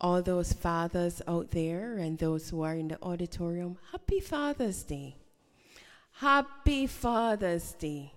all 0.00 0.22
those 0.22 0.52
fathers 0.52 1.20
out 1.28 1.50
there 1.50 1.98
and 1.98 2.18
those 2.18 2.50
who 2.50 2.62
are 2.62 2.74
in 2.74 2.88
the 2.88 2.98
auditorium, 3.02 3.76
happy 3.92 4.20
Father's 4.20 4.82
Day. 4.82 5.16
Happy 6.12 6.86
Father's 6.86 7.72
Day. 7.72 8.12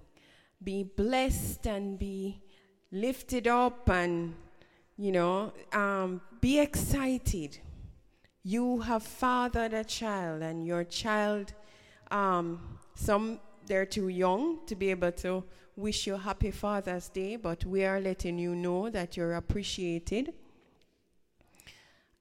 Be 0.63 0.83
blessed 0.83 1.67
and 1.67 1.99
be 1.99 2.41
lifted 2.91 3.47
up 3.47 3.89
and, 3.89 4.33
you 4.97 5.11
know, 5.11 5.51
um, 5.73 6.21
be 6.39 6.59
excited. 6.59 7.57
You 8.43 8.79
have 8.81 9.03
fathered 9.03 9.73
a 9.73 9.83
child, 9.83 10.41
and 10.41 10.65
your 10.65 10.83
child, 10.83 11.53
um, 12.11 12.77
some 12.95 13.39
they're 13.65 13.85
too 13.85 14.09
young 14.09 14.59
to 14.67 14.75
be 14.75 14.89
able 14.91 15.13
to 15.13 15.43
wish 15.77 16.05
you 16.07 16.17
happy 16.17 16.51
Father's 16.51 17.07
Day, 17.09 17.37
but 17.37 17.65
we 17.65 17.85
are 17.85 17.99
letting 17.99 18.37
you 18.37 18.55
know 18.55 18.89
that 18.89 19.15
you're 19.15 19.35
appreciated 19.35 20.33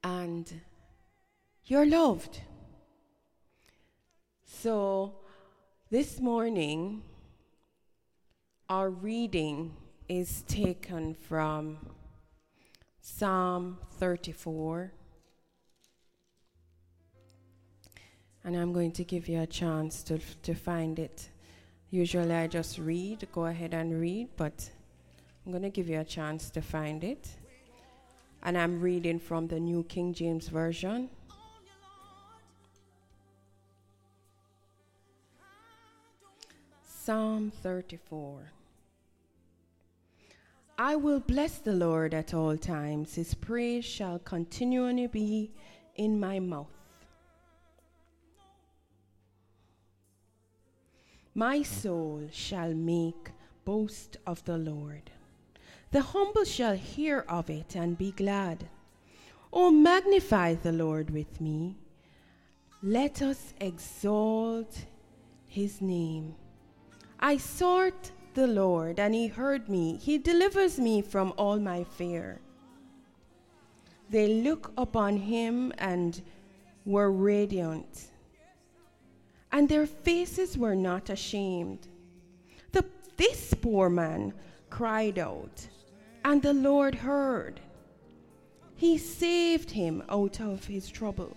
and 0.02 0.60
you're 1.64 1.86
loved. 1.86 2.40
So, 4.44 5.14
this 5.90 6.20
morning, 6.20 7.02
our 8.68 8.90
reading 8.90 9.76
is 10.08 10.42
taken 10.42 11.14
from 11.14 11.78
Psalm 13.00 13.78
34. 13.98 14.92
And 18.44 18.56
I'm 18.56 18.72
going 18.72 18.92
to 18.92 19.04
give 19.04 19.28
you 19.28 19.40
a 19.40 19.46
chance 19.46 20.02
to, 20.04 20.18
to 20.18 20.54
find 20.54 20.98
it. 20.98 21.28
Usually 21.90 22.34
I 22.34 22.48
just 22.48 22.78
read, 22.78 23.28
go 23.32 23.46
ahead 23.46 23.72
and 23.72 24.00
read, 24.00 24.30
but 24.36 24.68
I'm 25.44 25.52
going 25.52 25.62
to 25.62 25.70
give 25.70 25.88
you 25.88 26.00
a 26.00 26.04
chance 26.04 26.50
to 26.50 26.62
find 26.62 27.04
it 27.04 27.28
and 28.42 28.58
I'm 28.58 28.80
reading 28.80 29.18
from 29.18 29.46
the 29.46 29.60
New 29.60 29.84
King 29.84 30.12
James 30.12 30.48
Version. 30.48 31.08
Psalm 36.84 37.52
34. 37.62 38.52
I 40.78 40.96
will 40.96 41.20
bless 41.20 41.58
the 41.58 41.72
Lord 41.72 42.14
at 42.14 42.34
all 42.34 42.56
times, 42.56 43.14
his 43.14 43.34
praise 43.34 43.84
shall 43.84 44.18
continually 44.18 45.06
be 45.06 45.52
in 45.96 46.18
my 46.18 46.40
mouth. 46.40 46.66
My 51.34 51.62
soul 51.62 52.28
shall 52.32 52.74
make 52.74 53.30
boast 53.64 54.16
of 54.26 54.44
the 54.44 54.58
Lord. 54.58 55.10
The 55.92 56.00
humble 56.00 56.44
shall 56.44 56.74
hear 56.74 57.26
of 57.28 57.50
it 57.50 57.76
and 57.76 57.98
be 57.98 58.12
glad. 58.12 58.66
Oh, 59.52 59.70
magnify 59.70 60.54
the 60.54 60.72
Lord 60.72 61.10
with 61.10 61.38
me. 61.38 61.76
Let 62.82 63.20
us 63.20 63.52
exalt 63.60 64.86
his 65.46 65.82
name. 65.82 66.34
I 67.20 67.36
sought 67.36 68.10
the 68.32 68.46
Lord, 68.46 68.98
and 68.98 69.14
he 69.14 69.26
heard 69.26 69.68
me. 69.68 69.98
He 69.98 70.16
delivers 70.16 70.78
me 70.78 71.02
from 71.02 71.34
all 71.36 71.58
my 71.58 71.84
fear. 71.84 72.40
They 74.08 74.42
look 74.42 74.72
upon 74.78 75.18
him 75.18 75.74
and 75.76 76.22
were 76.86 77.12
radiant, 77.12 78.08
and 79.52 79.68
their 79.68 79.86
faces 79.86 80.56
were 80.56 80.74
not 80.74 81.10
ashamed. 81.10 81.86
The, 82.72 82.86
this 83.18 83.52
poor 83.52 83.90
man 83.90 84.32
cried 84.70 85.18
out 85.18 85.68
and 86.24 86.42
the 86.42 86.52
Lord 86.52 86.94
heard. 86.94 87.60
He 88.76 88.98
saved 88.98 89.70
him 89.70 90.02
out 90.08 90.40
of 90.40 90.64
his 90.64 90.88
troubles. 90.88 91.36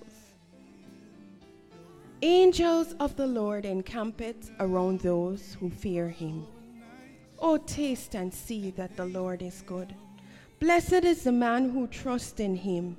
Angels 2.21 2.95
of 2.99 3.15
the 3.15 3.27
Lord 3.27 3.65
encampeth 3.65 4.51
around 4.59 5.01
those 5.01 5.55
who 5.59 5.69
fear 5.69 6.09
him. 6.09 6.47
O 7.39 7.57
taste 7.57 8.15
and 8.15 8.33
see 8.33 8.71
that 8.71 8.95
the 8.95 9.05
Lord 9.05 9.41
is 9.41 9.63
good. 9.67 9.93
Blessed 10.59 11.03
is 11.03 11.23
the 11.23 11.31
man 11.31 11.69
who 11.69 11.87
trusts 11.87 12.39
in 12.39 12.55
him. 12.55 12.97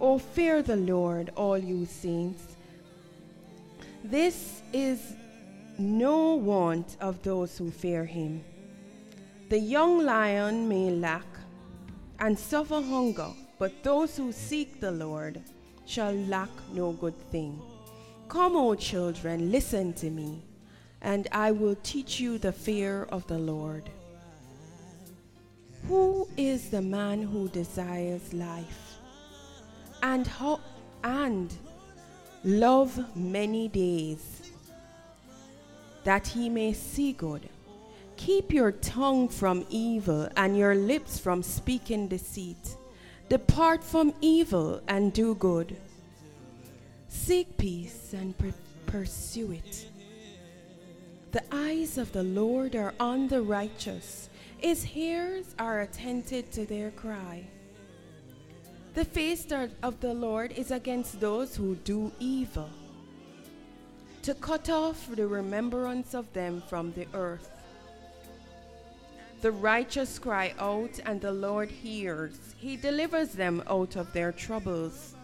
O 0.00 0.18
fear 0.18 0.62
the 0.62 0.76
Lord, 0.76 1.30
all 1.36 1.58
you 1.58 1.84
saints. 1.84 2.56
This 4.02 4.62
is 4.72 5.14
no 5.78 6.34
want 6.34 6.96
of 7.00 7.22
those 7.22 7.58
who 7.58 7.70
fear 7.70 8.04
him. 8.04 8.42
The 9.50 9.58
young 9.58 10.04
lion 10.04 10.68
may 10.68 10.90
lack 10.90 11.26
and 12.20 12.38
suffer 12.38 12.80
hunger, 12.80 13.30
but 13.58 13.82
those 13.82 14.16
who 14.16 14.30
seek 14.30 14.78
the 14.78 14.92
Lord 14.92 15.42
shall 15.86 16.12
lack 16.12 16.50
no 16.72 16.92
good 16.92 17.18
thing. 17.32 17.60
Come, 18.28 18.54
O 18.54 18.76
children, 18.76 19.50
listen 19.50 19.92
to 19.94 20.08
me, 20.08 20.44
and 21.02 21.26
I 21.32 21.50
will 21.50 21.74
teach 21.82 22.20
you 22.20 22.38
the 22.38 22.52
fear 22.52 23.08
of 23.10 23.26
the 23.26 23.40
Lord. 23.40 23.90
Who 25.88 26.28
is 26.36 26.70
the 26.70 26.82
man 26.82 27.20
who 27.20 27.48
desires 27.48 28.32
life 28.32 28.98
and 30.00 30.28
ho- 30.28 30.60
and 31.02 31.52
love 32.44 33.16
many 33.16 33.66
days 33.66 34.52
that 36.04 36.28
he 36.28 36.48
may 36.48 36.72
see 36.72 37.14
good? 37.14 37.48
Keep 38.20 38.52
your 38.52 38.72
tongue 38.72 39.30
from 39.30 39.64
evil 39.70 40.28
and 40.36 40.54
your 40.54 40.74
lips 40.74 41.18
from 41.18 41.42
speaking 41.42 42.06
deceit. 42.06 42.76
Depart 43.30 43.82
from 43.82 44.12
evil 44.20 44.82
and 44.88 45.10
do 45.14 45.34
good. 45.36 45.74
Seek 47.08 47.56
peace 47.56 48.12
and 48.12 48.34
pursue 48.84 49.52
it. 49.52 49.88
The 51.32 51.42
eyes 51.50 51.96
of 51.96 52.12
the 52.12 52.22
Lord 52.22 52.76
are 52.76 52.92
on 53.00 53.26
the 53.28 53.40
righteous, 53.40 54.28
his 54.58 54.86
ears 54.94 55.54
are 55.58 55.80
attentive 55.80 56.50
to 56.50 56.66
their 56.66 56.90
cry. 56.90 57.46
The 58.92 59.06
face 59.06 59.46
of 59.82 59.98
the 60.00 60.12
Lord 60.12 60.52
is 60.52 60.70
against 60.72 61.20
those 61.20 61.56
who 61.56 61.74
do 61.76 62.12
evil, 62.20 62.68
to 64.24 64.34
cut 64.34 64.68
off 64.68 65.08
the 65.08 65.26
remembrance 65.26 66.12
of 66.14 66.30
them 66.34 66.62
from 66.68 66.92
the 66.92 67.06
earth. 67.14 67.48
The 69.40 69.52
righteous 69.52 70.18
cry 70.18 70.52
out, 70.58 71.00
and 71.06 71.20
the 71.20 71.32
Lord 71.32 71.70
hears. 71.70 72.54
He 72.58 72.76
delivers 72.76 73.32
them 73.32 73.62
out 73.66 73.96
of 73.96 74.12
their 74.12 74.32
troubles. 74.32 75.14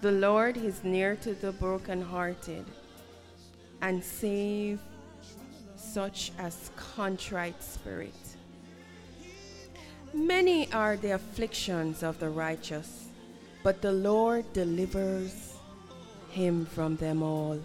The 0.00 0.12
Lord 0.12 0.56
is 0.56 0.84
near 0.84 1.16
to 1.16 1.34
the 1.34 1.52
brokenhearted 1.52 2.66
and 3.80 4.04
save 4.04 4.78
such 5.76 6.30
as 6.38 6.70
contrite 6.76 7.62
spirit. 7.62 8.14
Many 10.12 10.72
are 10.72 10.96
the 10.96 11.12
afflictions 11.12 12.04
of 12.04 12.20
the 12.20 12.30
righteous, 12.30 13.08
but 13.64 13.82
the 13.82 13.92
Lord 13.92 14.52
delivers 14.52 15.56
him 16.30 16.66
from 16.66 16.96
them 16.96 17.22
all. 17.22 17.60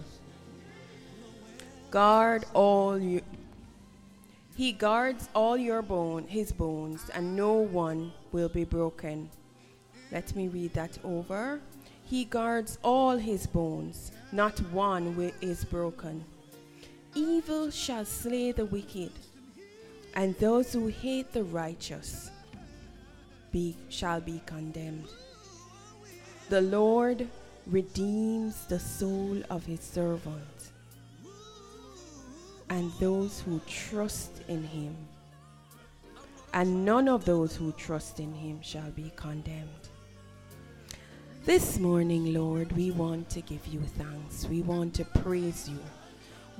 Guard 1.90 2.44
all 2.54 2.98
you, 2.98 3.20
he 4.60 4.72
guards 4.72 5.30
all 5.34 5.56
your 5.56 5.80
bone, 5.80 6.26
his 6.28 6.52
bones, 6.52 7.08
and 7.14 7.34
no 7.34 7.54
one 7.54 8.12
will 8.30 8.50
be 8.50 8.62
broken. 8.62 9.30
Let 10.12 10.36
me 10.36 10.48
read 10.48 10.74
that 10.74 10.98
over. 11.02 11.62
He 12.04 12.26
guards 12.26 12.76
all 12.84 13.16
his 13.16 13.46
bones, 13.46 14.12
not 14.32 14.58
one 14.70 15.32
is 15.40 15.64
broken. 15.64 16.22
Evil 17.14 17.70
shall 17.70 18.04
slay 18.04 18.52
the 18.52 18.66
wicked, 18.66 19.12
and 20.12 20.36
those 20.36 20.74
who 20.74 20.88
hate 20.88 21.32
the 21.32 21.44
righteous 21.44 22.30
be, 23.52 23.74
shall 23.88 24.20
be 24.20 24.42
condemned. 24.44 25.08
The 26.50 26.60
Lord 26.60 27.26
redeems 27.66 28.66
the 28.66 28.78
soul 28.78 29.42
of 29.48 29.64
his 29.64 29.80
servant 29.80 30.59
and 32.70 32.92
those 33.00 33.40
who 33.40 33.60
trust 33.66 34.42
in 34.48 34.62
him. 34.62 34.96
And 36.54 36.84
none 36.84 37.08
of 37.08 37.24
those 37.24 37.54
who 37.54 37.72
trust 37.72 38.20
in 38.20 38.32
him 38.32 38.60
shall 38.62 38.90
be 38.92 39.12
condemned. 39.16 39.88
This 41.44 41.78
morning, 41.78 42.32
Lord, 42.32 42.70
we 42.72 42.90
want 42.92 43.28
to 43.30 43.40
give 43.40 43.66
you 43.66 43.80
thanks. 43.80 44.46
We 44.46 44.62
want 44.62 44.94
to 44.94 45.04
praise 45.04 45.68
you. 45.68 45.78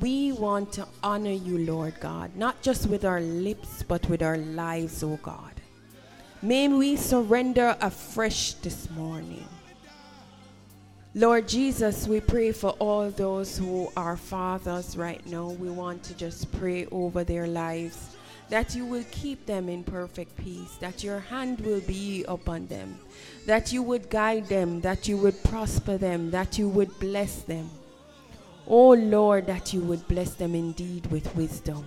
We 0.01 0.33
want 0.33 0.73
to 0.75 0.87
honor 1.03 1.33
you, 1.33 1.59
Lord 1.59 1.95
God, 2.01 2.35
not 2.35 2.61
just 2.63 2.87
with 2.87 3.05
our 3.05 3.21
lips, 3.21 3.85
but 3.87 4.09
with 4.09 4.23
our 4.23 4.39
lives, 4.39 5.03
O 5.03 5.13
oh 5.13 5.21
God. 5.23 5.53
May 6.43 6.69
we 6.69 6.97
surrender 6.97 7.77
afresh 7.81 8.55
this 8.55 8.89
morning. 8.91 9.47
Lord 11.15 11.49
Jesus, 11.49 12.07
we 12.07 12.21
pray 12.21 12.53
for 12.53 12.71
all 12.79 13.11
those 13.11 13.59
who 13.59 13.91
are 13.97 14.17
fathers 14.17 14.97
right 14.97 15.25
now. 15.27 15.49
We 15.51 15.69
want 15.69 16.05
to 16.05 16.15
just 16.15 16.53
pray 16.53 16.87
over 16.87 17.25
their 17.25 17.49
lives 17.49 18.17
that 18.49 18.77
you 18.77 18.85
will 18.85 19.05
keep 19.11 19.45
them 19.45 19.69
in 19.69 19.83
perfect 19.83 20.37
peace, 20.37 20.77
that 20.81 21.03
your 21.03 21.19
hand 21.19 21.61
will 21.63 21.81
be 21.81 22.25
upon 22.29 22.69
them, 22.69 22.97
that 23.47 23.73
you 23.73 23.83
would 23.83 24.09
guide 24.09 24.47
them, 24.47 24.81
that 24.83 25.09
you 25.09 25.17
would 25.17 25.43
prosper 25.43 25.97
them, 25.97 26.31
that 26.31 26.59
you 26.59 26.69
would 26.69 26.97
bless 27.01 27.43
them. 27.43 27.69
Oh 28.69 28.91
Lord, 28.91 29.47
that 29.47 29.73
you 29.73 29.81
would 29.81 30.07
bless 30.07 30.35
them 30.35 30.55
indeed 30.55 31.07
with 31.07 31.35
wisdom 31.35 31.87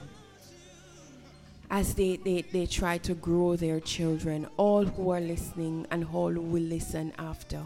as 1.72 1.96
they, 1.96 2.18
they, 2.18 2.42
they 2.42 2.66
try 2.66 2.98
to 3.00 3.14
grow 3.14 3.56
their 3.56 3.80
children, 3.80 4.48
all 4.58 4.84
who 4.84 5.12
are 5.12 5.22
listening 5.22 5.88
and 5.92 6.06
all 6.14 6.30
who 6.30 6.42
will 6.42 6.62
listen 6.62 7.14
after. 7.18 7.62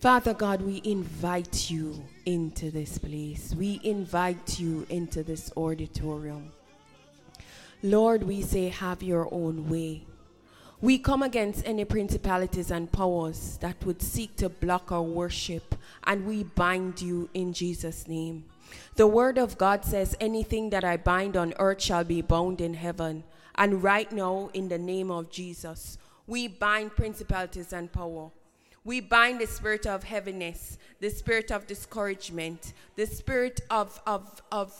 Father 0.00 0.32
God, 0.32 0.62
we 0.62 0.80
invite 0.84 1.68
you 1.72 2.04
into 2.24 2.70
this 2.70 2.98
place. 2.98 3.52
We 3.58 3.80
invite 3.82 4.60
you 4.60 4.86
into 4.90 5.24
this 5.24 5.50
auditorium. 5.56 6.52
Lord, 7.82 8.22
we 8.22 8.42
say, 8.42 8.68
have 8.68 9.02
your 9.02 9.28
own 9.34 9.68
way. 9.68 10.04
We 10.80 10.98
come 10.98 11.24
against 11.24 11.66
any 11.66 11.84
principalities 11.84 12.70
and 12.70 12.92
powers 12.92 13.58
that 13.60 13.84
would 13.84 14.00
seek 14.00 14.36
to 14.36 14.48
block 14.48 14.92
our 14.92 15.02
worship, 15.02 15.74
and 16.04 16.24
we 16.26 16.44
bind 16.44 17.02
you 17.02 17.28
in 17.34 17.52
Jesus' 17.52 18.06
name. 18.06 18.44
The 18.94 19.08
word 19.08 19.36
of 19.36 19.58
God 19.58 19.84
says, 19.84 20.16
Anything 20.20 20.70
that 20.70 20.84
I 20.84 20.96
bind 20.96 21.36
on 21.36 21.54
earth 21.58 21.82
shall 21.82 22.04
be 22.04 22.22
bound 22.22 22.60
in 22.60 22.74
heaven. 22.74 23.24
And 23.56 23.82
right 23.82 24.12
now, 24.12 24.50
in 24.54 24.68
the 24.68 24.78
name 24.78 25.10
of 25.10 25.28
Jesus, 25.28 25.98
we 26.28 26.46
bind 26.46 26.94
principalities 26.94 27.72
and 27.72 27.90
power. 27.90 28.30
We 28.84 29.00
bind 29.00 29.40
the 29.40 29.46
spirit 29.46 29.86
of 29.86 30.04
heaviness, 30.04 30.78
the 31.00 31.10
spirit 31.10 31.50
of 31.50 31.66
discouragement, 31.66 32.72
the 32.96 33.06
spirit 33.06 33.60
of, 33.70 34.00
of, 34.06 34.42
of 34.50 34.72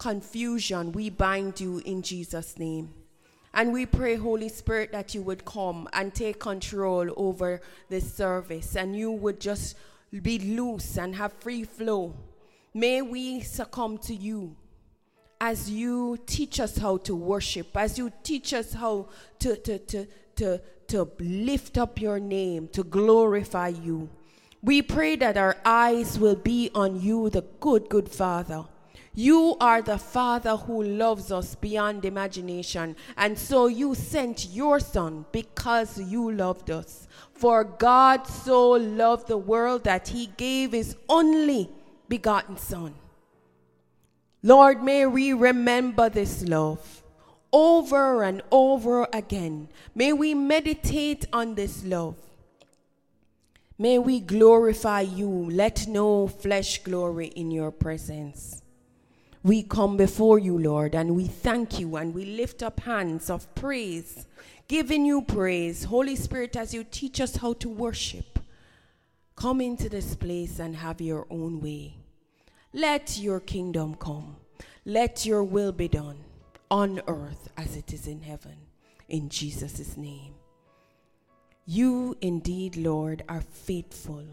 confusion, 0.00 0.92
we 0.92 1.10
bind 1.10 1.60
you 1.60 1.78
in 1.84 2.02
Jesus' 2.02 2.58
name. 2.58 2.92
And 3.52 3.72
we 3.72 3.84
pray, 3.84 4.16
Holy 4.16 4.48
Spirit, 4.48 4.92
that 4.92 5.14
you 5.14 5.22
would 5.22 5.44
come 5.44 5.88
and 5.92 6.14
take 6.14 6.40
control 6.40 7.10
over 7.16 7.60
this 7.88 8.12
service 8.12 8.76
and 8.76 8.96
you 8.96 9.10
would 9.10 9.40
just 9.40 9.76
be 10.22 10.38
loose 10.38 10.96
and 10.96 11.14
have 11.16 11.32
free 11.34 11.64
flow. 11.64 12.14
May 12.72 13.02
we 13.02 13.40
succumb 13.40 13.98
to 13.98 14.14
you 14.14 14.56
as 15.40 15.70
you 15.70 16.18
teach 16.26 16.60
us 16.60 16.76
how 16.78 16.98
to 16.98 17.14
worship, 17.14 17.76
as 17.76 17.98
you 17.98 18.12
teach 18.22 18.52
us 18.52 18.74
how 18.74 19.08
to, 19.38 19.56
to, 19.56 19.78
to, 19.78 20.06
to, 20.36 20.60
to 20.88 21.08
lift 21.18 21.78
up 21.78 22.00
your 22.00 22.20
name, 22.20 22.68
to 22.68 22.82
glorify 22.82 23.68
you. 23.68 24.10
We 24.62 24.82
pray 24.82 25.16
that 25.16 25.36
our 25.36 25.56
eyes 25.64 26.18
will 26.18 26.36
be 26.36 26.70
on 26.74 27.00
you, 27.00 27.30
the 27.30 27.44
good, 27.60 27.88
good 27.88 28.08
Father 28.10 28.66
you 29.14 29.56
are 29.60 29.82
the 29.82 29.98
Father 29.98 30.56
who 30.56 30.82
loves 30.82 31.32
us 31.32 31.56
beyond 31.56 32.04
imagination. 32.04 32.94
And 33.16 33.36
so 33.38 33.66
you 33.66 33.94
sent 33.94 34.46
your 34.50 34.78
Son 34.78 35.26
because 35.32 36.00
you 36.00 36.30
loved 36.30 36.70
us. 36.70 37.08
For 37.34 37.64
God 37.64 38.26
so 38.26 38.70
loved 38.70 39.26
the 39.26 39.36
world 39.36 39.84
that 39.84 40.08
he 40.08 40.26
gave 40.36 40.72
his 40.72 40.96
only 41.08 41.70
begotten 42.08 42.56
Son. 42.56 42.94
Lord, 44.42 44.82
may 44.82 45.06
we 45.06 45.32
remember 45.32 46.08
this 46.08 46.42
love 46.42 47.02
over 47.52 48.22
and 48.22 48.42
over 48.50 49.08
again. 49.12 49.68
May 49.94 50.12
we 50.12 50.34
meditate 50.34 51.26
on 51.32 51.54
this 51.54 51.84
love. 51.84 52.16
May 53.76 53.98
we 53.98 54.20
glorify 54.20 55.00
you. 55.00 55.28
Let 55.28 55.86
no 55.86 56.28
flesh 56.28 56.82
glory 56.82 57.28
in 57.28 57.50
your 57.50 57.70
presence 57.70 58.60
we 59.42 59.62
come 59.62 59.96
before 59.96 60.38
you, 60.38 60.58
Lord, 60.58 60.94
and 60.94 61.14
we 61.16 61.26
thank 61.26 61.78
you 61.78 61.96
and 61.96 62.14
we 62.14 62.24
lift 62.26 62.62
up 62.62 62.80
hands 62.80 63.30
of 63.30 63.52
praise, 63.54 64.26
giving 64.68 65.06
you 65.06 65.22
praise. 65.22 65.84
Holy 65.84 66.16
Spirit, 66.16 66.56
as 66.56 66.74
you 66.74 66.84
teach 66.84 67.20
us 67.20 67.36
how 67.36 67.54
to 67.54 67.68
worship, 67.68 68.38
come 69.36 69.60
into 69.62 69.88
this 69.88 70.14
place 70.14 70.58
and 70.58 70.76
have 70.76 71.00
your 71.00 71.26
own 71.30 71.60
way. 71.60 71.99
Let 72.72 73.18
your 73.18 73.40
kingdom 73.40 73.96
come. 73.96 74.36
Let 74.84 75.26
your 75.26 75.42
will 75.42 75.72
be 75.72 75.88
done 75.88 76.18
on 76.70 77.02
earth 77.08 77.48
as 77.56 77.76
it 77.76 77.92
is 77.92 78.06
in 78.06 78.22
heaven. 78.22 78.56
In 79.08 79.28
Jesus' 79.28 79.96
name. 79.96 80.34
You 81.66 82.16
indeed, 82.20 82.76
Lord, 82.76 83.24
are 83.28 83.40
faithful 83.40 84.24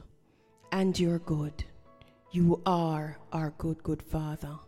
and 0.72 1.00
you're 1.00 1.19
good. 1.19 1.63
You 2.31 2.62
are 2.66 3.18
our 3.34 3.54
good, 3.57 3.81
good 3.81 4.04
Father. 4.04 4.60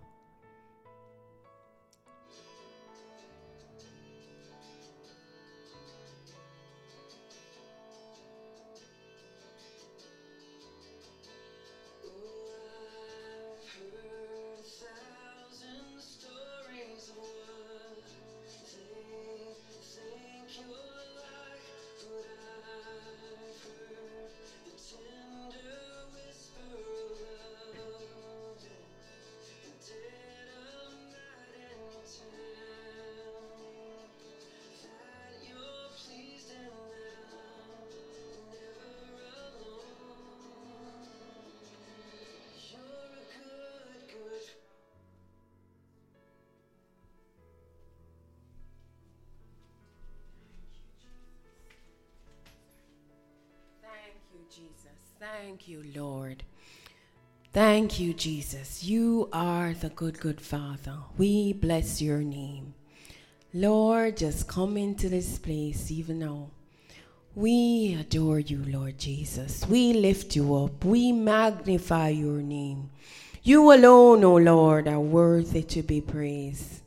Thank 55.20 55.68
you, 55.68 55.84
Lord. 55.96 56.44
Thank 57.52 58.00
you, 58.00 58.14
Jesus. 58.14 58.84
You 58.84 59.30
are 59.34 59.74
the 59.74 59.90
good, 59.90 60.20
good 60.20 60.40
Father. 60.40 60.98
We 61.18 61.54
bless 61.54 62.02
your 62.02 62.20
name. 62.20 62.74
Lord, 63.54 64.18
just 64.18 64.48
come 64.48 64.78
into 64.78 65.10
this 65.10 65.40
place 65.40 65.90
even 65.90 66.20
now. 66.20 66.52
We 67.36 67.98
adore 68.00 68.40
you, 68.40 68.64
Lord 68.68 68.98
Jesus. 69.00 69.66
We 69.68 69.94
lift 69.94 70.36
you 70.36 70.56
up. 70.56 70.86
We 70.86 71.12
magnify 71.12 72.10
your 72.10 72.42
name. 72.42 72.92
You 73.42 73.72
alone, 73.72 74.24
O 74.24 74.34
oh 74.34 74.38
Lord, 74.38 74.88
are 74.88 75.00
worthy 75.00 75.64
to 75.64 75.82
be 75.82 76.02
praised. 76.02 76.82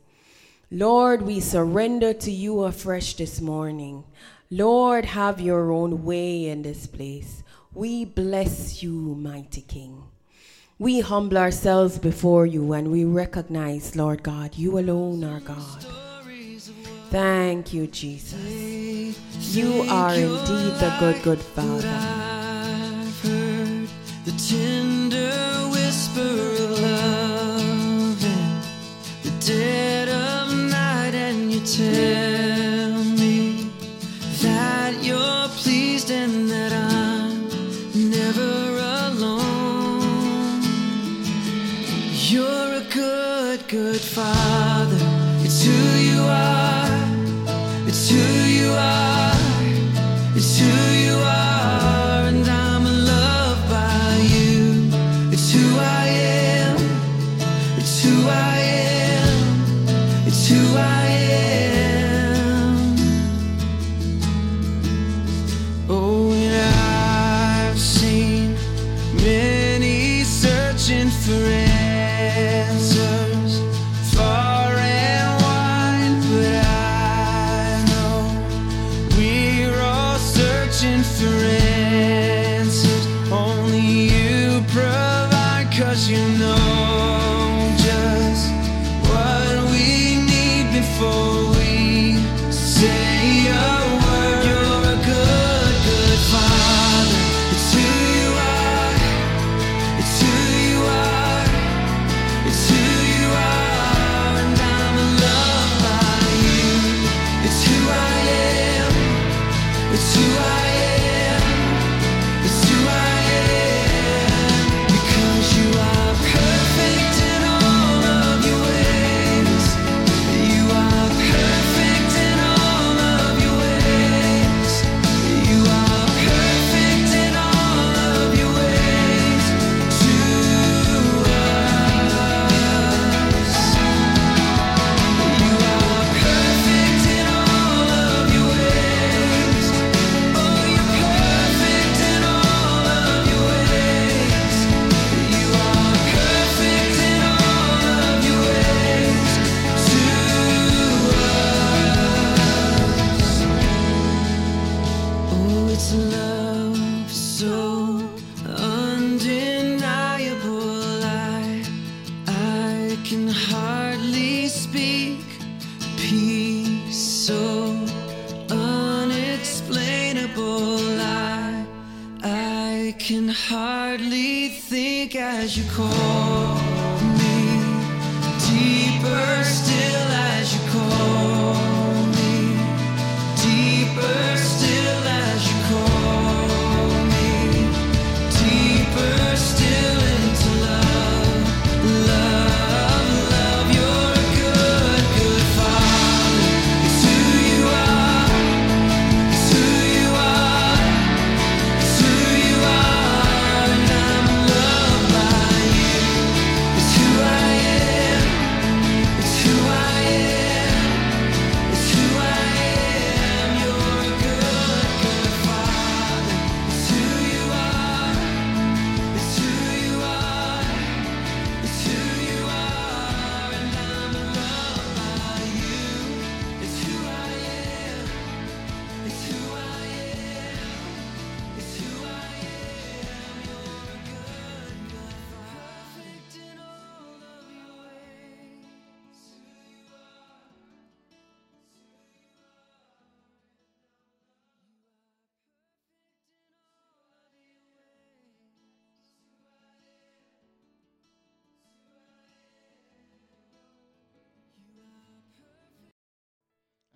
Lord, 0.71 1.21
we 1.23 1.39
surrender 1.39 2.13
to 2.13 2.31
you 2.31 2.61
afresh 2.63 3.15
this 3.15 3.41
morning. 3.41 4.03
Lord, 4.49 5.05
have 5.05 5.41
your 5.41 5.71
own 5.71 6.03
way 6.03 6.47
in 6.47 6.61
this 6.61 6.87
place. 6.87 7.43
We 7.75 8.05
bless 8.05 8.83
you, 8.83 8.91
mighty 8.91 9.61
King. 9.61 10.03
We 10.77 10.99
humble 10.99 11.39
ourselves 11.39 11.97
before 11.97 12.45
you 12.45 12.73
and 12.73 12.91
we 12.91 13.03
recognize, 13.03 13.95
Lord 13.95 14.21
God, 14.21 14.55
you 14.55 14.77
alone 14.77 15.23
are 15.23 15.39
God. 15.39 15.83
Thank 17.09 17.73
you, 17.73 17.87
Jesus. 17.87 19.55
You 19.55 19.81
are 19.89 20.13
indeed 20.13 20.73
the 20.79 20.95
good, 20.99 21.23
good 21.23 21.39
Father. 21.39 21.81
The 24.25 24.33
It's 50.45 50.92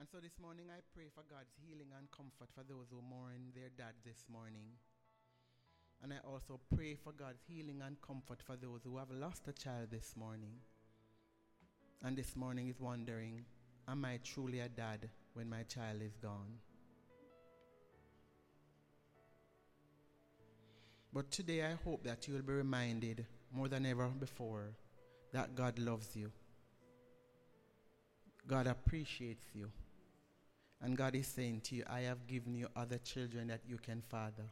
And 0.08 0.22
so 0.22 0.24
this 0.24 0.40
morning 0.42 0.68
I 0.70 0.80
pray 0.96 1.08
for 1.14 1.24
God's 1.30 1.52
healing 1.66 1.92
and 1.98 2.10
comfort 2.12 2.48
for 2.56 2.64
those 2.64 2.88
who 2.90 3.02
mourn 3.02 3.52
their 3.54 3.70
dad 3.78 3.94
this 4.06 4.24
morning. 4.32 4.68
And 6.02 6.14
I 6.14 6.18
also 6.26 6.62
pray 6.74 6.96
for 6.96 7.12
God's 7.12 7.42
healing 7.46 7.82
and 7.86 8.00
comfort 8.02 8.42
for 8.42 8.56
those 8.56 8.84
who 8.84 8.98
have 8.98 9.12
lost 9.12 9.48
a 9.50 9.54
child 9.54 9.88
this 9.92 10.16
morning. 10.16 10.54
And 12.06 12.16
this 12.16 12.38
morning 12.38 12.70
is 12.70 12.80
wondering, 12.80 13.44
am 13.88 14.06
I 14.06 14.20
truly 14.24 14.62
a 14.62 14.70
dad 14.70 15.10
when 15.34 15.50
my 15.50 15.64
child 15.64 16.02
is 16.02 16.16
gone? 16.22 16.60
But 21.12 21.32
today 21.32 21.66
I 21.66 21.76
hope 21.84 22.04
that 22.04 22.28
you 22.28 22.36
will 22.36 22.44
be 22.44 22.54
reminded 22.54 23.26
more 23.52 23.68
than 23.68 23.86
ever 23.86 24.08
before 24.08 24.70
that 25.34 25.56
God 25.56 25.78
loves 25.80 26.16
you. 26.16 26.32
God 28.48 28.68
appreciates 28.68 29.48
you. 29.54 29.70
And 30.82 30.96
God 30.96 31.16
is 31.16 31.28
saying 31.28 31.62
to 31.66 31.76
you, 31.76 31.84
I 31.90 32.02
have 32.02 32.28
given 32.28 32.54
you 32.54 32.68
other 32.76 33.00
children 33.00 33.48
that 33.48 33.62
you 33.68 33.78
can 33.78 34.02
father. 34.02 34.46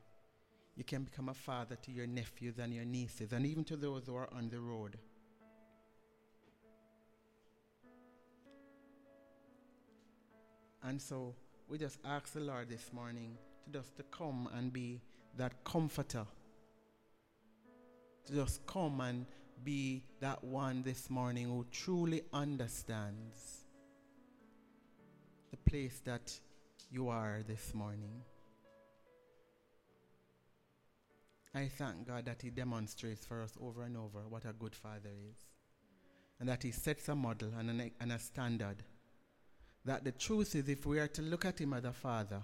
You 0.76 0.84
can 0.84 1.04
become 1.04 1.30
a 1.30 1.34
father 1.34 1.76
to 1.76 1.92
your 1.92 2.08
nephews 2.08 2.56
and 2.60 2.74
your 2.74 2.84
nieces, 2.84 3.32
and 3.32 3.46
even 3.46 3.64
to 3.66 3.78
those 3.78 4.08
who 4.08 4.16
are 4.16 4.30
on 4.34 4.50
the 4.50 4.60
road. 4.60 4.98
And 10.84 11.02
so 11.02 11.34
we 11.68 11.78
just 11.78 12.00
ask 12.06 12.34
the 12.34 12.42
Lord 12.42 12.70
this 12.70 12.92
morning 12.94 13.38
to 13.66 13.80
just 13.80 13.96
to 13.98 14.04
come 14.04 14.50
and 14.54 14.72
be 14.72 15.02
that 15.38 15.64
comforter. 15.64 16.26
To 18.26 18.34
just 18.34 18.66
come 18.66 19.02
and 19.02 19.26
be 19.64 20.04
that 20.20 20.44
one 20.44 20.84
this 20.84 21.10
morning 21.10 21.46
who 21.46 21.66
truly 21.72 22.24
understands 22.34 23.65
place 25.68 26.00
that 26.06 26.40
you 26.92 27.10
are 27.10 27.42
this 27.48 27.74
morning. 27.74 28.22
I 31.54 31.68
thank 31.68 32.08
God 32.08 32.26
that 32.26 32.42
He 32.42 32.50
demonstrates 32.50 33.26
for 33.26 33.42
us 33.42 33.54
over 33.62 33.84
and 33.84 33.98
over 33.98 34.28
what 34.28 34.46
a 34.46 34.54
good 34.54 34.76
Father 34.76 35.10
is. 35.30 35.38
And 36.40 36.50
that 36.50 36.64
He 36.64 36.72
sets 36.72 37.08
a 37.10 37.16
model 37.16 37.52
and, 37.58 37.70
an, 37.70 37.92
and 38.00 38.12
a 38.12 38.20
standard. 38.20 38.84
That 39.86 40.04
the 40.04 40.12
truth 40.12 40.56
is, 40.56 40.68
if 40.68 40.86
we 40.86 41.00
are 41.00 41.08
to 41.08 41.22
look 41.22 41.46
at 41.46 41.60
Him 41.60 41.74
as 41.74 41.86
a 41.86 41.94
Father, 41.94 42.42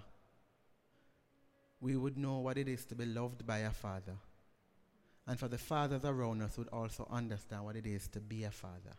we 1.80 1.96
would 1.96 2.16
know 2.16 2.38
what 2.38 2.56
it 2.56 2.68
is 2.68 2.84
to 2.86 2.94
be 2.94 3.04
loved 3.04 3.46
by 3.46 3.58
a 3.58 3.70
Father. 3.70 4.16
And 5.26 5.38
for 5.38 5.48
the 5.48 5.58
fathers 5.58 6.04
around 6.04 6.42
us 6.42 6.58
would 6.58 6.68
also 6.68 7.06
understand 7.10 7.64
what 7.64 7.76
it 7.76 7.86
is 7.86 8.08
to 8.08 8.20
be 8.20 8.44
a 8.44 8.50
father. 8.50 8.96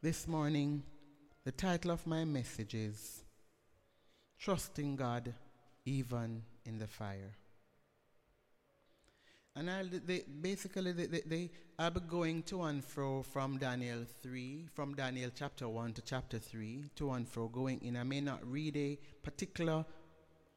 This 0.00 0.26
morning, 0.26 0.82
the 1.46 1.52
title 1.52 1.92
of 1.92 2.04
my 2.08 2.24
message 2.24 2.74
is 2.74 3.22
Trusting 4.36 4.96
God 4.96 5.32
Even 5.84 6.42
in 6.64 6.76
the 6.76 6.88
Fire. 6.88 7.36
And 9.54 9.70
I'll, 9.70 9.86
they, 10.04 10.24
basically, 10.40 10.90
they, 10.90 11.06
they, 11.06 11.20
they, 11.24 11.50
I'll 11.78 11.92
be 11.92 12.00
going 12.00 12.42
to 12.50 12.62
and 12.62 12.84
fro 12.84 13.22
from 13.22 13.58
Daniel 13.58 14.00
3, 14.24 14.66
from 14.74 14.96
Daniel 14.96 15.30
chapter 15.32 15.68
1 15.68 15.92
to 15.92 16.02
chapter 16.02 16.40
3, 16.40 16.86
to 16.96 17.12
and 17.12 17.28
fro, 17.28 17.46
going 17.46 17.80
in. 17.80 17.96
I 17.96 18.02
may 18.02 18.20
not 18.20 18.44
read 18.44 18.76
a 18.76 18.98
particular 19.22 19.84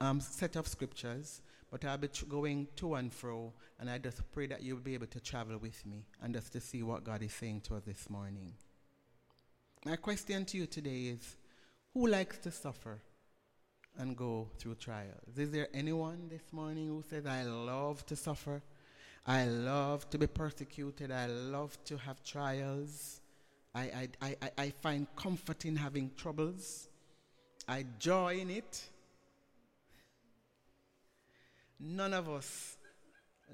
um, 0.02 0.20
set 0.20 0.56
of 0.56 0.68
scriptures, 0.68 1.44
but 1.70 1.86
I'll 1.86 2.00
be 2.00 2.10
going 2.28 2.68
to 2.78 2.96
and 2.96 3.14
fro, 3.14 3.54
and 3.80 3.92
I 3.92 4.00
just 4.00 4.24
pray 4.32 4.48
that 4.48 4.64
you'll 4.64 4.80
be 4.80 4.96
able 4.96 5.06
to 5.06 5.20
travel 5.20 5.60
with 5.60 5.86
me 5.86 6.08
and 6.20 6.34
just 6.34 6.52
to 6.54 6.60
see 6.60 6.82
what 6.82 7.04
God 7.04 7.22
is 7.22 7.34
saying 7.34 7.62
to 7.66 7.76
us 7.76 7.84
this 7.86 8.10
morning. 8.10 8.54
My 9.86 9.96
question 9.96 10.46
to 10.46 10.58
you 10.58 10.66
today 10.66 11.04
is 11.08 11.38
Who 11.94 12.08
likes 12.08 12.38
to 12.40 12.52
suffer? 12.52 13.02
and 13.98 14.16
go 14.16 14.48
through 14.58 14.76
trials. 14.76 15.38
Is 15.38 15.52
there 15.52 15.68
anyone 15.74 16.30
this 16.30 16.54
morning 16.54 16.88
who 16.88 17.04
says, 17.10 17.26
I 17.26 17.44
love 17.44 18.06
to 18.06 18.16
suffer? 18.16 18.62
I 19.28 19.46
love 19.46 20.10
to 20.12 20.18
be 20.18 20.28
persecuted. 20.28 21.12
I 21.12 21.26
love 21.28 21.78
to 21.86 21.98
have 21.98 22.24
trials. 22.24 23.20
I, 23.76 24.08
I, 24.22 24.36
I, 24.42 24.52
I 24.58 24.70
find 24.82 25.06
comfort 25.16 25.66
in 25.66 25.76
having 25.76 26.12
troubles. 26.16 26.88
I 27.68 27.86
joy 28.00 28.40
in 28.40 28.50
it. 28.50 28.90
None 31.80 32.14
of 32.14 32.30
us 32.30 32.78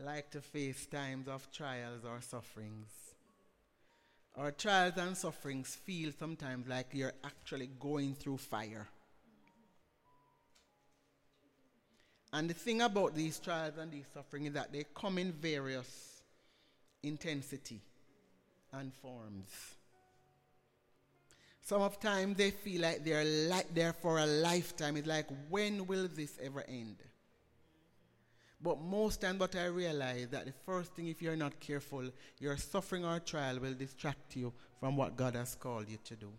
like 0.03 0.29
to 0.31 0.41
face 0.41 0.85
times 0.85 1.27
of 1.27 1.51
trials 1.51 2.05
or 2.05 2.21
sufferings. 2.21 3.04
Our 4.37 4.51
trials 4.51 4.97
and 4.97 5.15
sufferings 5.15 5.75
feel 5.75 6.11
sometimes 6.19 6.67
like 6.67 6.87
you're 6.91 7.13
actually 7.23 7.69
going 7.79 8.15
through 8.15 8.37
fire. 8.37 8.87
And 12.33 12.49
the 12.49 12.53
thing 12.53 12.81
about 12.81 13.15
these 13.15 13.39
trials 13.39 13.77
and 13.79 13.89
these 13.89 14.07
sufferings 14.13 14.47
is 14.47 14.53
that 14.55 14.73
they 14.73 14.83
come 14.93 15.17
in 15.17 15.31
various 15.31 16.21
intensity 17.01 17.79
and 18.73 18.93
forms. 18.93 19.75
Some 21.61 21.81
of 21.81 21.99
times 22.01 22.35
they 22.35 22.51
feel 22.51 22.81
like 22.81 23.05
they're 23.05 23.23
like 23.23 23.73
there 23.73 23.93
for 23.93 24.19
a 24.19 24.25
lifetime. 24.25 24.97
It's 24.97 25.07
like, 25.07 25.27
when 25.49 25.87
will 25.87 26.09
this 26.13 26.37
ever 26.43 26.65
end? 26.67 26.97
But 28.65 28.81
most 28.81 29.23
and 29.23 29.39
what 29.39 29.55
I 29.55 29.65
realize 29.65 30.29
that 30.29 30.47
the 30.47 30.53
first 30.65 30.95
thing, 30.95 31.07
if 31.07 31.21
you're 31.21 31.35
not 31.35 31.59
careful, 31.59 32.09
your 32.39 32.57
suffering 32.57 33.05
or 33.05 33.19
trial 33.19 33.59
will 33.59 33.75
distract 33.75 34.35
you 34.35 34.51
from 34.79 34.97
what 34.97 35.15
God 35.15 35.35
has 35.35 35.53
called 35.53 35.87
you 35.87 35.99
to 36.03 36.15
do. 36.15 36.31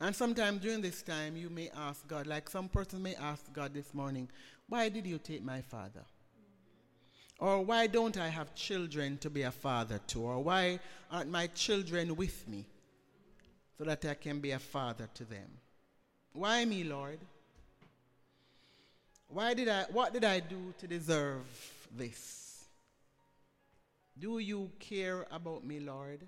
And 0.00 0.14
sometimes 0.14 0.62
during 0.62 0.80
this 0.80 1.02
time, 1.02 1.36
you 1.36 1.50
may 1.50 1.70
ask 1.76 2.06
God, 2.06 2.28
like 2.28 2.48
some 2.48 2.68
person 2.68 3.02
may 3.02 3.16
ask 3.16 3.52
God 3.52 3.74
this 3.74 3.92
morning, 3.92 4.28
why 4.68 4.88
did 4.88 5.08
you 5.08 5.18
take 5.18 5.42
my 5.42 5.60
father? 5.60 6.04
Or 7.40 7.62
why 7.62 7.88
don't 7.88 8.16
I 8.16 8.28
have 8.28 8.54
children 8.54 9.18
to 9.18 9.28
be 9.28 9.42
a 9.42 9.50
father 9.50 9.98
to? 10.06 10.22
Or 10.22 10.38
why 10.40 10.78
aren't 11.10 11.30
my 11.30 11.48
children 11.48 12.14
with 12.14 12.46
me 12.46 12.64
so 13.76 13.82
that 13.82 14.04
I 14.04 14.14
can 14.14 14.38
be 14.38 14.52
a 14.52 14.60
father 14.60 15.08
to 15.14 15.24
them? 15.24 15.50
Why 16.32 16.64
me, 16.64 16.84
Lord? 16.84 17.18
Why 19.28 19.54
did 19.54 19.68
I, 19.68 19.84
what 19.92 20.12
did 20.12 20.24
I 20.24 20.40
do 20.40 20.74
to 20.78 20.86
deserve 20.86 21.44
this? 21.96 22.64
Do 24.18 24.38
you 24.38 24.70
care 24.80 25.26
about 25.30 25.64
me, 25.64 25.80
Lord? 25.80 26.26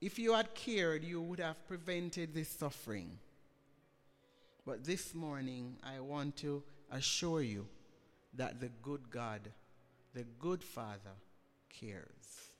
If 0.00 0.18
you 0.18 0.34
had 0.34 0.54
cared, 0.54 1.04
you 1.04 1.22
would 1.22 1.40
have 1.40 1.66
prevented 1.66 2.34
this 2.34 2.48
suffering. 2.48 3.18
But 4.66 4.84
this 4.84 5.14
morning, 5.14 5.76
I 5.82 6.00
want 6.00 6.36
to 6.38 6.62
assure 6.90 7.42
you 7.42 7.66
that 8.34 8.60
the 8.60 8.68
good 8.82 9.08
God, 9.10 9.40
the 10.12 10.24
good 10.40 10.62
Father, 10.62 11.14
cares. 11.70 12.50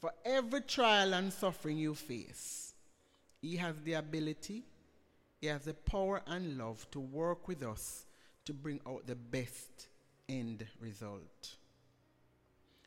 For 0.00 0.12
every 0.24 0.62
trial 0.62 1.14
and 1.14 1.32
suffering 1.32 1.78
you 1.78 1.94
face, 1.94 2.74
He 3.40 3.56
has 3.56 3.76
the 3.84 3.94
ability, 3.94 4.64
He 5.40 5.46
has 5.46 5.64
the 5.64 5.74
power 5.74 6.22
and 6.26 6.58
love 6.58 6.86
to 6.90 7.00
work 7.00 7.48
with 7.48 7.62
us 7.62 8.04
to 8.44 8.52
bring 8.52 8.80
out 8.86 9.06
the 9.06 9.14
best 9.14 9.88
end 10.28 10.66
result. 10.80 11.56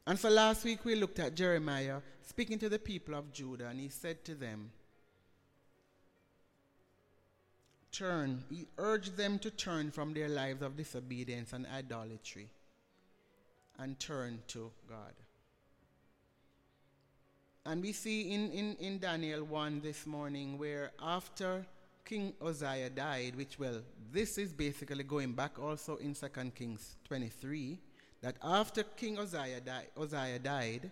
And 0.05 0.19
so 0.19 0.29
last 0.29 0.63
week 0.63 0.85
we 0.85 0.95
looked 0.95 1.19
at 1.19 1.35
Jeremiah 1.35 2.01
speaking 2.21 2.59
to 2.59 2.69
the 2.69 2.79
people 2.79 3.15
of 3.15 3.31
Judah, 3.33 3.67
and 3.67 3.79
he 3.79 3.89
said 3.89 4.23
to 4.25 4.35
them, 4.35 4.71
Turn, 7.91 8.43
he 8.49 8.67
urged 8.77 9.17
them 9.17 9.37
to 9.39 9.51
turn 9.51 9.91
from 9.91 10.13
their 10.13 10.27
lives 10.27 10.63
of 10.63 10.75
disobedience 10.75 11.53
and 11.53 11.67
idolatry 11.67 12.49
and 13.77 13.99
turn 13.99 14.39
to 14.47 14.71
God. 14.89 15.13
And 17.65 17.81
we 17.81 17.93
see 17.93 18.33
in, 18.33 18.51
in, 18.51 18.75
in 18.79 18.99
Daniel 18.99 19.43
1 19.43 19.81
this 19.81 20.05
morning 20.05 20.57
where 20.57 20.91
after 21.01 21.65
King 22.05 22.33
Uzziah 22.41 22.89
died, 22.89 23.35
which, 23.35 23.57
well, 23.57 23.81
this 24.11 24.37
is 24.37 24.53
basically 24.53 25.03
going 25.03 25.33
back 25.33 25.57
also 25.59 25.95
in 25.97 26.13
2 26.13 26.27
Kings 26.53 26.97
23 27.05 27.79
that 28.21 28.35
after 28.41 28.83
King 28.83 29.19
Uzziah, 29.19 29.61
Uzziah 29.97 30.39
died, 30.39 30.91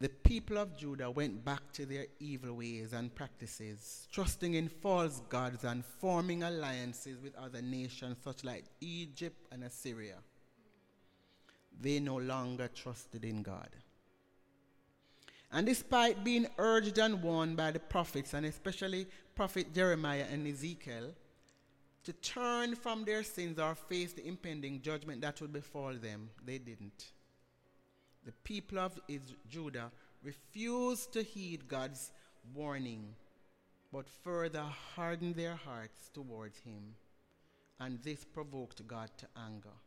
the 0.00 0.08
people 0.08 0.58
of 0.58 0.76
Judah 0.76 1.10
went 1.10 1.44
back 1.44 1.72
to 1.72 1.86
their 1.86 2.06
evil 2.20 2.54
ways 2.54 2.92
and 2.92 3.14
practices, 3.14 4.08
trusting 4.12 4.54
in 4.54 4.68
false 4.68 5.22
gods 5.28 5.64
and 5.64 5.84
forming 5.84 6.42
alliances 6.42 7.20
with 7.22 7.34
other 7.36 7.62
nations 7.62 8.16
such 8.22 8.44
like 8.44 8.64
Egypt 8.80 9.46
and 9.52 9.64
Assyria. 9.64 10.16
They 11.80 12.00
no 12.00 12.16
longer 12.16 12.68
trusted 12.68 13.24
in 13.24 13.42
God. 13.42 13.68
And 15.50 15.66
despite 15.66 16.24
being 16.24 16.46
urged 16.58 16.98
and 16.98 17.22
warned 17.22 17.56
by 17.56 17.70
the 17.70 17.80
prophets, 17.80 18.34
and 18.34 18.44
especially 18.44 19.06
Prophet 19.38 19.72
Jeremiah 19.72 20.24
and 20.32 20.48
Ezekiel, 20.48 21.14
to 22.02 22.12
turn 22.14 22.74
from 22.74 23.04
their 23.04 23.22
sins 23.22 23.60
or 23.60 23.76
face 23.76 24.12
the 24.12 24.26
impending 24.26 24.82
judgment 24.82 25.20
that 25.20 25.40
would 25.40 25.52
befall 25.52 25.94
them. 25.94 26.28
They 26.44 26.58
didn't. 26.58 27.12
The 28.26 28.32
people 28.42 28.80
of 28.80 28.98
Judah 29.48 29.92
refused 30.24 31.12
to 31.12 31.22
heed 31.22 31.68
God's 31.68 32.10
warning, 32.52 33.14
but 33.92 34.08
further 34.08 34.64
hardened 34.96 35.36
their 35.36 35.54
hearts 35.54 36.10
towards 36.12 36.58
Him. 36.58 36.96
And 37.78 38.02
this 38.02 38.24
provoked 38.24 38.88
God 38.88 39.08
to 39.18 39.26
anger. 39.36 39.78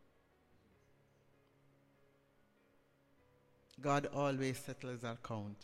God 3.82 4.08
always 4.14 4.56
settles 4.56 5.04
our 5.04 5.12
account. 5.12 5.58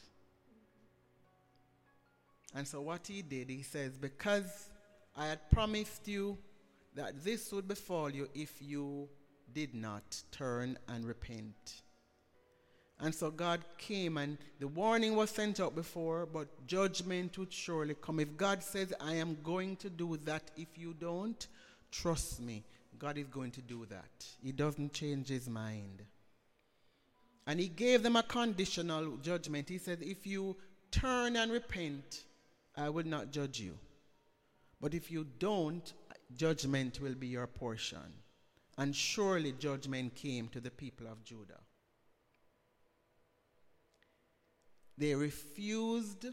And 2.55 2.67
so, 2.67 2.81
what 2.81 3.07
He 3.07 3.23
did, 3.23 3.51
He 3.51 3.63
says, 3.63 3.99
Because 3.99 4.71
I 5.17 5.27
had 5.27 5.51
promised 5.51 6.07
you 6.09 6.39
that 6.95 7.25
this 7.25 7.53
would 7.53 7.69
befall 7.69 8.11
you 8.11 8.29
if 8.35 8.61
you 8.61 9.09
did 9.53 9.75
not 9.75 10.23
turn 10.31 10.79
and 10.89 11.05
repent. 11.05 11.83
And 13.01 13.15
so 13.15 13.31
God 13.31 13.61
came 13.77 14.17
and 14.17 14.39
the 14.59 14.67
warning 14.67 15.15
was 15.15 15.31
sent 15.31 15.61
out 15.61 15.75
before, 15.75 16.27
but 16.27 16.67
judgment 16.67 17.39
would 17.39 17.53
surely 17.53 17.95
come. 17.95 18.19
If 18.19 18.37
God 18.37 18.63
says, 18.63 18.93
I 19.01 19.15
am 19.15 19.39
going 19.43 19.77
to 19.77 19.91
do 19.91 20.19
that, 20.25 20.51
if 20.57 20.77
you 20.77 20.95
don't, 20.95 21.47
trust 21.93 22.41
me, 22.41 22.65
God 22.99 23.17
is 23.17 23.29
going 23.29 23.53
to 23.53 23.63
do 23.63 23.87
that. 23.87 24.27
He 24.43 24.51
doesn't 24.51 24.93
change 24.93 25.29
his 25.29 25.49
mind. 25.49 26.03
And 27.47 27.61
he 27.61 27.69
gave 27.69 28.03
them 28.03 28.17
a 28.17 28.23
conditional 28.25 29.17
judgment. 29.19 29.69
He 29.69 29.79
said, 29.79 29.99
If 30.03 30.27
you 30.27 30.57
turn 30.91 31.37
and 31.37 31.53
repent, 31.53 32.25
I 32.79 32.89
will 32.89 33.07
not 33.07 33.33
judge 33.33 33.59
you. 33.59 33.77
But 34.81 34.95
if 34.95 35.11
you 35.11 35.27
don't, 35.39 35.93
judgment 36.37 37.01
will 37.01 37.15
be 37.15 37.27
your 37.27 37.49
portion. 37.49 38.23
And 38.77 38.95
surely 38.95 39.53
judgment 39.53 40.15
came 40.15 40.47
to 40.49 40.61
the 40.61 40.71
people 40.71 41.09
of 41.09 41.25
Judah. 41.25 41.61
They 44.97 45.15
refused 45.15 46.27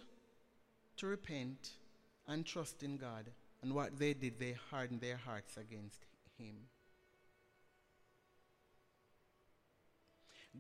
to 0.98 1.08
repent 1.08 1.72
and 2.28 2.46
trust 2.46 2.84
in 2.84 2.98
God. 2.98 3.32
And 3.64 3.74
what 3.74 3.98
they 3.98 4.14
did, 4.14 4.40
they 4.40 4.56
hardened 4.70 5.02
their 5.02 5.18
hearts 5.18 5.58
against 5.58 6.06
Him. 6.38 6.56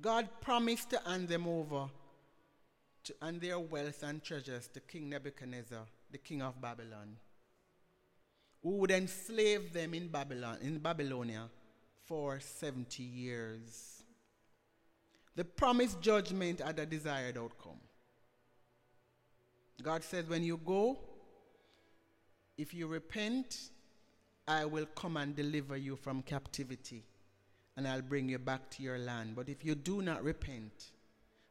God 0.01 0.27
promised 0.41 0.89
to 0.89 1.01
hand 1.05 1.29
them 1.29 1.47
over 1.47 1.87
to, 3.05 3.15
and 3.21 3.41
their 3.41 3.59
wealth 3.59 4.03
and 4.03 4.23
treasures 4.23 4.67
to 4.73 4.79
King 4.79 5.09
Nebuchadnezzar, 5.09 5.85
the 6.11 6.17
king 6.17 6.41
of 6.41 6.61
Babylon 6.61 7.17
who 8.65 8.77
would 8.77 8.89
enslave 8.89 9.71
them 9.73 9.93
in 9.93 10.07
Babylon, 10.07 10.57
in 10.59 10.79
Babylonia 10.79 11.47
for 12.03 12.39
70 12.39 13.03
years. 13.03 14.01
The 15.35 15.45
promised 15.45 16.01
judgment 16.01 16.61
had 16.61 16.79
a 16.79 16.85
desired 16.87 17.37
outcome. 17.37 17.79
God 19.83 20.03
says, 20.03 20.27
When 20.27 20.43
you 20.43 20.59
go, 20.65 20.97
if 22.57 22.73
you 22.73 22.87
repent, 22.87 23.69
I 24.47 24.65
will 24.65 24.87
come 24.95 25.17
and 25.17 25.35
deliver 25.35 25.77
you 25.77 25.95
from 25.95 26.23
captivity, 26.23 27.03
and 27.77 27.87
I'll 27.87 28.01
bring 28.01 28.29
you 28.29 28.39
back 28.39 28.71
to 28.71 28.83
your 28.83 28.97
land. 28.97 29.35
But 29.35 29.47
if 29.47 29.63
you 29.63 29.75
do 29.75 30.01
not 30.01 30.23
repent, 30.23 30.91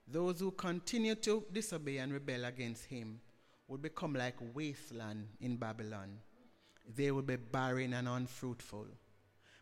those 0.06 0.40
who 0.40 0.50
continue 0.50 1.14
to 1.14 1.44
disobey 1.52 1.98
and 1.98 2.12
rebel 2.12 2.44
against 2.44 2.84
him 2.86 3.20
would 3.68 3.82
become 3.82 4.14
like 4.14 4.36
wasteland 4.54 5.26
in 5.40 5.56
Babylon 5.56 6.18
they 6.96 7.10
will 7.10 7.22
be 7.22 7.36
barren 7.36 7.92
and 7.94 8.08
unfruitful. 8.08 8.86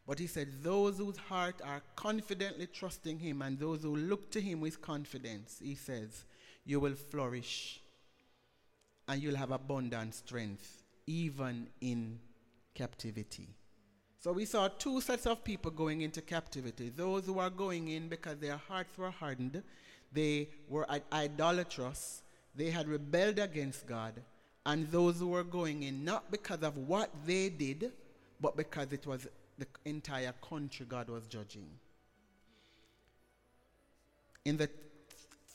But 0.07 0.19
he 0.19 0.27
said, 0.27 0.63
Those 0.63 0.99
whose 0.99 1.17
heart 1.17 1.61
are 1.65 1.83
confidently 1.95 2.67
trusting 2.67 3.19
him 3.19 3.43
and 3.43 3.59
those 3.59 3.83
who 3.83 3.95
look 3.97 4.31
to 4.33 4.41
him 4.41 4.61
with 4.61 4.83
confidence, 4.83 5.61
he 5.63 5.75
says, 5.75 6.25
you 6.65 6.79
will 6.79 6.95
flourish 6.95 7.81
and 9.09 9.23
you'll 9.23 9.37
have 9.37 9.51
abundant 9.51 10.15
strength, 10.15 10.85
even 11.07 11.69
in 11.81 12.19
captivity. 12.75 13.49
So 14.21 14.33
we 14.33 14.45
saw 14.45 14.69
two 14.69 15.01
sets 15.01 15.27
of 15.27 15.43
people 15.43 15.73
going 15.73 16.03
into 16.03 16.23
captivity 16.23 16.89
those 16.89 17.27
who 17.27 17.41
are 17.41 17.51
going 17.51 17.89
in 17.89 18.09
because 18.09 18.39
their 18.39 18.57
hearts 18.57 18.97
were 18.97 19.11
hardened, 19.11 19.63
they 20.12 20.48
were 20.68 20.87
idolatrous, 21.12 22.22
they 22.55 22.70
had 22.70 22.88
rebelled 22.88 23.38
against 23.38 23.87
God, 23.87 24.14
and 24.66 24.90
those 24.90 25.18
who 25.18 25.29
were 25.29 25.44
going 25.44 25.83
in 25.83 26.05
not 26.05 26.31
because 26.31 26.62
of 26.62 26.77
what 26.77 27.11
they 27.27 27.48
did, 27.48 27.92
but 28.40 28.57
because 28.57 28.92
it 28.92 29.07
was 29.07 29.27
the 29.59 29.66
entire 29.85 30.35
country 30.48 30.87
God 30.88 31.09
was 31.09 31.27
judging. 31.27 31.66
In 34.44 34.57
the 34.57 34.68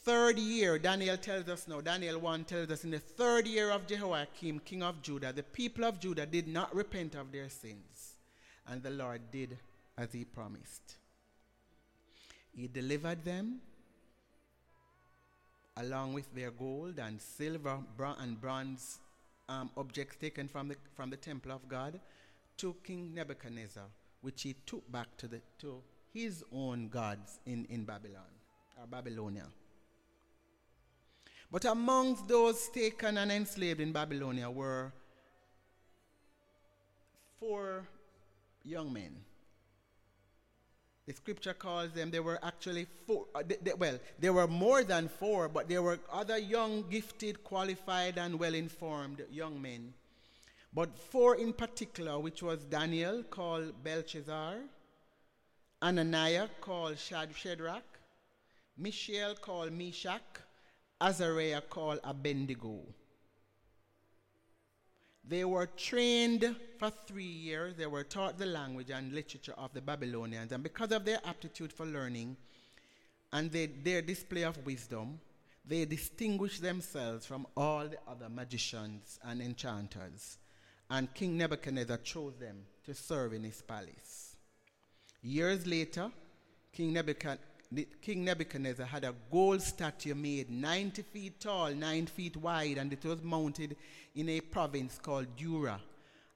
third 0.04 0.40
year, 0.40 0.80
Daniel 0.80 1.18
tells 1.18 1.50
us 1.50 1.68
now, 1.68 1.82
Daniel 1.82 2.20
1 2.20 2.46
tells 2.46 2.72
us, 2.72 2.84
in 2.86 2.92
the 2.92 3.00
third 3.00 3.46
year 3.46 3.72
of 3.72 3.88
Jehoiakim, 3.88 4.60
king 4.60 4.82
of 4.82 5.02
Judah, 5.02 5.34
the 5.34 5.44
people 5.44 5.84
of 5.84 6.00
Judah 6.00 6.26
did 6.26 6.48
not 6.48 6.74
repent 6.74 7.16
of 7.16 7.32
their 7.32 7.50
sins. 7.50 8.16
And 8.68 8.82
the 8.82 8.90
Lord 8.90 9.22
did 9.32 9.58
as 9.98 10.14
he 10.14 10.24
promised. 10.24 10.96
He 12.56 12.68
delivered 12.68 13.24
them 13.26 13.60
along 15.78 16.14
with 16.14 16.34
their 16.34 16.52
gold 16.52 17.00
and 17.00 17.22
silver 17.22 17.80
and 18.20 18.42
bronze 18.42 19.00
um, 19.50 19.70
objects 19.78 20.18
taken 20.18 20.48
from 20.48 20.68
the, 20.68 20.76
from 20.96 21.10
the 21.10 21.18
temple 21.18 21.52
of 21.52 21.68
God 21.68 22.00
to 22.58 22.76
King 22.84 23.14
Nebuchadnezzar, 23.14 23.86
which 24.22 24.42
he 24.42 24.56
took 24.66 24.92
back 24.92 25.16
to, 25.18 25.28
the, 25.28 25.42
to 25.60 25.82
his 26.14 26.44
own 26.52 26.90
gods 26.90 27.40
in, 27.46 27.66
in 27.70 27.86
Babylon, 27.86 28.32
or 28.80 28.88
Babylonia. 28.88 29.46
But 31.52 31.66
amongst 31.66 32.28
those 32.28 32.68
taken 32.70 33.18
and 33.18 33.32
enslaved 33.32 33.80
in 33.80 33.94
Babylonia 33.94 34.50
were 34.50 34.92
four 37.40 37.88
young 38.64 38.92
men. 38.92 39.16
The 41.08 41.14
scripture 41.14 41.54
calls 41.54 41.92
them, 41.92 42.12
they 42.12 42.20
were 42.20 42.38
actually 42.44 42.86
four, 43.06 43.28
uh, 43.34 43.42
they, 43.48 43.56
they, 43.62 43.74
well, 43.74 43.98
there 44.20 44.34
were 44.34 44.48
more 44.48 44.84
than 44.84 45.08
four, 45.08 45.48
but 45.48 45.70
there 45.70 45.82
were 45.82 46.00
other 46.12 46.38
young, 46.38 46.84
gifted, 46.90 47.46
qualified, 47.46 48.18
and 48.18 48.38
well 48.38 48.54
informed 48.54 49.24
young 49.32 49.62
men. 49.62 49.94
But 50.74 51.00
four 51.00 51.36
in 51.36 51.54
particular, 51.54 52.20
which 52.20 52.44
was 52.44 52.66
Daniel, 52.66 53.24
called 53.24 53.82
Belshazzar, 53.86 54.58
Ananiah, 55.82 56.50
called 56.60 56.98
Shadrach, 57.00 57.86
Mishael, 58.78 59.36
called 59.36 59.72
Meshach, 59.72 60.42
Azariah 61.00 61.62
called 61.62 62.00
Abednego. 62.04 62.82
They 65.30 65.44
were 65.44 65.66
trained 65.66 66.56
for 66.80 66.92
three 67.06 67.24
years. 67.24 67.76
They 67.76 67.86
were 67.86 68.04
taught 68.04 68.38
the 68.38 68.46
language 68.46 68.90
and 68.90 69.12
literature 69.14 69.56
of 69.58 69.74
the 69.74 69.82
Babylonians. 69.82 70.52
And 70.54 70.64
because 70.64 70.92
of 70.92 71.04
their 71.04 71.20
aptitude 71.26 71.74
for 71.74 71.86
learning 71.86 72.38
and 73.34 73.52
they, 73.52 73.66
their 73.66 74.02
display 74.02 74.44
of 74.44 74.66
wisdom, 74.66 75.20
they 75.66 75.84
distinguished 75.84 76.62
themselves 76.62 77.26
from 77.26 77.46
all 77.58 77.88
the 77.88 77.98
other 78.08 78.30
magicians 78.30 79.20
and 79.24 79.42
enchanters. 79.42 80.38
And 80.90 81.14
King 81.14 81.38
Nebuchadnezzar 81.38 81.98
chose 81.98 82.36
them 82.40 82.64
to 82.86 82.94
serve 82.94 83.34
in 83.34 83.44
his 83.44 83.62
palace. 83.62 84.38
Years 85.22 85.68
later, 85.68 86.10
King 86.72 86.94
Nebuchadnezzar 86.94 87.44
King 88.02 88.24
Nebuchadnezzar 88.24 88.86
had 88.86 89.04
a 89.04 89.14
gold 89.32 89.62
statue 89.62 90.16
made 90.16 90.50
90 90.50 91.02
feet 91.02 91.40
tall, 91.40 91.74
9 91.74 92.06
feet 92.06 92.38
wide, 92.38 92.78
and 92.78 92.94
it 92.94 93.04
was 93.04 93.22
mounted 93.22 93.76
in 94.16 94.30
a 94.30 94.40
province 94.40 95.00
called 95.02 95.36
Dura. 95.36 95.80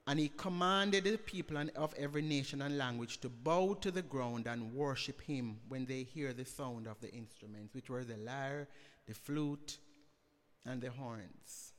And 0.06 0.18
he 0.18 0.30
commanded 0.36 1.04
the 1.04 1.16
people 1.16 1.56
of 1.76 1.94
every 1.96 2.22
nation 2.22 2.60
and 2.60 2.76
language 2.76 3.20
to 3.20 3.28
bow 3.28 3.74
to 3.74 3.90
the 3.90 4.02
ground 4.02 4.46
and 4.46 4.74
worship 4.74 5.20
him 5.22 5.58
when 5.68 5.86
they 5.86 6.02
hear 6.02 6.32
the 6.32 6.44
sound 6.44 6.86
of 6.86 7.00
the 7.00 7.10
instruments, 7.12 7.74
which 7.74 7.88
were 7.88 8.04
the 8.04 8.16
lyre, 8.16 8.68
the 9.06 9.14
flute, 9.14 9.78
and 10.66 10.82
the 10.82 10.90
horns. 10.90 11.72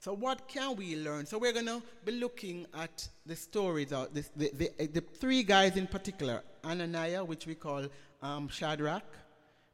So, 0.00 0.14
what 0.14 0.46
can 0.46 0.76
we 0.76 0.96
learn? 0.96 1.26
So, 1.26 1.38
we're 1.38 1.52
going 1.52 1.66
to 1.66 1.82
be 2.04 2.12
looking 2.12 2.66
at 2.72 3.08
the 3.26 3.34
stories 3.34 3.92
of 3.92 4.14
this, 4.14 4.30
the, 4.36 4.50
the, 4.54 4.86
the, 4.86 5.00
three 5.00 5.42
guys 5.42 5.76
in 5.76 5.88
particular 5.88 6.42
Ananiah, 6.62 7.26
which 7.26 7.46
we 7.46 7.56
call 7.56 7.84
um, 8.22 8.48
Shadrach, 8.48 9.04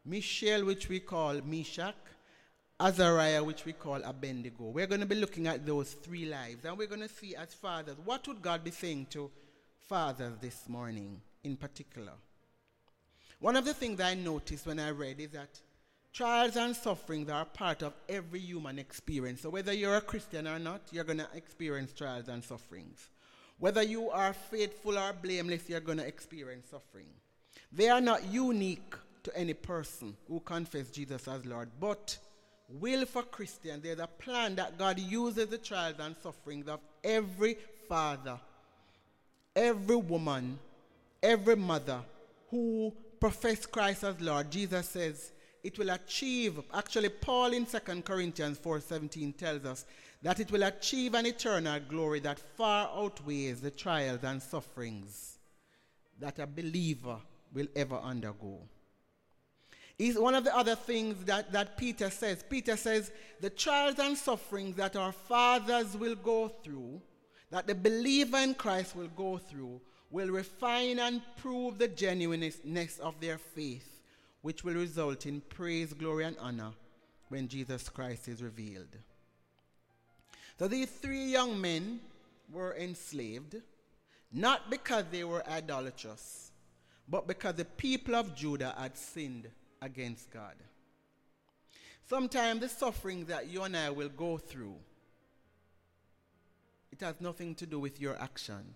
Mishael, 0.05 0.65
which 0.65 0.89
we 0.89 1.01
call 1.01 1.41
Meshach, 1.45 1.95
Azariah, 2.79 3.43
which 3.43 3.65
we 3.65 3.73
call 3.73 4.03
Abednego. 4.03 4.65
We're 4.65 4.87
going 4.87 5.01
to 5.01 5.07
be 5.07 5.15
looking 5.15 5.47
at 5.47 5.65
those 5.65 5.93
three 5.93 6.27
lives, 6.27 6.65
and 6.65 6.77
we're 6.77 6.89
going 6.89 7.01
to 7.01 7.09
see 7.09 7.35
as 7.35 7.55
fathers 7.55 7.97
what 8.05 8.27
would 8.29 8.43
God 8.43 8.65
be 8.65 8.71
saying 8.71 9.07
to 9.11 9.31
fathers 9.89 10.35
this 10.41 10.69
morning 10.69 11.21
in 11.45 11.57
particular. 11.57 12.13
One 13.41 13.57
of 13.57 13.65
the 13.65 13.75
things 13.75 14.01
I 14.01 14.15
noticed 14.15 14.67
when 14.67 14.79
I 14.79 14.91
read 14.91 15.21
is 15.21 15.31
that 15.31 15.61
trials 16.13 16.57
and 16.57 16.75
sufferings 16.75 17.29
are 17.29 17.45
part 17.45 17.83
of 17.83 17.93
every 18.09 18.41
human 18.41 18.79
experience. 18.79 19.43
So 19.43 19.51
whether 19.51 19.73
you're 19.73 19.97
a 19.97 20.01
Christian 20.01 20.49
or 20.49 20.59
not, 20.59 20.83
you're 20.91 21.05
going 21.05 21.19
to 21.19 21.29
experience 21.35 21.93
trials 21.93 22.29
and 22.29 22.43
sufferings. 22.43 23.09
Whether 23.59 23.83
you 23.83 24.11
are 24.11 24.33
faithful 24.33 24.99
or 24.99 25.13
blameless, 25.13 25.69
you're 25.69 25.81
going 25.81 25.99
to 25.99 26.07
experience 26.07 26.71
suffering. 26.71 27.07
They 27.73 27.89
are 27.89 28.01
not 28.01 28.25
unique 28.27 28.95
to 29.25 29.37
any 29.37 29.55
person 29.55 30.17
who 30.29 30.41
confess 30.41 30.91
Jesus 30.91 31.27
as 31.27 31.45
Lord, 31.45 31.69
but 31.81 32.17
will 32.69 33.07
for 33.07 33.23
Christians, 33.23 33.83
there's 33.83 33.99
a 33.99 34.07
plan 34.07 34.57
that 34.57 34.79
God 34.79 34.99
uses 34.99 35.49
the 35.49 35.59
trials 35.59 35.97
and 35.99 36.15
sufferings 36.23 36.69
of 36.69 36.81
every 37.03 37.57
father, 37.89 38.39
every 39.55 39.97
woman, 39.97 40.59
every 41.23 41.57
mother 41.57 42.01
who 42.51 42.93
profess 43.21 43.67
Christ 43.67 44.05
as 44.05 44.21
Lord. 44.21 44.51
Jesus 44.51 44.89
says 44.89 45.33
it 45.63 45.79
will 45.79 45.91
achieve, 45.91 46.61
actually, 46.73 47.09
Paul 47.09 47.53
in 47.55 47.65
2 47.67 48.03
Corinthians 48.03 48.59
4:17 48.59 49.37
tells 49.37 49.65
us 49.65 49.87
that 50.23 50.41
it 50.41 50.51
will 50.51 50.63
achieve 50.63 51.15
an 51.15 51.27
eternal 51.27 51.81
glory 51.81 52.21
that 52.21 52.39
far 52.39 52.89
outweighs 52.95 53.61
the 53.61 53.71
trials 53.71 54.23
and 54.23 54.43
sufferings 54.43 55.39
that 56.19 56.39
a 56.39 56.47
believer 56.47 57.19
will 57.55 57.69
ever 57.75 57.97
undergo. 57.97 58.59
Is 59.97 60.19
one 60.19 60.35
of 60.35 60.45
the 60.45 60.55
other 60.55 60.75
things 60.75 61.25
that, 61.25 61.53
that 61.53 61.77
Peter 61.77 62.11
says. 62.11 62.45
Peter 62.49 62.77
says, 62.77 63.13
the 63.41 63.49
trials 63.49 63.99
and 64.01 64.19
sufferings 64.19 64.75
that 64.77 64.97
our 64.97 65.13
fathers 65.13 65.97
will 65.97 66.17
go 66.17 66.49
through, 66.49 67.01
that 67.51 67.69
the 67.69 67.75
believer 67.77 68.39
in 68.39 68.55
Christ 68.55 68.97
will 68.97 69.09
go 69.09 69.39
through, 69.39 69.81
will 70.11 70.29
refine 70.29 70.99
and 70.99 71.23
prove 71.37 71.79
the 71.79 71.87
genuineness 71.89 72.99
of 72.99 73.21
their 73.21 73.39
faith, 73.39 74.03
which 74.43 74.65
will 74.65 74.75
result 74.75 75.27
in 75.27 75.41
praise, 75.43 75.93
glory, 75.93 76.25
and 76.25 76.37
honor 76.41 76.73
when 77.29 77.47
Jesus 77.47 77.89
Christ 77.89 78.27
is 78.29 78.43
revealed. 78.43 78.97
So 80.59 80.69
these 80.69 80.91
three 80.91 81.25
young 81.25 81.61
men 81.61 82.01
were 82.53 82.77
enslaved, 82.77 83.57
not 84.33 84.71
because 84.71 85.05
they 85.11 85.25
were 85.25 85.49
idolatrous, 85.49 86.51
but 87.09 87.27
because 87.27 87.55
the 87.55 87.65
people 87.65 88.15
of 88.15 88.35
Judah 88.35 88.75
had 88.79 88.97
sinned 88.97 89.49
against 89.83 90.31
God. 90.31 90.55
Sometimes 92.07 92.61
the 92.61 92.69
suffering 92.69 93.25
that 93.27 93.49
you 93.49 93.63
and 93.63 93.77
I 93.77 93.91
will 93.91 94.09
go 94.09 94.39
through, 94.39 94.77
it 96.93 97.01
has 97.01 97.21
nothing 97.21 97.55
to 97.57 97.67
do 97.67 97.79
with 97.79 98.01
your 98.01 98.21
action. 98.21 98.75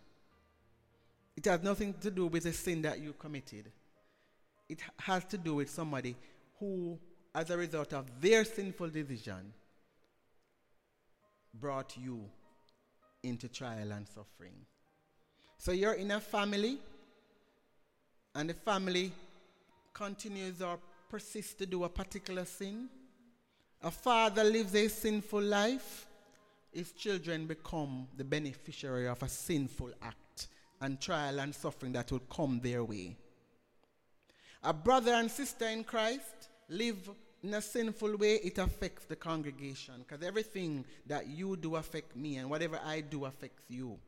It 1.36 1.44
has 1.44 1.62
nothing 1.62 1.94
to 2.00 2.10
do 2.10 2.26
with 2.26 2.44
the 2.44 2.52
sin 2.52 2.82
that 2.82 3.00
you 3.00 3.12
committed. 3.12 3.70
It 4.68 4.80
has 4.98 5.24
to 5.26 5.38
do 5.38 5.54
with 5.54 5.70
somebody 5.70 6.16
who, 6.58 6.98
as 7.34 7.50
a 7.50 7.56
result 7.56 7.92
of 7.92 8.06
their 8.20 8.44
sinful 8.44 8.88
decision, 8.88 9.52
brought 11.54 11.96
you 11.96 12.24
into 13.22 13.48
trial 13.48 13.92
and 13.92 14.06
suffering. 14.06 14.54
So 15.58 15.72
you're 15.72 15.94
in 15.94 16.10
a 16.10 16.20
family 16.20 16.78
and 18.34 18.50
the 18.50 18.54
family 18.54 19.12
continues 19.92 20.62
or 20.62 20.78
persists 21.08 21.54
to 21.54 21.66
do 21.66 21.84
a 21.84 21.88
particular 21.88 22.44
sin, 22.44 22.88
a 23.82 23.90
father 23.90 24.44
lives 24.44 24.74
a 24.74 24.88
sinful 24.88 25.42
life, 25.42 26.06
his 26.72 26.92
children 26.92 27.46
become 27.46 28.06
the 28.16 28.24
beneficiary 28.24 29.08
of 29.08 29.22
a 29.22 29.28
sinful 29.28 29.90
act 30.02 30.48
and 30.80 31.00
trial 31.00 31.40
and 31.40 31.54
suffering 31.54 31.92
that 31.92 32.10
will 32.12 32.18
come 32.20 32.60
their 32.60 32.84
way. 32.84 33.16
A 34.62 34.72
brother 34.72 35.12
and 35.12 35.30
sister 35.30 35.66
in 35.66 35.84
Christ 35.84 36.48
live 36.68 37.10
in 37.42 37.54
a 37.54 37.62
sinful 37.62 38.16
way, 38.16 38.34
it 38.36 38.58
affects 38.58 39.04
the 39.04 39.16
congregation 39.16 39.94
because 39.98 40.26
everything 40.26 40.84
that 41.06 41.28
you 41.28 41.56
do 41.56 41.76
affects 41.76 42.16
me, 42.16 42.36
and 42.36 42.50
whatever 42.50 42.80
I 42.84 43.00
do 43.00 43.24
affects 43.24 43.62
you. 43.68 43.98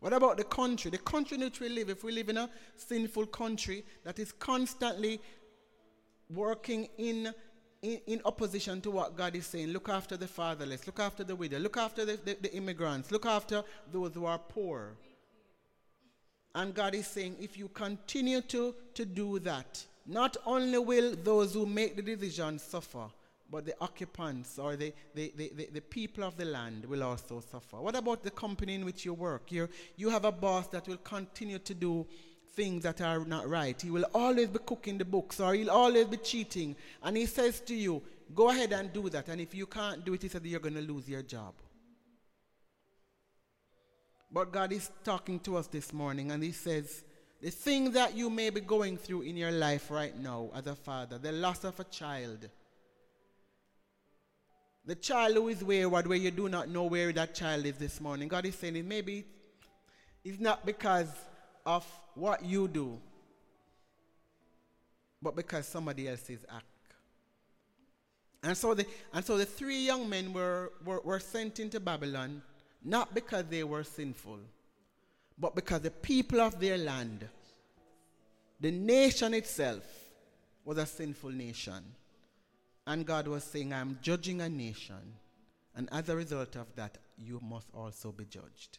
What 0.00 0.12
about 0.12 0.38
the 0.38 0.44
country? 0.44 0.90
The 0.90 0.98
country 0.98 1.36
in 1.36 1.44
which 1.44 1.60
we 1.60 1.68
live, 1.68 1.90
if 1.90 2.02
we 2.02 2.12
live 2.12 2.28
in 2.28 2.38
a 2.38 2.50
sinful 2.76 3.26
country 3.26 3.84
that 4.04 4.18
is 4.18 4.32
constantly 4.32 5.20
working 6.28 6.88
in 6.98 7.32
in, 7.82 8.00
in 8.06 8.20
opposition 8.24 8.80
to 8.82 8.90
what 8.90 9.16
God 9.16 9.34
is 9.34 9.46
saying. 9.46 9.68
Look 9.68 9.88
after 9.88 10.16
the 10.16 10.26
fatherless, 10.26 10.86
look 10.86 11.00
after 11.00 11.24
the 11.24 11.36
widow, 11.36 11.58
look 11.58 11.76
after 11.76 12.04
the, 12.04 12.18
the, 12.24 12.36
the 12.40 12.54
immigrants, 12.54 13.10
look 13.10 13.26
after 13.26 13.62
those 13.92 14.12
who 14.14 14.26
are 14.26 14.38
poor. 14.38 14.92
And 16.54 16.74
God 16.74 16.94
is 16.94 17.06
saying, 17.06 17.36
if 17.40 17.56
you 17.56 17.68
continue 17.68 18.40
to, 18.42 18.74
to 18.94 19.04
do 19.04 19.38
that, 19.40 19.84
not 20.06 20.36
only 20.44 20.78
will 20.78 21.14
those 21.22 21.54
who 21.54 21.64
make 21.64 21.96
the 21.96 22.02
decision 22.02 22.58
suffer, 22.58 23.06
but 23.50 23.66
the 23.66 23.74
occupants 23.80 24.58
or 24.58 24.76
the, 24.76 24.92
the, 25.14 25.32
the, 25.36 25.52
the, 25.56 25.68
the 25.74 25.80
people 25.80 26.22
of 26.22 26.36
the 26.36 26.44
land 26.44 26.84
will 26.84 27.02
also 27.02 27.40
suffer. 27.40 27.80
What 27.80 27.96
about 27.96 28.22
the 28.22 28.30
company 28.30 28.74
in 28.74 28.84
which 28.84 29.04
you 29.04 29.14
work? 29.14 29.50
you 29.50 29.68
you 29.96 30.08
have 30.08 30.24
a 30.24 30.32
boss 30.32 30.68
that 30.68 30.86
will 30.86 30.98
continue 30.98 31.58
to 31.58 31.74
do 31.74 32.06
things 32.54 32.82
that 32.82 33.00
are 33.00 33.24
not 33.24 33.48
right. 33.48 33.80
He 33.80 33.90
will 33.90 34.06
always 34.14 34.48
be 34.48 34.58
cooking 34.60 34.98
the 34.98 35.04
books 35.04 35.40
or 35.40 35.54
he'll 35.54 35.70
always 35.70 36.06
be 36.06 36.16
cheating. 36.16 36.76
And 37.02 37.16
he 37.16 37.26
says 37.26 37.60
to 37.62 37.74
you, 37.74 38.02
go 38.34 38.50
ahead 38.50 38.72
and 38.72 38.92
do 38.92 39.08
that. 39.10 39.28
And 39.28 39.40
if 39.40 39.54
you 39.54 39.66
can't 39.66 40.04
do 40.04 40.14
it, 40.14 40.22
he 40.22 40.28
says 40.28 40.42
you're 40.44 40.60
going 40.60 40.74
to 40.74 40.80
lose 40.80 41.08
your 41.08 41.22
job. 41.22 41.54
But 44.32 44.52
God 44.52 44.72
is 44.72 44.90
talking 45.02 45.40
to 45.40 45.56
us 45.56 45.66
this 45.66 45.92
morning 45.92 46.30
and 46.30 46.42
he 46.42 46.52
says, 46.52 47.04
the 47.40 47.50
thing 47.50 47.92
that 47.92 48.14
you 48.14 48.28
may 48.28 48.50
be 48.50 48.60
going 48.60 48.96
through 48.98 49.22
in 49.22 49.36
your 49.36 49.50
life 49.50 49.90
right 49.90 50.16
now 50.16 50.50
as 50.54 50.66
a 50.66 50.74
father, 50.74 51.18
the 51.18 51.32
loss 51.32 51.64
of 51.64 51.80
a 51.80 51.84
child, 51.84 52.48
the 54.84 54.94
child 54.94 55.34
who 55.34 55.48
is 55.48 55.62
wayward, 55.62 56.06
where 56.06 56.18
you 56.18 56.30
do 56.30 56.48
not 56.48 56.68
know 56.68 56.84
where 56.84 57.12
that 57.12 57.34
child 57.34 57.66
is 57.66 57.76
this 57.76 58.00
morning. 58.00 58.28
God 58.28 58.46
is 58.46 58.54
saying 58.54 58.86
maybe 58.86 59.24
it's 60.24 60.40
not 60.40 60.64
because 60.64 61.08
of 61.66 61.86
what 62.14 62.44
you 62.44 62.68
do, 62.68 62.98
but 65.22 65.36
because 65.36 65.66
somebody 65.66 66.08
else's 66.08 66.44
act. 66.52 66.64
And 68.42 68.56
so 68.56 68.72
the, 68.72 68.86
and 69.12 69.24
so 69.24 69.36
the 69.36 69.44
three 69.44 69.84
young 69.84 70.08
men 70.08 70.32
were, 70.32 70.72
were, 70.84 71.00
were 71.00 71.20
sent 71.20 71.60
into 71.60 71.78
Babylon 71.78 72.42
not 72.82 73.14
because 73.14 73.44
they 73.50 73.64
were 73.64 73.84
sinful, 73.84 74.38
but 75.38 75.54
because 75.54 75.82
the 75.82 75.90
people 75.90 76.40
of 76.40 76.58
their 76.58 76.78
land, 76.78 77.28
the 78.58 78.70
nation 78.70 79.34
itself, 79.34 79.84
was 80.64 80.78
a 80.78 80.86
sinful 80.86 81.30
nation. 81.30 81.82
And 82.86 83.06
God 83.06 83.28
was 83.28 83.44
saying, 83.44 83.72
I'm 83.72 83.98
judging 84.02 84.40
a 84.40 84.48
nation. 84.48 85.14
And 85.76 85.88
as 85.92 86.08
a 86.08 86.16
result 86.16 86.56
of 86.56 86.74
that, 86.76 86.98
you 87.16 87.40
must 87.42 87.68
also 87.74 88.10
be 88.12 88.24
judged. 88.24 88.78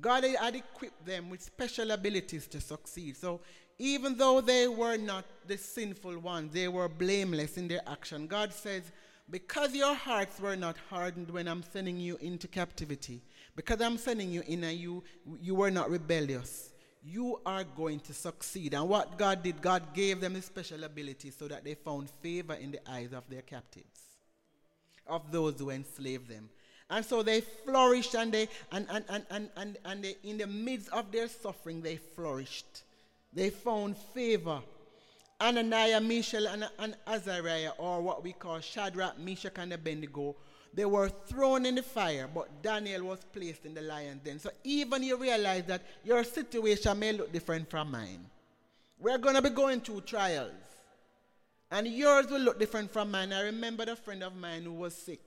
God 0.00 0.24
had 0.24 0.54
equipped 0.54 1.04
them 1.06 1.30
with 1.30 1.42
special 1.42 1.90
abilities 1.90 2.46
to 2.48 2.60
succeed. 2.60 3.16
So 3.16 3.40
even 3.78 4.16
though 4.16 4.40
they 4.40 4.68
were 4.68 4.96
not 4.96 5.24
the 5.46 5.56
sinful 5.56 6.18
ones, 6.18 6.52
they 6.52 6.68
were 6.68 6.88
blameless 6.88 7.56
in 7.56 7.68
their 7.68 7.82
action. 7.86 8.26
God 8.26 8.52
says, 8.52 8.82
because 9.30 9.74
your 9.74 9.94
hearts 9.94 10.40
were 10.40 10.56
not 10.56 10.76
hardened 10.88 11.30
when 11.30 11.46
I'm 11.46 11.62
sending 11.62 12.00
you 12.00 12.16
into 12.20 12.48
captivity, 12.48 13.22
because 13.56 13.80
I'm 13.80 13.98
sending 13.98 14.30
you 14.30 14.42
in 14.46 14.64
and 14.64 14.78
you, 14.78 15.04
you 15.40 15.54
were 15.54 15.70
not 15.70 15.90
rebellious, 15.90 16.70
you 17.04 17.40
are 17.46 17.64
going 17.64 18.00
to 18.00 18.14
succeed. 18.14 18.74
And 18.74 18.88
what 18.88 19.18
God 19.18 19.42
did, 19.42 19.62
God 19.62 19.94
gave 19.94 20.20
them 20.20 20.36
a 20.36 20.42
special 20.42 20.84
ability 20.84 21.30
so 21.30 21.48
that 21.48 21.64
they 21.64 21.74
found 21.74 22.10
favor 22.22 22.54
in 22.54 22.72
the 22.72 22.90
eyes 22.90 23.12
of 23.12 23.28
their 23.28 23.42
captives, 23.42 24.00
of 25.06 25.30
those 25.30 25.58
who 25.58 25.70
enslaved 25.70 26.28
them. 26.28 26.48
And 26.90 27.04
so 27.04 27.22
they 27.22 27.42
flourished 27.42 28.14
and 28.14 28.32
they 28.32 28.48
and, 28.72 28.86
and, 28.90 29.04
and, 29.08 29.26
and, 29.30 29.50
and, 29.56 29.78
and 29.84 30.04
they, 30.04 30.16
in 30.24 30.38
the 30.38 30.46
midst 30.46 30.88
of 30.90 31.12
their 31.12 31.28
suffering 31.28 31.82
they 31.82 31.96
flourished. 31.96 32.82
They 33.32 33.50
found 33.50 33.96
favor. 33.96 34.60
Ananiah, 35.40 36.00
Mishael, 36.00 36.48
and, 36.48 36.68
and 36.80 36.96
Azariah, 37.06 37.70
or 37.78 38.00
what 38.00 38.24
we 38.24 38.32
call 38.32 38.58
Shadrach, 38.58 39.18
Meshach, 39.20 39.52
and 39.56 39.72
Abednego, 39.72 40.34
they 40.74 40.84
were 40.84 41.08
thrown 41.08 41.66
in 41.66 41.74
the 41.74 41.82
fire, 41.82 42.28
but 42.32 42.62
Daniel 42.62 43.04
was 43.04 43.20
placed 43.32 43.66
in 43.66 43.74
the 43.74 43.82
lion's 43.82 44.22
den. 44.22 44.38
So 44.38 44.50
even 44.64 45.02
you 45.02 45.16
realize 45.16 45.64
that 45.64 45.82
your 46.04 46.22
situation 46.24 46.98
may 46.98 47.12
look 47.12 47.32
different 47.32 47.68
from 47.70 47.90
mine. 47.90 48.24
We're 49.00 49.18
going 49.18 49.34
to 49.34 49.42
be 49.42 49.50
going 49.50 49.80
through 49.80 50.02
trials. 50.02 50.52
And 51.70 51.86
yours 51.86 52.26
will 52.28 52.40
look 52.40 52.58
different 52.58 52.92
from 52.92 53.10
mine. 53.10 53.32
I 53.32 53.42
remember 53.42 53.84
a 53.86 53.96
friend 53.96 54.22
of 54.22 54.34
mine 54.34 54.62
who 54.62 54.72
was 54.72 54.94
sick. 54.94 55.20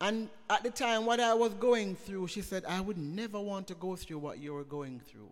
And 0.00 0.28
at 0.48 0.62
the 0.62 0.70
time, 0.70 1.04
what 1.04 1.20
I 1.20 1.34
was 1.34 1.52
going 1.54 1.94
through, 1.94 2.28
she 2.28 2.40
said, 2.40 2.64
I 2.66 2.80
would 2.80 2.98
never 2.98 3.38
want 3.38 3.66
to 3.68 3.74
go 3.74 3.96
through 3.96 4.18
what 4.18 4.38
you 4.38 4.54
were 4.54 4.64
going 4.64 5.00
through. 5.00 5.28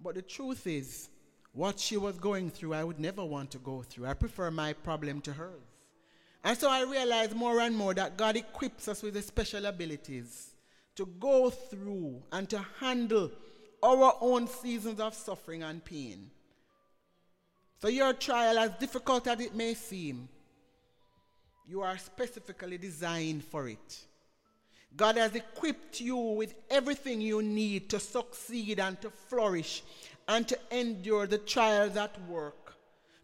But 0.00 0.14
the 0.14 0.22
truth 0.22 0.66
is, 0.66 1.10
what 1.52 1.78
she 1.78 1.96
was 1.96 2.18
going 2.18 2.50
through, 2.50 2.74
I 2.74 2.84
would 2.84 2.98
never 2.98 3.24
want 3.24 3.50
to 3.52 3.58
go 3.58 3.82
through. 3.82 4.06
I 4.06 4.14
prefer 4.14 4.50
my 4.50 4.72
problem 4.72 5.20
to 5.22 5.32
hers. 5.32 5.67
And 6.44 6.56
so 6.56 6.70
I 6.70 6.82
realize 6.82 7.34
more 7.34 7.60
and 7.60 7.76
more 7.76 7.94
that 7.94 8.16
God 8.16 8.36
equips 8.36 8.88
us 8.88 9.02
with 9.02 9.14
the 9.14 9.22
special 9.22 9.66
abilities 9.66 10.52
to 10.96 11.06
go 11.20 11.50
through 11.50 12.22
and 12.32 12.48
to 12.50 12.64
handle 12.80 13.30
our 13.82 14.16
own 14.20 14.46
seasons 14.46 15.00
of 15.00 15.14
suffering 15.14 15.62
and 15.62 15.84
pain. 15.84 16.30
So, 17.80 17.88
your 17.88 18.12
trial, 18.12 18.58
as 18.58 18.72
difficult 18.72 19.28
as 19.28 19.38
it 19.38 19.54
may 19.54 19.74
seem, 19.74 20.28
you 21.68 21.82
are 21.82 21.96
specifically 21.98 22.78
designed 22.78 23.44
for 23.44 23.68
it. 23.68 23.98
God 24.96 25.16
has 25.16 25.34
equipped 25.34 26.00
you 26.00 26.16
with 26.16 26.54
everything 26.70 27.20
you 27.20 27.42
need 27.42 27.90
to 27.90 28.00
succeed 28.00 28.80
and 28.80 29.00
to 29.02 29.10
flourish 29.10 29.82
and 30.26 30.48
to 30.48 30.58
endure 30.70 31.26
the 31.26 31.38
trials 31.38 31.96
at 31.96 32.20
work, 32.26 32.74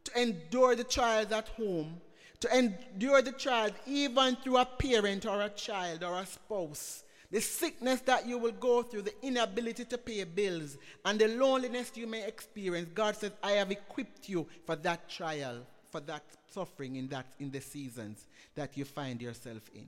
to 0.05 0.21
endure 0.21 0.77
the 0.77 0.85
trials 0.85 1.33
at 1.33 1.49
home, 1.49 2.01
to 2.45 2.59
endure 2.59 3.23
the 3.23 3.33
trials 3.33 3.73
even 3.87 4.37
through 4.37 4.59
a 4.59 4.67
parent 4.67 5.25
or 5.25 5.41
a 5.41 5.49
child 5.49 6.05
or 6.05 6.21
a 6.21 6.27
spouse. 6.27 7.03
The 7.31 7.41
sickness 7.41 8.01
that 8.03 8.29
you 8.29 8.37
will 8.37 8.53
go 8.53 8.83
through, 8.83 9.03
the 9.03 9.15
inability 9.23 9.87
to 9.87 9.97
pay 9.97 10.25
bills, 10.25 10.77
and 11.07 11.19
the 11.19 11.29
loneliness 11.29 11.91
you 11.95 12.07
may 12.07 12.27
experience, 12.27 12.91
God 12.95 13.17
says, 13.17 13.33
I 13.43 13.53
have 13.53 13.71
equipped 13.71 14.29
you 14.29 14.47
for 14.67 14.77
that 14.77 15.09
trial, 15.09 15.67
for 15.91 16.01
that 16.01 16.23
suffering 16.51 16.97
in, 16.97 17.09
that, 17.09 17.27
in 17.41 17.51
the 17.51 17.61
seasons 17.61 18.27
that 18.55 18.77
you 18.77 18.85
find 18.85 19.23
yourself 19.23 19.63
in. 19.75 19.87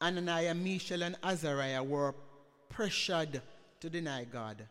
Ananiah, 0.00 0.54
Mishael, 0.56 1.02
and 1.02 1.16
Azariah 1.22 1.82
were 1.82 2.14
pressured 2.68 3.42
to 3.80 3.90
deny 3.90 4.24
God, 4.24 4.68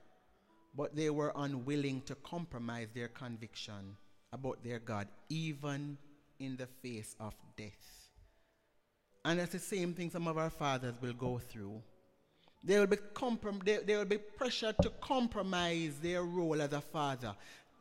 but 0.77 0.95
they 0.95 1.09
were 1.09 1.33
unwilling 1.35 2.01
to 2.05 2.15
compromise 2.15 2.87
their 2.95 3.09
conviction 3.09 3.97
about 4.33 4.63
their 4.63 4.79
God, 4.79 5.07
even 5.29 5.97
in 6.39 6.55
the 6.55 6.67
face 6.67 7.15
of 7.19 7.33
death. 7.57 8.09
And 9.23 9.39
it's 9.39 9.51
the 9.51 9.59
same 9.59 9.93
thing 9.93 10.09
some 10.09 10.27
of 10.27 10.37
our 10.37 10.49
fathers 10.49 10.95
will 11.01 11.13
go 11.13 11.39
through. 11.39 11.81
They 12.63 12.79
will 12.79 12.87
be, 12.87 12.97
comprom- 13.13 13.63
they, 13.63 13.77
they 13.77 13.95
will 13.95 14.05
be 14.05 14.17
pressured 14.17 14.75
to 14.81 14.89
compromise 15.01 15.95
their 16.01 16.23
role 16.23 16.61
as 16.61 16.73
a 16.73 16.81
father. 16.81 17.35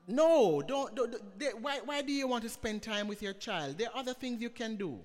No, 0.08 0.62
don't. 0.62 0.94
don't 0.94 1.38
they, 1.38 1.48
why, 1.48 1.80
why 1.84 2.02
do 2.02 2.12
you 2.12 2.26
want 2.26 2.42
to 2.44 2.48
spend 2.48 2.82
time 2.82 3.06
with 3.06 3.22
your 3.22 3.34
child? 3.34 3.78
There 3.78 3.88
are 3.88 3.96
other 3.96 4.14
things 4.14 4.40
you 4.40 4.50
can 4.50 4.76
do. 4.76 4.98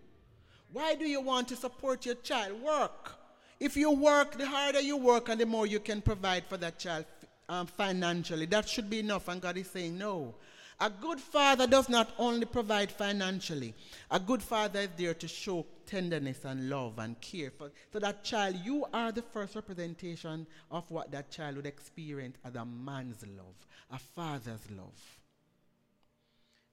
Why 0.72 0.96
do 0.96 1.06
you 1.06 1.22
want 1.22 1.48
to 1.50 1.56
support 1.56 2.06
your 2.06 2.16
child? 2.16 2.62
Work. 2.62 3.16
If 3.60 3.78
you 3.78 3.92
work, 3.92 4.38
the 4.38 4.48
harder 4.48 4.82
you 4.82 4.98
work 4.98 5.30
and 5.30 5.40
the 5.40 5.46
more 5.46 5.68
you 5.68 5.80
can 5.80 6.02
provide 6.02 6.46
for 6.46 6.58
that 6.58 6.80
child 6.80 7.06
um, 7.48 7.68
financially. 7.68 8.46
That 8.46 8.68
should 8.68 8.90
be 8.90 9.00
enough. 9.00 9.28
And 9.28 9.42
God 9.42 9.58
is 9.58 9.70
saying, 9.70 9.98
no. 9.98 10.36
A 10.80 10.90
good 10.90 11.22
father 11.22 11.68
does 11.68 11.88
not 11.88 12.14
only 12.18 12.46
provide 12.46 12.92
financially, 12.92 13.74
a 14.12 14.20
good 14.20 14.44
father 14.44 14.82
is 14.82 14.90
there 14.98 15.14
to 15.14 15.28
show 15.28 15.66
tenderness 15.86 16.44
and 16.44 16.70
love 16.70 17.00
and 17.00 17.20
care 17.22 17.52
for 17.52 17.72
so 17.94 18.00
that 18.00 18.24
child 18.24 18.56
you 18.64 18.86
are 18.94 19.12
the 19.12 19.22
first 19.22 19.56
representation 19.56 20.46
of 20.72 20.90
what 20.92 21.12
that 21.12 21.32
child 21.32 21.56
would 21.56 21.66
experience 21.66 22.38
as 22.44 22.56
a 22.56 22.66
man's 22.66 23.24
love 23.38 23.56
a 23.92 24.00
father's 24.00 24.70
love 24.72 25.20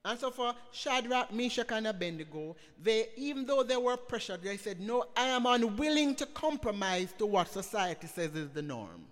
and 0.05 0.19
so 0.19 0.31
for 0.31 0.53
Shadrach, 0.73 1.31
Meshach, 1.31 1.71
and 1.71 1.87
Abednego, 1.87 2.57
they, 2.81 3.07
even 3.15 3.45
though 3.45 3.63
they 3.63 3.77
were 3.77 3.95
pressured, 3.95 4.43
they 4.43 4.57
said, 4.57 4.81
No, 4.81 5.05
I 5.15 5.27
am 5.27 5.45
unwilling 5.45 6.15
to 6.15 6.25
compromise 6.25 7.13
to 7.19 7.25
what 7.25 7.47
society 7.47 8.07
says 8.07 8.35
is 8.35 8.49
the 8.49 8.61
norm. 8.61 9.05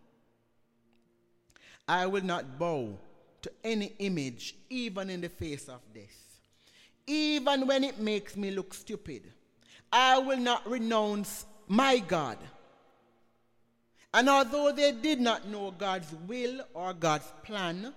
I 1.87 2.07
will 2.07 2.25
not 2.25 2.59
bow 2.59 2.97
to 3.41 3.51
any 3.63 3.93
image, 3.99 4.55
even 4.69 5.09
in 5.09 5.21
the 5.21 5.29
face 5.29 5.67
of 5.69 5.81
death. 5.93 6.39
Even 7.07 7.67
when 7.67 7.83
it 7.83 7.99
makes 7.99 8.35
me 8.35 8.51
look 8.51 8.73
stupid, 8.73 9.23
I 9.91 10.19
will 10.19 10.37
not 10.37 10.69
renounce 10.69 11.45
my 11.67 11.99
God. 11.99 12.37
And 14.13 14.29
although 14.29 14.71
they 14.71 14.91
did 14.91 15.19
not 15.19 15.47
know 15.47 15.71
God's 15.71 16.13
will 16.27 16.61
or 16.73 16.93
God's 16.93 17.31
plan, 17.43 17.93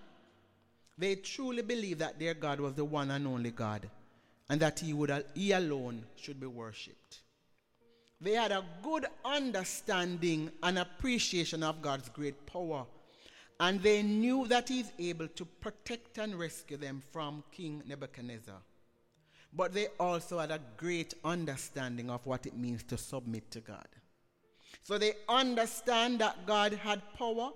they 0.97 1.17
truly 1.17 1.63
believed 1.63 2.01
that 2.01 2.19
their 2.19 2.35
God 2.35 2.61
was 2.61 2.75
the 2.75 2.85
one 2.85 3.11
and 3.11 3.27
only 3.27 3.51
God 3.51 3.89
and 4.49 4.61
that 4.61 4.79
he, 4.79 4.93
would, 4.93 5.25
he 5.35 5.53
alone 5.53 6.05
should 6.17 6.41
be 6.41 6.47
worshipped. 6.47 7.21
They 8.21 8.33
had 8.33 8.53
a 8.53 8.65
good 8.83 9.07
understanding 9.25 10.51
and 10.63 10.79
appreciation 10.79 11.63
of 11.63 11.83
God's 11.83 12.09
great 12.09 12.47
power 12.47 12.87
And 13.61 13.81
they 13.83 14.03
knew 14.03 14.47
that 14.49 14.69
he's 14.69 14.91
able 14.99 15.29
to 15.29 15.45
protect 15.45 16.19
and 16.19 16.35
rescue 16.35 16.77
them 16.77 17.03
from 17.13 17.45
King 17.53 17.83
Nebuchadnezzar. 17.87 18.61
But 19.53 19.73
they 19.73 19.87
also 20.01 20.41
had 20.41 20.51
a 20.51 20.61
great 20.77 21.15
understanding 21.25 22.11
of 22.11 22.27
what 22.27 22.47
it 22.47 22.57
means 22.57 22.83
to 22.85 22.99
submit 22.99 23.51
to 23.53 23.61
God. 23.61 23.87
So 24.83 24.99
they 24.99 25.13
understand 25.29 26.19
that 26.19 26.47
God 26.47 26.73
had 26.73 27.01
power 27.15 27.51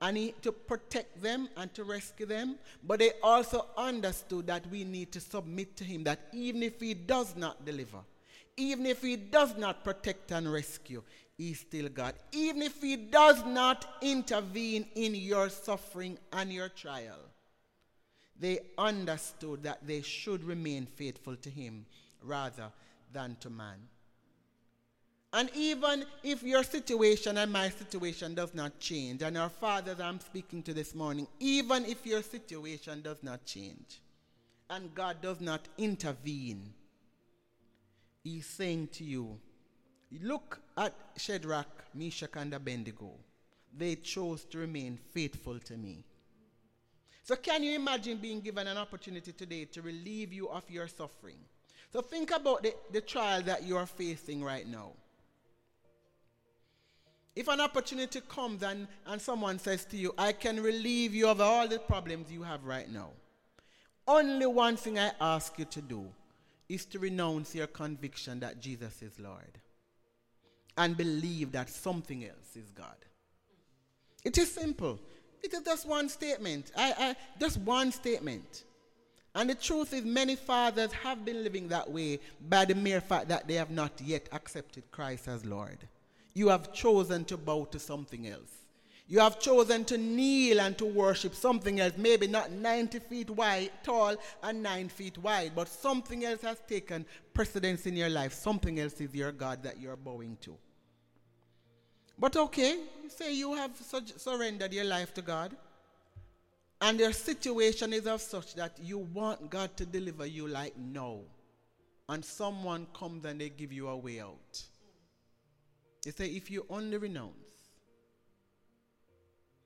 and 0.00 0.16
he, 0.16 0.32
to 0.42 0.52
protect 0.52 1.22
them 1.22 1.48
and 1.56 1.72
to 1.74 1.84
rescue 1.84 2.26
them. 2.26 2.56
But 2.82 3.00
they 3.00 3.12
also 3.22 3.66
understood 3.76 4.46
that 4.46 4.66
we 4.70 4.84
need 4.84 5.12
to 5.12 5.20
submit 5.20 5.76
to 5.76 5.84
him, 5.84 6.04
that 6.04 6.20
even 6.32 6.62
if 6.62 6.80
he 6.80 6.94
does 6.94 7.36
not 7.36 7.64
deliver, 7.64 7.98
even 8.56 8.86
if 8.86 9.02
he 9.02 9.16
does 9.16 9.56
not 9.56 9.84
protect 9.84 10.32
and 10.32 10.50
rescue, 10.50 11.02
he's 11.36 11.60
still 11.60 11.88
God. 11.88 12.14
Even 12.32 12.62
if 12.62 12.80
he 12.82 12.96
does 12.96 13.44
not 13.44 13.98
intervene 14.02 14.86
in 14.94 15.14
your 15.14 15.48
suffering 15.48 16.18
and 16.32 16.52
your 16.52 16.68
trial, 16.68 17.18
they 18.38 18.60
understood 18.76 19.62
that 19.62 19.86
they 19.86 20.02
should 20.02 20.44
remain 20.44 20.86
faithful 20.86 21.36
to 21.36 21.50
him 21.50 21.86
rather 22.22 22.70
than 23.12 23.36
to 23.40 23.50
man. 23.50 23.78
And 25.32 25.50
even 25.54 26.04
if 26.22 26.42
your 26.42 26.62
situation 26.62 27.36
and 27.36 27.52
my 27.52 27.68
situation 27.68 28.34
does 28.34 28.54
not 28.54 28.78
change, 28.78 29.22
and 29.22 29.36
our 29.36 29.50
fathers 29.50 30.00
I'm 30.00 30.20
speaking 30.20 30.62
to 30.62 30.72
this 30.72 30.94
morning, 30.94 31.26
even 31.40 31.84
if 31.84 32.06
your 32.06 32.22
situation 32.22 33.02
does 33.02 33.22
not 33.22 33.44
change, 33.44 34.00
and 34.70 34.94
God 34.94 35.20
does 35.20 35.40
not 35.40 35.60
intervene, 35.76 36.72
He's 38.24 38.46
saying 38.46 38.88
to 38.94 39.04
you, 39.04 39.38
look 40.22 40.60
at 40.76 40.94
Shadrach, 41.16 41.84
Meshach, 41.94 42.30
and 42.34 42.54
Abednego. 42.54 43.12
They 43.76 43.96
chose 43.96 44.44
to 44.46 44.58
remain 44.58 44.98
faithful 45.12 45.58
to 45.60 45.76
me. 45.76 46.04
So, 47.22 47.34
can 47.34 47.62
you 47.62 47.74
imagine 47.74 48.18
being 48.18 48.40
given 48.40 48.68
an 48.68 48.78
opportunity 48.78 49.32
today 49.32 49.64
to 49.66 49.82
relieve 49.82 50.32
you 50.32 50.48
of 50.48 50.62
your 50.70 50.86
suffering? 50.86 51.38
So, 51.92 52.00
think 52.00 52.30
about 52.30 52.62
the, 52.62 52.74
the 52.92 53.00
trial 53.00 53.42
that 53.42 53.64
you 53.64 53.76
are 53.76 53.86
facing 53.86 54.44
right 54.44 54.66
now. 54.66 54.92
If 57.34 57.48
an 57.48 57.60
opportunity 57.60 58.22
comes 58.28 58.62
and, 58.62 58.86
and 59.06 59.20
someone 59.20 59.58
says 59.58 59.84
to 59.86 59.96
you, 59.96 60.14
I 60.16 60.32
can 60.32 60.62
relieve 60.62 61.14
you 61.14 61.28
of 61.28 61.40
all 61.40 61.68
the 61.68 61.78
problems 61.78 62.30
you 62.30 62.42
have 62.44 62.64
right 62.64 62.90
now, 62.90 63.10
only 64.08 64.46
one 64.46 64.76
thing 64.76 64.98
I 64.98 65.10
ask 65.20 65.58
you 65.58 65.66
to 65.66 65.82
do 65.82 66.06
is 66.68 66.86
to 66.86 66.98
renounce 66.98 67.54
your 67.54 67.66
conviction 67.66 68.40
that 68.40 68.60
Jesus 68.60 69.02
is 69.02 69.18
Lord 69.18 69.60
and 70.76 70.96
believe 70.96 71.52
that 71.52 71.68
something 71.68 72.24
else 72.24 72.56
is 72.56 72.70
God. 72.70 72.96
It 74.24 74.38
is 74.38 74.52
simple. 74.52 74.98
It 75.42 75.52
is 75.52 75.60
just 75.60 75.86
one 75.86 76.08
statement. 76.08 76.72
I, 76.76 76.94
I, 76.98 77.16
just 77.38 77.58
one 77.58 77.92
statement. 77.92 78.64
And 79.34 79.50
the 79.50 79.54
truth 79.54 79.92
is, 79.92 80.04
many 80.04 80.34
fathers 80.34 80.92
have 80.92 81.24
been 81.24 81.44
living 81.44 81.68
that 81.68 81.90
way 81.90 82.20
by 82.48 82.64
the 82.64 82.74
mere 82.74 83.00
fact 83.00 83.28
that 83.28 83.46
they 83.46 83.54
have 83.54 83.70
not 83.70 83.92
yet 84.00 84.28
accepted 84.32 84.90
Christ 84.90 85.28
as 85.28 85.44
Lord 85.44 85.78
you 86.36 86.48
have 86.48 86.70
chosen 86.70 87.24
to 87.24 87.38
bow 87.38 87.64
to 87.64 87.78
something 87.78 88.28
else. 88.28 88.66
You 89.08 89.20
have 89.20 89.40
chosen 89.40 89.86
to 89.86 89.96
kneel 89.96 90.60
and 90.60 90.76
to 90.76 90.84
worship 90.84 91.34
something 91.34 91.80
else, 91.80 91.94
maybe 91.96 92.26
not 92.26 92.50
90 92.50 92.98
feet 92.98 93.30
wide, 93.30 93.70
tall 93.82 94.16
and 94.42 94.62
9 94.62 94.90
feet 94.90 95.16
wide, 95.16 95.52
but 95.56 95.66
something 95.66 96.26
else 96.26 96.42
has 96.42 96.60
taken 96.68 97.06
precedence 97.32 97.86
in 97.86 97.96
your 97.96 98.10
life. 98.10 98.34
Something 98.34 98.78
else 98.80 99.00
is 99.00 99.14
your 99.14 99.32
God 99.32 99.62
that 99.62 99.80
you're 99.80 99.96
bowing 99.96 100.36
to. 100.42 100.58
But 102.18 102.36
okay, 102.36 102.78
say 103.08 103.34
you 103.34 103.54
have 103.54 103.76
su- 103.76 104.00
surrendered 104.16 104.72
your 104.72 104.84
life 104.84 105.12
to 105.14 105.22
God, 105.22 105.54
and 106.80 106.98
your 106.98 107.12
situation 107.12 107.92
is 107.92 108.06
of 108.06 108.20
such 108.20 108.54
that 108.54 108.78
you 108.82 108.98
want 108.98 109.50
God 109.50 109.76
to 109.76 109.86
deliver 109.86 110.26
you 110.26 110.48
like 110.48 110.76
no, 110.76 111.22
and 112.08 112.24
someone 112.24 112.86
comes 112.94 113.24
and 113.24 113.40
they 113.40 113.50
give 113.50 113.72
you 113.72 113.88
a 113.88 113.96
way 113.96 114.20
out. 114.20 114.62
They 116.04 116.10
say 116.10 116.26
if 116.26 116.50
you 116.50 116.64
only 116.70 116.96
renounce, 116.96 117.34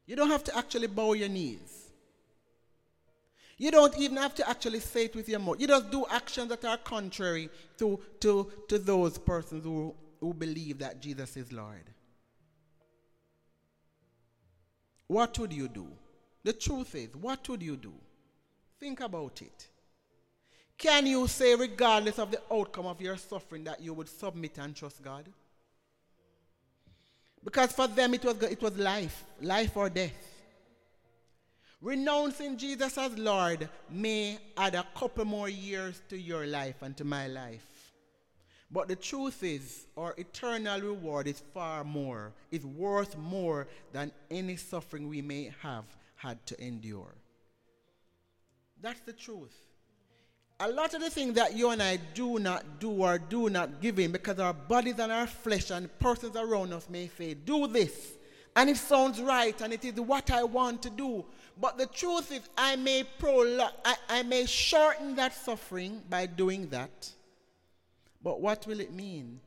you 0.07 0.17
don't 0.17 0.31
have 0.31 0.45
to 0.45 0.57
actually 0.57 0.89
bow 0.89 1.13
your 1.13 1.29
knees. 1.29 1.91
You 3.59 3.71
don't 3.71 3.97
even 3.99 4.17
have 4.17 4.35
to 4.37 4.49
actually 4.49 4.81
say 4.81 5.05
it 5.05 5.15
with 5.15 5.29
your 5.29 5.39
mouth. 5.39 5.61
You 5.61 5.67
just 5.67 5.91
do 5.91 6.07
actions 6.11 6.49
that 6.49 6.65
are 6.65 6.79
contrary 6.79 7.51
to, 7.77 8.01
to, 8.21 8.51
to 8.69 8.79
those 8.79 9.19
persons 9.19 9.65
who, 9.65 9.95
who 10.19 10.33
believe 10.33 10.79
that 10.79 11.01
Jesus 11.01 11.37
is 11.37 11.53
Lord. 11.53 11.85
What 15.11 15.37
would 15.41 15.53
you 15.53 15.67
do? 15.67 15.89
The 16.45 16.53
truth 16.53 16.95
is, 16.95 17.17
what 17.17 17.49
would 17.49 17.65
you 17.65 17.77
do? 17.77 17.93
Think 18.79 19.01
about 19.01 19.43
it. 19.43 19.67
Can 20.79 21.05
you 21.05 21.27
say, 21.27 21.57
regardless 21.57 22.21
of 22.21 22.31
the 22.31 22.41
outcome 22.49 22.87
of 22.87 23.01
your 23.01 23.17
suffering, 23.17 23.65
that 23.65 23.81
you 23.81 23.93
would 23.93 24.09
submit 24.09 24.59
and 24.59 24.73
trust 24.73 25.03
God? 25.03 25.25
Because 27.43 27.73
for 27.73 27.89
them 27.89 28.15
it 28.15 28.25
was, 28.25 28.41
it 28.45 28.63
was 28.63 28.79
life, 28.79 29.25
life 29.43 29.77
or 29.77 29.91
death. 29.91 30.13
Renouncing 31.81 32.57
Jesus 32.57 32.97
as 32.97 33.19
Lord 33.19 33.69
may 33.91 34.39
add 34.57 34.77
a 34.77 34.87
couple 34.97 35.25
more 35.25 35.49
years 35.49 36.01
to 36.09 36.17
your 36.17 36.47
life 36.47 36.83
and 36.83 36.97
to 36.97 37.05
my 37.05 37.27
life. 37.27 37.67
But 38.71 38.89
the 38.89 38.97
truth 38.97 39.43
is, 39.43 39.87
our 39.97 40.15
eternal 40.17 40.81
reward 40.81 41.27
is 41.27 41.43
far 41.53 41.83
more, 41.83 42.33
is 42.51 42.65
worth 42.65 43.17
more 43.17 43.67
than 43.93 44.13
any 44.31 44.57
suffering 44.57 45.09
we 45.09 45.23
may 45.23 45.53
have 45.63 45.85
had 46.15 46.45
to 46.47 46.65
endure. 46.65 47.15
That's 48.81 49.01
the 49.01 49.13
truth 49.13 49.57
a 50.63 50.69
lot 50.69 50.93
of 50.93 51.01
the 51.01 51.09
things 51.09 51.35
that 51.35 51.57
you 51.57 51.71
and 51.71 51.83
I 51.83 51.97
do 51.97 52.39
not 52.39 52.79
do 52.79 52.91
or 52.91 53.19
do 53.19 53.49
not 53.49 53.81
give 53.81 53.99
in 53.99 54.13
because 54.13 54.39
our 54.39 54.53
bodies 54.53 54.99
and 54.99 55.11
our 55.11 55.27
flesh 55.27 55.71
and 55.71 55.89
persons 55.99 56.37
around 56.37 56.75
us 56.75 56.89
may 56.91 57.09
say, 57.17 57.33
do 57.33 57.67
this. 57.67 58.13
And 58.55 58.69
it 58.69 58.77
sounds 58.77 59.21
right 59.23 59.59
and 59.63 59.73
it 59.73 59.85
is 59.87 59.95
what 59.95 60.31
I 60.31 60.43
want 60.43 60.83
to 60.83 60.91
do. 60.91 61.25
But 61.59 61.79
the 61.79 61.87
truth 61.87 62.31
is, 62.31 62.43
I 62.59 62.77
may 62.77 63.05
prolong, 63.19 63.71
I, 63.85 63.97
I 64.11 64.23
may 64.23 64.45
shorten 64.45 65.15
that 65.17 65.35
suffering 65.35 66.03
by 66.11 66.27
doing 66.27 66.69
that. 66.69 67.11
But 68.23 68.41
what 68.41 68.67
will 68.67 68.81
it 68.81 68.93
mean? 68.93 69.41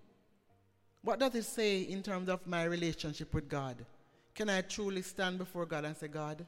What 1.04 1.20
does 1.20 1.36
it 1.36 1.44
say 1.44 1.82
in 1.82 2.02
terms 2.02 2.30
of 2.30 2.48
my 2.48 2.64
relationship 2.64 3.34
with 3.34 3.50
God? 3.50 3.86
Can 4.34 4.50
I 4.50 4.62
truly 4.62 5.02
stand 5.02 5.38
before 5.38 5.66
God 5.66 5.86
and 5.86 5.96
say, 5.96 6.08
God, 6.08 6.46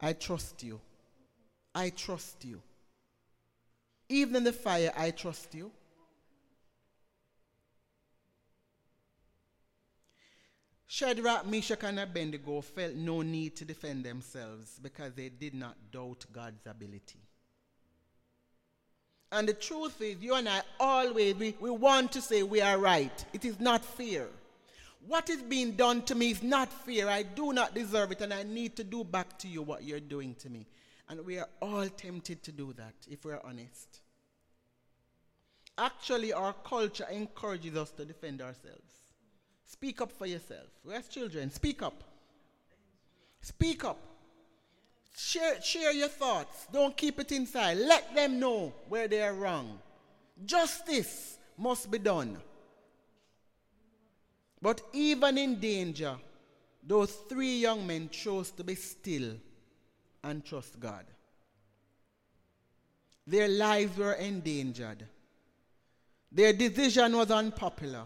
I 0.00 0.12
trust 0.14 0.62
you. 0.62 0.80
I 1.74 1.90
trust 1.90 2.44
you. 2.44 2.60
Even 4.08 4.36
in 4.36 4.44
the 4.44 4.52
fire, 4.52 4.92
I 4.96 5.10
trust 5.10 5.54
you. 5.54 5.70
Shadrach, 10.86 11.46
Meshach, 11.46 11.82
and 11.84 12.00
Abednego 12.00 12.60
felt 12.60 12.94
no 12.94 13.22
need 13.22 13.56
to 13.56 13.64
defend 13.64 14.04
themselves 14.04 14.78
because 14.82 15.14
they 15.14 15.30
did 15.30 15.54
not 15.54 15.74
doubt 15.90 16.26
God's 16.30 16.66
ability. 16.66 17.20
And 19.32 19.48
the 19.48 19.54
truth 19.54 20.00
is, 20.02 20.22
you 20.22 20.34
and 20.34 20.46
I 20.46 20.60
always, 20.78 21.34
we, 21.36 21.56
we 21.58 21.70
want 21.70 22.12
to 22.12 22.20
say 22.20 22.42
we 22.42 22.60
are 22.60 22.78
right. 22.78 23.24
It 23.32 23.46
is 23.46 23.58
not 23.58 23.82
fear. 23.82 24.28
What 25.06 25.30
is 25.30 25.40
being 25.42 25.72
done 25.72 26.02
to 26.02 26.14
me 26.14 26.30
is 26.30 26.42
not 26.42 26.70
fear. 26.70 27.08
I 27.08 27.22
do 27.22 27.54
not 27.54 27.74
deserve 27.74 28.12
it, 28.12 28.20
and 28.20 28.32
I 28.32 28.42
need 28.42 28.76
to 28.76 28.84
do 28.84 29.02
back 29.02 29.38
to 29.38 29.48
you 29.48 29.62
what 29.62 29.84
you're 29.84 30.00
doing 30.00 30.34
to 30.36 30.50
me. 30.50 30.66
And 31.08 31.24
we 31.24 31.38
are 31.38 31.48
all 31.62 31.88
tempted 31.88 32.42
to 32.42 32.52
do 32.52 32.74
that 32.74 32.94
if 33.10 33.24
we're 33.24 33.40
honest. 33.42 34.00
Actually, 35.78 36.34
our 36.34 36.52
culture 36.52 37.06
encourages 37.10 37.74
us 37.74 37.90
to 37.92 38.04
defend 38.04 38.42
ourselves. 38.42 38.92
Speak 39.64 40.02
up 40.02 40.12
for 40.12 40.26
yourself. 40.26 40.68
Where's 40.84 41.08
children? 41.08 41.50
Speak 41.50 41.82
up. 41.82 42.04
Speak 43.40 43.82
up. 43.84 44.11
Share, 45.14 45.60
share 45.60 45.92
your 45.92 46.08
thoughts. 46.08 46.66
Don't 46.72 46.96
keep 46.96 47.20
it 47.20 47.32
inside. 47.32 47.78
Let 47.78 48.14
them 48.14 48.40
know 48.40 48.72
where 48.88 49.08
they 49.08 49.22
are 49.22 49.34
wrong. 49.34 49.78
Justice 50.44 51.38
must 51.58 51.90
be 51.90 51.98
done. 51.98 52.38
But 54.60 54.80
even 54.92 55.38
in 55.38 55.60
danger, 55.60 56.16
those 56.82 57.12
three 57.28 57.58
young 57.58 57.86
men 57.86 58.08
chose 58.10 58.50
to 58.52 58.64
be 58.64 58.74
still 58.74 59.34
and 60.24 60.44
trust 60.44 60.80
God. 60.80 61.04
Their 63.26 63.48
lives 63.48 63.96
were 63.96 64.14
endangered. 64.14 65.06
Their 66.30 66.52
decision 66.52 67.16
was 67.16 67.30
unpopular. 67.30 68.04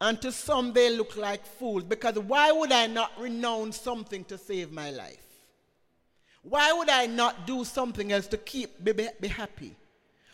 And 0.00 0.20
to 0.22 0.32
some, 0.32 0.72
they 0.72 0.96
look 0.96 1.16
like 1.16 1.44
fools 1.44 1.84
because 1.84 2.18
why 2.18 2.52
would 2.52 2.72
I 2.72 2.86
not 2.86 3.12
renounce 3.18 3.80
something 3.80 4.24
to 4.26 4.38
save 4.38 4.72
my 4.72 4.90
life? 4.90 5.29
Why 6.42 6.72
would 6.72 6.88
I 6.88 7.06
not 7.06 7.46
do 7.46 7.64
something 7.64 8.12
else 8.12 8.26
to 8.28 8.38
keep 8.38 8.82
baby 8.82 9.08
be 9.20 9.28
happy? 9.28 9.76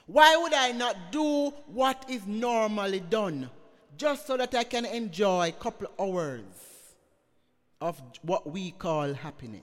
Why 0.06 0.36
would 0.36 0.54
I 0.54 0.70
not 0.72 1.10
do 1.10 1.50
what 1.66 2.04
is 2.08 2.26
normally 2.26 3.00
done 3.00 3.50
just 3.96 4.26
so 4.26 4.36
that 4.36 4.54
I 4.54 4.62
can 4.64 4.84
enjoy 4.84 5.48
a 5.48 5.52
couple 5.52 5.88
hours 5.98 6.44
of 7.80 8.00
what 8.22 8.48
we 8.48 8.70
call 8.70 9.12
happiness? 9.14 9.62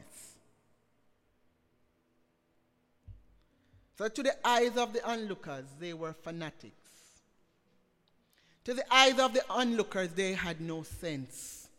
So, 3.97 4.09
to 4.09 4.23
the 4.23 4.35
eyes 4.45 4.75
of 4.75 4.91
the 4.91 5.07
onlookers, 5.07 5.65
they 5.79 5.93
were 5.93 6.13
fanatics. 6.13 6.73
To 8.65 8.73
the 8.73 8.93
eyes 8.93 9.19
of 9.19 9.33
the 9.33 9.43
onlookers, 9.49 10.09
they 10.09 10.33
had 10.33 10.59
no 10.59 10.83
sense. 10.83 11.69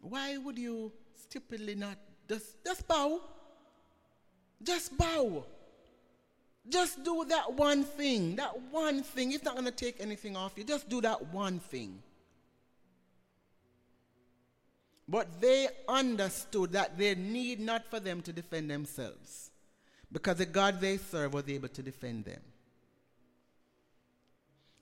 Why 0.00 0.36
would 0.36 0.58
you 0.58 0.92
stupidly 1.14 1.74
not 1.74 1.96
just, 2.28 2.64
just 2.64 2.86
bow? 2.88 3.20
Just 4.62 4.96
bow. 4.96 5.44
Just 6.68 7.04
do 7.04 7.24
that 7.28 7.52
one 7.52 7.84
thing. 7.84 8.36
That 8.36 8.60
one 8.70 9.02
thing. 9.02 9.32
It's 9.32 9.44
not 9.44 9.54
going 9.54 9.66
to 9.66 9.70
take 9.70 10.00
anything 10.00 10.36
off 10.36 10.52
you. 10.56 10.64
Just 10.64 10.88
do 10.88 11.00
that 11.02 11.32
one 11.32 11.60
thing. 11.60 12.02
But 15.08 15.40
they 15.40 15.68
understood 15.86 16.72
that 16.72 16.98
they 16.98 17.14
need 17.14 17.60
not 17.60 17.86
for 17.86 18.00
them 18.00 18.22
to 18.22 18.32
defend 18.32 18.68
themselves 18.68 19.50
because 20.10 20.38
the 20.38 20.46
God 20.46 20.80
they 20.80 20.96
serve 20.96 21.34
was 21.34 21.48
able 21.48 21.68
to 21.68 21.82
defend 21.82 22.24
them. 22.24 22.40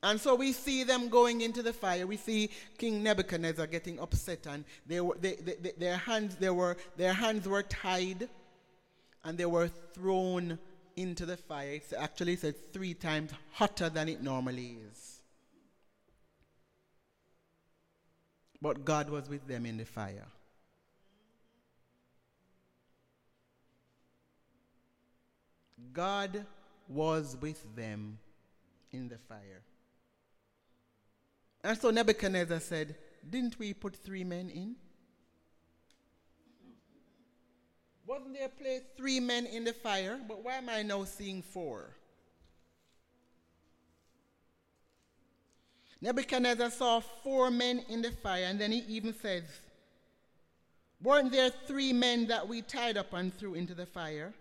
And 0.05 0.21
so 0.21 0.35
we 0.35 0.53
see 0.53 0.85
them 0.85 1.09
going 1.09 1.41
into 1.41 1.63
the 1.63 1.73
fire. 1.73 2.07
We 2.07 2.19
see 2.19 2.51
King 2.77 3.03
Nebuchadnezzar 3.03 3.67
getting 3.67 3.99
upset, 3.99 4.47
and 4.47 4.65
they 4.87 5.01
were, 5.01 5.17
they, 5.19 5.37
they, 5.37 5.73
their, 5.79 5.97
hands, 5.97 6.37
they 6.37 6.51
were, 6.51 6.77
their 6.99 7.15
hands 7.15 7.49
were 7.49 7.63
tied 7.63 8.29
and 9.25 9.39
they 9.39 9.47
were 9.47 9.69
thrown 9.95 10.59
into 10.97 11.25
the 11.25 11.39
fire. 11.39 11.71
It's 11.71 11.95
actually 11.95 12.37
said 12.37 12.55
three 12.73 12.93
times 12.93 13.33
hotter 13.53 13.89
than 13.89 14.11
it 14.11 14.23
normally 14.23 14.77
is. 14.93 15.23
But 18.61 18.85
God 18.85 19.09
was 19.09 19.29
with 19.31 19.47
them 19.49 19.65
in 19.65 19.79
the 19.79 19.87
fire. 19.87 20.27
God 25.95 26.45
was 26.89 27.39
with 27.41 27.65
them 27.75 28.19
in 28.93 29.09
the 29.09 29.19
fire. 29.19 29.63
And 31.65 31.81
so 31.81 31.91
Nebuchadnezzar 31.91 32.61
said, 32.61 32.95
Didn't 33.29 33.59
we 33.59 33.73
put 33.73 33.97
three 33.97 34.23
men 34.23 34.51
in? 34.51 34.77
Wasn't 38.07 38.35
there 38.35 38.51
placed 38.51 38.85
three 38.99 39.19
men 39.19 39.47
in 39.47 39.65
the 39.65 39.73
fire? 39.73 40.21
But 40.29 40.45
why 40.45 40.57
am 40.57 40.69
I 40.69 40.83
now 40.83 41.05
seeing 41.05 41.41
four? 41.41 41.97
Nebuchadnezzar 46.03 46.71
saw 46.71 47.01
four 47.01 47.51
men 47.51 47.83
in 47.89 48.03
the 48.03 48.11
fire, 48.11 48.45
and 48.45 48.61
then 48.61 48.71
he 48.71 48.81
even 48.81 49.15
says, 49.15 49.45
Weren't 51.03 51.33
there 51.33 51.51
three 51.67 51.95
men 51.95 52.27
that 52.27 52.47
we 52.47 52.61
tied 52.61 52.99
up 52.99 53.15
and 53.15 53.33
threw 53.33 53.55
into 53.55 53.75
the 53.75 53.87
fire? 53.87 54.35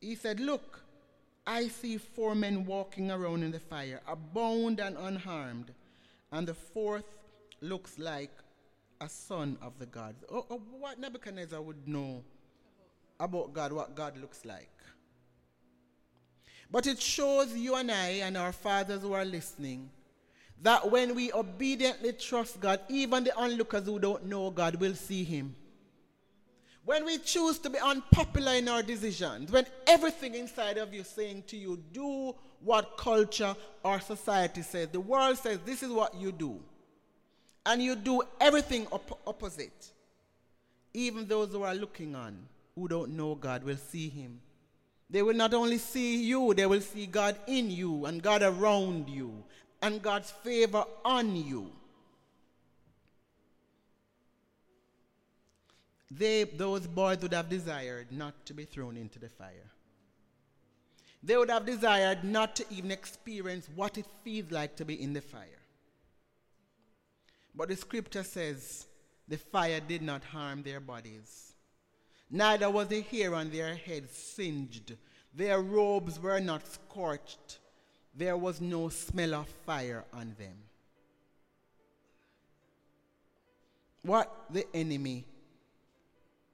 He 0.00 0.16
said, 0.16 0.40
Look, 0.40 0.82
I 1.50 1.66
see 1.66 1.98
four 1.98 2.36
men 2.36 2.64
walking 2.64 3.10
around 3.10 3.42
in 3.42 3.50
the 3.50 3.58
fire, 3.58 4.00
abound 4.06 4.78
and 4.78 4.96
unharmed, 4.96 5.72
and 6.30 6.46
the 6.46 6.54
fourth 6.54 7.18
looks 7.60 7.98
like 7.98 8.30
a 9.00 9.08
son 9.08 9.58
of 9.60 9.76
the 9.80 9.86
gods. 9.86 10.22
Oh, 10.30 10.46
oh, 10.48 10.62
what 10.78 11.00
Nebuchadnezzar 11.00 11.60
would 11.60 11.88
know 11.88 12.22
about 13.18 13.52
God, 13.52 13.72
what 13.72 13.96
God 13.96 14.16
looks 14.16 14.44
like. 14.44 14.70
But 16.70 16.86
it 16.86 17.02
shows 17.02 17.52
you 17.56 17.74
and 17.74 17.90
I 17.90 18.22
and 18.22 18.36
our 18.36 18.52
fathers 18.52 19.02
who 19.02 19.12
are 19.12 19.24
listening 19.24 19.90
that 20.62 20.88
when 20.88 21.16
we 21.16 21.32
obediently 21.32 22.12
trust 22.12 22.60
God, 22.60 22.78
even 22.88 23.24
the 23.24 23.34
onlookers 23.36 23.86
who 23.86 23.98
don't 23.98 24.26
know 24.26 24.52
God 24.52 24.76
will 24.76 24.94
see 24.94 25.24
Him. 25.24 25.56
When 26.90 27.04
we 27.04 27.18
choose 27.18 27.60
to 27.60 27.70
be 27.70 27.78
unpopular 27.78 28.54
in 28.54 28.66
our 28.66 28.82
decisions, 28.82 29.52
when 29.52 29.64
everything 29.86 30.34
inside 30.34 30.76
of 30.76 30.92
you 30.92 31.04
saying 31.04 31.44
to 31.46 31.56
you, 31.56 31.80
do 31.92 32.34
what 32.64 32.96
culture 32.96 33.54
or 33.84 34.00
society 34.00 34.62
says, 34.62 34.88
the 34.88 34.98
world 34.98 35.38
says 35.38 35.60
this 35.64 35.84
is 35.84 35.92
what 35.92 36.16
you 36.16 36.32
do, 36.32 36.58
and 37.64 37.80
you 37.80 37.94
do 37.94 38.22
everything 38.40 38.88
op- 38.90 39.20
opposite, 39.24 39.92
even 40.92 41.28
those 41.28 41.52
who 41.52 41.62
are 41.62 41.76
looking 41.76 42.16
on, 42.16 42.36
who 42.74 42.88
don't 42.88 43.16
know 43.16 43.36
God, 43.36 43.62
will 43.62 43.76
see 43.76 44.08
Him. 44.08 44.40
They 45.08 45.22
will 45.22 45.36
not 45.36 45.54
only 45.54 45.78
see 45.78 46.24
you, 46.24 46.54
they 46.54 46.66
will 46.66 46.80
see 46.80 47.06
God 47.06 47.36
in 47.46 47.70
you 47.70 48.06
and 48.06 48.20
God 48.20 48.42
around 48.42 49.08
you 49.08 49.44
and 49.80 50.02
God's 50.02 50.32
favor 50.32 50.84
on 51.04 51.36
you. 51.36 51.70
They, 56.10 56.44
those 56.44 56.86
boys 56.86 57.18
would 57.22 57.32
have 57.32 57.48
desired 57.48 58.08
not 58.10 58.44
to 58.46 58.54
be 58.54 58.64
thrown 58.64 58.96
into 58.96 59.18
the 59.18 59.28
fire. 59.28 59.70
They 61.22 61.36
would 61.36 61.50
have 61.50 61.66
desired 61.66 62.24
not 62.24 62.56
to 62.56 62.64
even 62.70 62.90
experience 62.90 63.68
what 63.74 63.98
it 63.98 64.06
feels 64.24 64.50
like 64.50 64.74
to 64.76 64.84
be 64.84 65.00
in 65.00 65.12
the 65.12 65.20
fire. 65.20 65.44
But 67.54 67.68
the 67.68 67.76
scripture 67.76 68.24
says 68.24 68.86
the 69.28 69.36
fire 69.36 69.80
did 69.80 70.02
not 70.02 70.24
harm 70.24 70.62
their 70.62 70.80
bodies, 70.80 71.52
neither 72.30 72.70
was 72.70 72.88
the 72.88 73.02
hair 73.02 73.34
on 73.34 73.50
their 73.50 73.74
heads 73.74 74.16
singed, 74.16 74.96
their 75.34 75.60
robes 75.60 76.18
were 76.18 76.40
not 76.40 76.66
scorched, 76.66 77.58
there 78.14 78.36
was 78.36 78.60
no 78.60 78.88
smell 78.88 79.34
of 79.34 79.48
fire 79.66 80.04
on 80.12 80.34
them. 80.38 80.56
What 84.02 84.46
the 84.50 84.64
enemy 84.74 85.26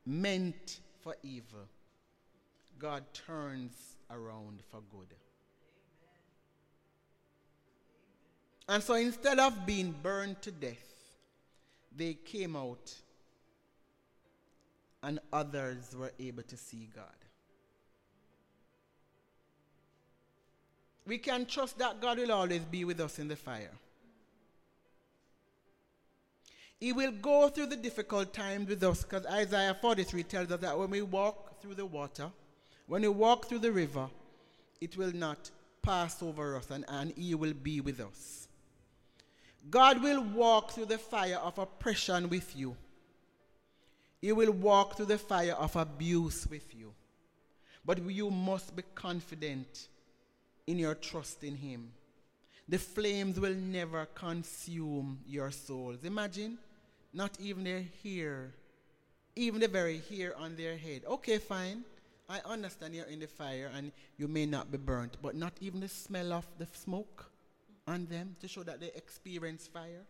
meant 0.07 0.81
for 1.03 1.17
evil, 1.23 1.69
God 2.79 3.05
turns 3.13 3.97
around 4.11 4.61
for 4.71 4.81
good. 4.91 5.15
And 8.69 8.83
so 8.83 8.95
instead 8.95 9.39
of 9.39 9.67
being 9.67 9.95
burned 10.03 10.43
to 10.43 10.51
death, 10.51 10.75
they 11.95 12.15
came 12.15 12.57
out 12.57 12.95
and 15.03 15.21
others 15.33 15.95
were 15.97 16.13
able 16.19 16.43
to 16.43 16.57
see 16.57 16.89
God. 16.95 17.05
We 21.07 21.19
can 21.19 21.47
trust 21.47 21.79
that 21.79 22.01
God 22.01 22.19
will 22.19 22.33
always 22.33 22.63
be 22.63 22.85
with 22.85 23.01
us 23.01 23.21
in 23.21 23.29
the 23.29 23.37
fire. 23.37 23.71
He 26.79 26.93
will 26.93 27.13
go 27.13 27.49
through 27.49 27.67
the 27.67 27.77
difficult 27.77 28.35
times 28.35 28.69
with 28.69 28.83
us 28.83 29.03
because 29.03 29.25
Isaiah 29.27 29.77
43 29.81 30.23
tells 30.25 30.51
us 30.51 30.61
that 30.61 30.79
when 30.79 30.91
we 30.91 31.03
walk 31.03 31.61
through 31.61 31.75
the 31.75 31.87
water, 31.87 32.31
when 32.87 33.03
we 33.03 33.09
walk 33.09 33.47
through 33.47 33.61
the 33.61 33.73
river, 33.73 34.09
it 34.81 34.97
will 34.97 35.13
not 35.13 35.51
pass 35.81 36.23
over 36.23 36.57
us 36.57 36.71
and, 36.71 36.85
and 36.89 37.13
He 37.17 37.35
will 37.35 37.55
be 37.55 37.81
with 37.81 38.01
us. 38.01 38.49
God 39.71 40.03
will 40.03 40.23
walk 40.23 40.73
through 40.73 40.87
the 40.87 40.99
fire 40.99 41.39
of 41.43 41.59
oppression 41.59 42.29
with 42.29 42.55
you. 42.55 42.77
He 44.21 44.33
will 44.33 44.53
walk 44.53 44.97
through 44.97 45.07
the 45.07 45.19
fire 45.19 45.55
of 45.55 45.77
abuse 45.77 46.47
with 46.47 46.75
you. 46.75 46.93
But 47.85 48.03
you 48.03 48.31
must 48.31 48.77
be 48.77 48.83
confident 48.95 49.89
in 50.67 50.79
your 50.79 50.95
trust 50.95 51.43
in 51.43 51.57
Him. 51.57 51.91
The 52.69 52.79
flames 52.79 53.39
will 53.39 53.55
never 53.55 54.07
consume 54.07 55.21
your 55.27 55.51
souls. 55.53 56.03
Imagine 56.03 56.59
not 57.17 57.41
even 57.41 57.65
their 57.65 57.83
hair, 58.05 58.53
even 59.35 59.61
the 59.61 59.69
very 59.69 60.03
hair 60.11 60.37
on 60.37 60.55
their 60.55 60.77
head. 60.77 61.03
Okay, 61.09 61.39
fine. 61.39 61.83
I 62.29 62.41
understand 62.45 62.95
you're 62.95 63.07
in 63.07 63.21
the 63.21 63.27
fire 63.27 63.71
and 63.75 63.91
you 64.19 64.29
may 64.29 64.45
not 64.45 64.71
be 64.71 64.77
burnt, 64.79 65.17
but 65.23 65.35
not 65.35 65.55
even 65.61 65.81
the 65.81 65.89
smell 65.89 66.33
of 66.33 66.47
the 66.59 66.67
smoke 66.75 67.31
on 67.89 68.07
them 68.07 68.37
to 68.41 68.49
show 68.49 68.63
that 68.65 68.81
they 68.81 68.91
experience 68.95 69.67
fire. 69.67 70.05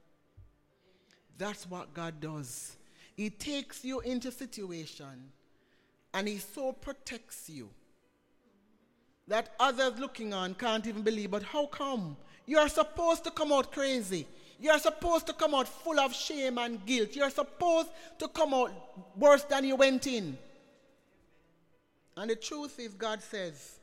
That's 1.38 1.68
what 1.68 1.94
God 1.94 2.20
does. 2.20 2.76
He 3.16 3.30
takes 3.30 3.84
you 3.84 4.00
into 4.00 4.32
situation 4.32 5.30
and 6.12 6.26
he 6.26 6.38
so 6.38 6.72
protects 6.72 7.48
you 7.48 7.68
that 9.28 9.54
others 9.60 9.98
looking 9.98 10.34
on 10.34 10.54
can't 10.54 10.86
even 10.86 11.02
believe. 11.02 11.30
But 11.30 11.44
how 11.44 11.66
come? 11.66 12.16
You 12.46 12.58
are 12.58 12.68
supposed 12.68 13.24
to 13.24 13.30
come 13.30 13.52
out 13.52 13.70
crazy. 13.70 14.26
You're 14.58 14.78
supposed 14.78 15.26
to 15.26 15.32
come 15.32 15.54
out 15.54 15.68
full 15.68 16.00
of 16.00 16.14
shame 16.14 16.58
and 16.58 16.84
guilt. 16.86 17.14
You're 17.14 17.30
supposed 17.30 17.90
to 18.18 18.28
come 18.28 18.54
out 18.54 18.72
worse 19.16 19.44
than 19.44 19.64
you 19.64 19.76
went 19.76 20.06
in. 20.06 20.38
And 22.16 22.30
the 22.30 22.36
truth 22.36 22.78
is, 22.80 22.94
God 22.94 23.22
says, 23.22 23.78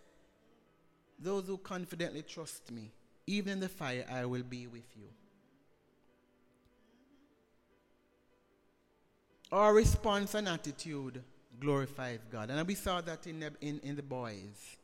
Those 1.20 1.46
who 1.46 1.58
confidently 1.58 2.24
trust 2.24 2.72
me, 2.72 2.92
even 3.28 3.54
in 3.54 3.60
the 3.60 3.70
fire, 3.70 4.06
I 4.12 4.26
will 4.26 4.44
be 4.44 4.66
with 4.68 4.88
you. 4.96 5.08
Our 9.52 9.76
response 9.76 10.34
and 10.34 10.48
attitude 10.48 11.22
glorifies 11.60 12.20
God. 12.32 12.50
And 12.50 12.68
we 12.68 12.74
saw 12.74 13.02
that 13.02 13.28
in 13.28 13.40
the, 13.40 13.54
in, 13.62 13.80
in 13.84 13.96
the 13.96 14.02
boys. 14.02 14.78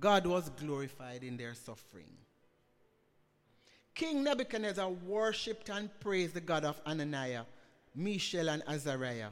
God 0.00 0.26
was 0.26 0.50
glorified 0.50 1.22
in 1.22 1.36
their 1.36 1.54
suffering. 1.54 2.10
King 3.94 4.24
Nebuchadnezzar 4.24 4.88
worshipped 4.88 5.68
and 5.68 5.88
praised 6.00 6.34
the 6.34 6.40
God 6.40 6.64
of 6.64 6.80
Hananiah, 6.86 7.44
Mishael, 7.94 8.48
and 8.48 8.62
Azariah. 8.66 9.30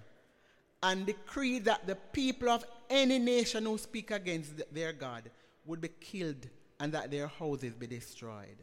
and 0.82 1.06
decreed 1.06 1.64
that 1.66 1.86
the 1.86 1.94
people 1.94 2.48
of 2.48 2.64
any 2.88 3.18
nation 3.18 3.64
who 3.64 3.76
speak 3.76 4.11
against 4.11 4.62
their 4.72 4.92
God 4.92 5.30
would 5.66 5.80
be 5.80 5.88
killed 6.00 6.48
and 6.78 6.92
that 6.92 7.11
their 7.11 7.26
houses 7.26 7.74
be 7.74 7.86
destroyed. 7.86 8.56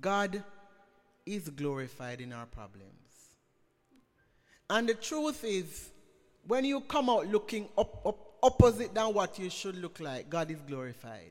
God 0.00 0.42
is 1.24 1.48
glorified 1.48 2.20
in 2.20 2.32
our 2.32 2.46
problems. 2.46 2.90
And 4.68 4.88
the 4.88 4.94
truth 4.94 5.44
is, 5.44 5.90
when 6.46 6.64
you 6.64 6.80
come 6.80 7.08
out 7.08 7.26
looking 7.28 7.68
up, 7.78 8.04
up, 8.06 8.18
opposite 8.42 8.94
than 8.94 9.14
what 9.14 9.38
you 9.38 9.48
should 9.48 9.76
look 9.76 10.00
like, 10.00 10.28
God 10.28 10.50
is 10.50 10.60
glorified. 10.66 11.30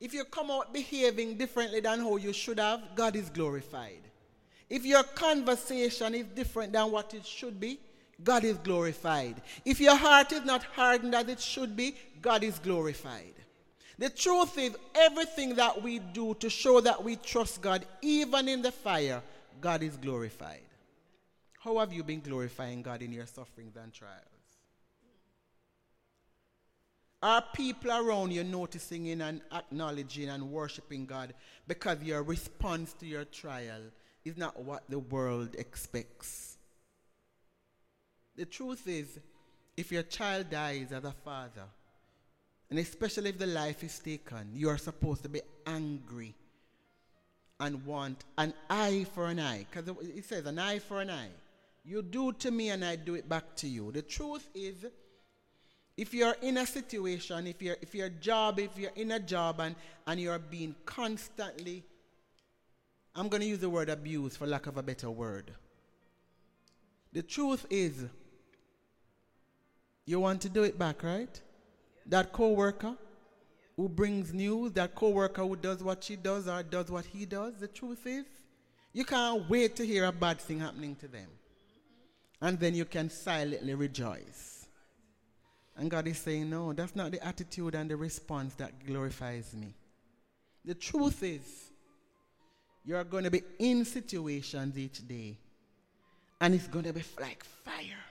If 0.00 0.14
you 0.14 0.24
come 0.24 0.50
out 0.50 0.72
behaving 0.72 1.36
differently 1.36 1.80
than 1.80 2.00
how 2.00 2.16
you 2.16 2.32
should 2.32 2.58
have, 2.58 2.94
God 2.94 3.16
is 3.16 3.30
glorified. 3.30 4.02
If 4.70 4.84
your 4.84 5.02
conversation 5.02 6.14
is 6.14 6.26
different 6.26 6.72
than 6.72 6.90
what 6.92 7.14
it 7.14 7.26
should 7.26 7.58
be, 7.58 7.80
God 8.22 8.44
is 8.44 8.58
glorified. 8.58 9.40
If 9.64 9.80
your 9.80 9.96
heart 9.96 10.32
is 10.32 10.44
not 10.44 10.62
hardened 10.62 11.14
as 11.14 11.28
it 11.28 11.40
should 11.40 11.76
be, 11.76 11.96
God 12.20 12.44
is 12.44 12.58
glorified. 12.58 13.34
The 13.98 14.10
truth 14.10 14.56
is, 14.58 14.76
everything 14.94 15.56
that 15.56 15.82
we 15.82 15.98
do 15.98 16.34
to 16.34 16.48
show 16.48 16.80
that 16.80 17.02
we 17.02 17.16
trust 17.16 17.60
God, 17.60 17.84
even 18.00 18.48
in 18.48 18.62
the 18.62 18.70
fire, 18.70 19.22
God 19.60 19.82
is 19.82 19.96
glorified. 19.96 20.62
How 21.58 21.78
have 21.78 21.92
you 21.92 22.04
been 22.04 22.20
glorifying 22.20 22.82
God 22.82 23.02
in 23.02 23.12
your 23.12 23.26
sufferings 23.26 23.76
and 23.76 23.92
trials? 23.92 24.37
Are 27.22 27.42
people 27.52 27.90
around 27.90 28.32
you 28.32 28.44
noticing 28.44 29.08
and 29.20 29.40
acknowledging 29.52 30.28
and 30.28 30.50
worshiping 30.52 31.04
God 31.04 31.34
because 31.66 32.02
your 32.02 32.22
response 32.22 32.92
to 33.00 33.06
your 33.06 33.24
trial 33.24 33.80
is 34.24 34.36
not 34.36 34.62
what 34.62 34.84
the 34.88 35.00
world 35.00 35.56
expects? 35.58 36.58
The 38.36 38.46
truth 38.46 38.86
is, 38.86 39.18
if 39.76 39.90
your 39.90 40.04
child 40.04 40.50
dies 40.50 40.92
as 40.92 41.04
a 41.04 41.10
father, 41.24 41.64
and 42.70 42.78
especially 42.78 43.30
if 43.30 43.38
the 43.38 43.46
life 43.46 43.82
is 43.82 43.98
taken, 43.98 44.50
you 44.54 44.68
are 44.68 44.78
supposed 44.78 45.24
to 45.24 45.28
be 45.28 45.40
angry 45.66 46.34
and 47.58 47.84
want 47.84 48.24
an 48.36 48.54
eye 48.70 49.06
for 49.12 49.26
an 49.26 49.40
eye. 49.40 49.66
Because 49.70 49.88
it 50.02 50.24
says 50.24 50.46
an 50.46 50.58
eye 50.58 50.78
for 50.78 51.00
an 51.00 51.10
eye. 51.10 51.30
You 51.84 52.02
do 52.02 52.32
to 52.34 52.50
me 52.50 52.70
and 52.70 52.84
I 52.84 52.96
do 52.96 53.14
it 53.14 53.28
back 53.28 53.56
to 53.56 53.68
you. 53.68 53.90
The 53.90 54.02
truth 54.02 54.48
is, 54.54 54.84
if 55.98 56.14
you're 56.14 56.36
in 56.42 56.58
a 56.58 56.64
situation, 56.64 57.48
if 57.48 57.60
you're 57.60 57.76
if 57.82 57.92
your 57.92 58.08
job, 58.08 58.60
if 58.60 58.78
you're 58.78 58.92
in 58.94 59.10
a 59.10 59.18
job 59.18 59.58
and, 59.58 59.74
and 60.06 60.20
you're 60.20 60.38
being 60.38 60.76
constantly, 60.86 61.82
I'm 63.16 63.28
gonna 63.28 63.46
use 63.46 63.58
the 63.58 63.68
word 63.68 63.90
abuse 63.90 64.36
for 64.36 64.46
lack 64.46 64.68
of 64.68 64.76
a 64.76 64.82
better 64.82 65.10
word. 65.10 65.52
The 67.12 67.22
truth 67.22 67.66
is, 67.68 68.04
you 70.06 70.20
want 70.20 70.40
to 70.42 70.48
do 70.48 70.62
it 70.62 70.78
back, 70.78 71.02
right? 71.02 71.40
That 72.06 72.32
co-worker 72.32 72.94
who 73.76 73.88
brings 73.88 74.32
news, 74.32 74.72
that 74.74 74.94
co-worker 74.94 75.42
who 75.42 75.56
does 75.56 75.82
what 75.82 76.04
she 76.04 76.14
does 76.14 76.46
or 76.46 76.62
does 76.62 76.92
what 76.92 77.06
he 77.06 77.26
does, 77.26 77.54
the 77.54 77.68
truth 77.68 78.06
is, 78.06 78.24
you 78.92 79.04
can't 79.04 79.50
wait 79.50 79.74
to 79.76 79.84
hear 79.84 80.04
a 80.04 80.12
bad 80.12 80.40
thing 80.40 80.60
happening 80.60 80.94
to 80.96 81.08
them. 81.08 81.28
And 82.40 82.60
then 82.60 82.76
you 82.76 82.84
can 82.84 83.10
silently 83.10 83.74
rejoice. 83.74 84.57
And 85.78 85.88
God 85.88 86.08
is 86.08 86.18
saying, 86.18 86.50
no, 86.50 86.72
that's 86.72 86.96
not 86.96 87.12
the 87.12 87.24
attitude 87.24 87.76
and 87.76 87.88
the 87.88 87.96
response 87.96 88.54
that 88.54 88.84
glorifies 88.84 89.54
me. 89.54 89.72
The 90.64 90.74
truth 90.74 91.22
is, 91.22 91.70
you're 92.84 93.04
going 93.04 93.24
to 93.24 93.30
be 93.30 93.42
in 93.60 93.84
situations 93.84 94.76
each 94.76 95.06
day, 95.06 95.36
and 96.40 96.54
it's 96.54 96.66
going 96.66 96.84
to 96.84 96.92
be 96.92 97.04
like 97.20 97.44
fire. 97.44 98.04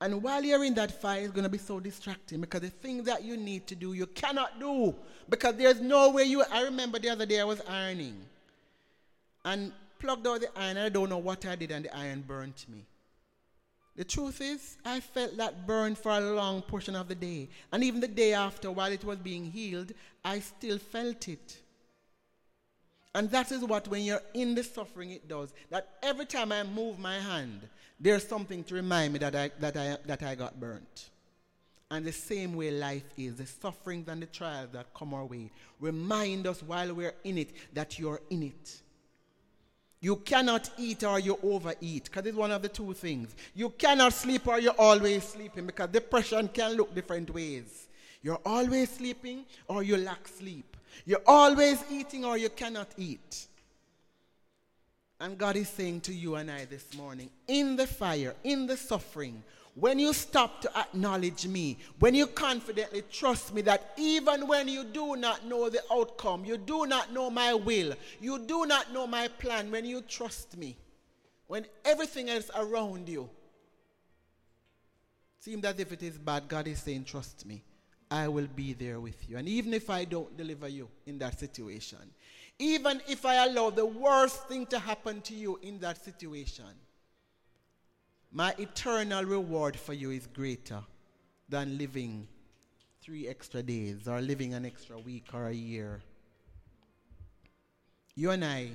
And 0.00 0.22
while 0.22 0.42
you're 0.42 0.64
in 0.64 0.74
that 0.74 1.00
fire, 1.00 1.20
it's 1.20 1.30
going 1.30 1.44
to 1.44 1.50
be 1.50 1.58
so 1.58 1.78
distracting 1.78 2.40
because 2.40 2.62
the 2.62 2.70
things 2.70 3.04
that 3.04 3.22
you 3.22 3.36
need 3.36 3.66
to 3.68 3.74
do, 3.74 3.92
you 3.92 4.06
cannot 4.06 4.58
do 4.58 4.94
because 5.28 5.54
there's 5.56 5.80
no 5.80 6.10
way 6.10 6.24
you. 6.24 6.42
I 6.50 6.62
remember 6.62 6.98
the 6.98 7.10
other 7.10 7.26
day 7.26 7.38
I 7.38 7.44
was 7.44 7.60
ironing 7.68 8.16
and 9.44 9.72
plugged 9.98 10.26
out 10.26 10.40
the 10.40 10.48
iron. 10.58 10.78
I 10.78 10.88
don't 10.88 11.10
know 11.10 11.18
what 11.18 11.46
I 11.46 11.54
did, 11.54 11.70
and 11.70 11.84
the 11.84 11.96
iron 11.96 12.24
burnt 12.26 12.66
me. 12.68 12.86
The 14.00 14.06
truth 14.06 14.40
is, 14.40 14.78
I 14.82 15.00
felt 15.00 15.36
that 15.36 15.66
burn 15.66 15.94
for 15.94 16.12
a 16.12 16.20
long 16.20 16.62
portion 16.62 16.96
of 16.96 17.06
the 17.06 17.14
day. 17.14 17.50
And 17.70 17.84
even 17.84 18.00
the 18.00 18.08
day 18.08 18.32
after, 18.32 18.70
while 18.72 18.90
it 18.90 19.04
was 19.04 19.18
being 19.18 19.44
healed, 19.44 19.92
I 20.24 20.40
still 20.40 20.78
felt 20.78 21.28
it. 21.28 21.58
And 23.14 23.30
that 23.30 23.52
is 23.52 23.62
what, 23.62 23.88
when 23.88 24.00
you're 24.00 24.22
in 24.32 24.54
the 24.54 24.64
suffering, 24.64 25.10
it 25.10 25.28
does. 25.28 25.52
That 25.68 25.98
every 26.02 26.24
time 26.24 26.50
I 26.50 26.62
move 26.62 26.98
my 26.98 27.18
hand, 27.18 27.68
there's 28.00 28.26
something 28.26 28.64
to 28.64 28.74
remind 28.74 29.12
me 29.12 29.18
that 29.18 29.36
I, 29.36 29.50
that 29.58 29.76
I, 29.76 29.98
that 30.06 30.22
I 30.22 30.34
got 30.34 30.58
burnt. 30.58 31.10
And 31.90 32.02
the 32.06 32.12
same 32.12 32.54
way 32.54 32.70
life 32.70 33.04
is, 33.18 33.34
the 33.34 33.44
sufferings 33.44 34.08
and 34.08 34.22
the 34.22 34.26
trials 34.28 34.70
that 34.72 34.94
come 34.94 35.12
our 35.12 35.26
way 35.26 35.50
remind 35.78 36.46
us 36.46 36.62
while 36.62 36.94
we're 36.94 37.16
in 37.24 37.36
it 37.36 37.50
that 37.74 37.98
you're 37.98 38.22
in 38.30 38.44
it. 38.44 38.80
You 40.00 40.16
cannot 40.16 40.70
eat 40.78 41.04
or 41.04 41.18
you 41.18 41.38
overeat, 41.42 42.04
because 42.04 42.24
it's 42.24 42.36
one 42.36 42.50
of 42.50 42.62
the 42.62 42.68
two 42.68 42.94
things. 42.94 43.34
You 43.54 43.68
cannot 43.70 44.14
sleep 44.14 44.46
or 44.48 44.58
you're 44.58 44.72
always 44.72 45.24
sleeping, 45.24 45.66
because 45.66 45.90
depression 45.90 46.48
can 46.48 46.72
look 46.72 46.94
different 46.94 47.28
ways. 47.32 47.88
You're 48.22 48.40
always 48.44 48.90
sleeping 48.90 49.44
or 49.68 49.82
you 49.82 49.96
lack 49.98 50.26
sleep. 50.26 50.76
You're 51.04 51.22
always 51.26 51.84
eating 51.90 52.24
or 52.24 52.38
you 52.38 52.48
cannot 52.48 52.88
eat. 52.96 53.46
And 55.20 55.36
God 55.36 55.56
is 55.56 55.68
saying 55.68 56.00
to 56.02 56.14
you 56.14 56.36
and 56.36 56.50
I 56.50 56.64
this 56.64 56.94
morning, 56.94 57.28
in 57.46 57.76
the 57.76 57.86
fire, 57.86 58.34
in 58.42 58.66
the 58.66 58.76
suffering, 58.76 59.42
when 59.80 59.98
you 59.98 60.12
stop 60.12 60.60
to 60.60 60.78
acknowledge 60.78 61.46
me, 61.46 61.78
when 61.98 62.14
you 62.14 62.26
confidently 62.26 63.02
trust 63.10 63.54
me 63.54 63.62
that 63.62 63.92
even 63.96 64.46
when 64.46 64.68
you 64.68 64.84
do 64.84 65.16
not 65.16 65.46
know 65.46 65.70
the 65.70 65.80
outcome, 65.90 66.44
you 66.44 66.58
do 66.58 66.86
not 66.86 67.12
know 67.12 67.30
my 67.30 67.54
will, 67.54 67.94
you 68.20 68.38
do 68.40 68.66
not 68.66 68.92
know 68.92 69.06
my 69.06 69.26
plan, 69.26 69.70
when 69.70 69.86
you 69.86 70.02
trust 70.02 70.56
me, 70.56 70.76
when 71.46 71.64
everything 71.84 72.28
else 72.28 72.50
around 72.54 73.08
you 73.08 73.28
seems 75.40 75.64
as 75.64 75.78
if 75.80 75.90
it 75.92 76.02
is 76.02 76.18
bad, 76.18 76.46
God 76.46 76.68
is 76.68 76.78
saying, 76.80 77.04
Trust 77.04 77.46
me, 77.46 77.64
I 78.10 78.28
will 78.28 78.48
be 78.54 78.74
there 78.74 79.00
with 79.00 79.28
you. 79.28 79.38
And 79.38 79.48
even 79.48 79.72
if 79.72 79.88
I 79.88 80.04
don't 80.04 80.36
deliver 80.36 80.68
you 80.68 80.88
in 81.06 81.18
that 81.18 81.40
situation, 81.40 81.98
even 82.58 83.00
if 83.08 83.24
I 83.24 83.46
allow 83.46 83.70
the 83.70 83.86
worst 83.86 84.46
thing 84.46 84.66
to 84.66 84.78
happen 84.78 85.22
to 85.22 85.34
you 85.34 85.58
in 85.62 85.78
that 85.78 86.04
situation, 86.04 86.66
my 88.32 88.54
eternal 88.58 89.24
reward 89.24 89.76
for 89.76 89.92
you 89.92 90.10
is 90.10 90.26
greater 90.26 90.80
than 91.48 91.78
living 91.78 92.28
three 93.02 93.26
extra 93.26 93.62
days 93.62 94.06
or 94.06 94.20
living 94.20 94.54
an 94.54 94.64
extra 94.64 94.98
week 94.98 95.26
or 95.32 95.48
a 95.48 95.52
year. 95.52 96.00
You 98.14 98.30
and 98.30 98.44
I, 98.44 98.70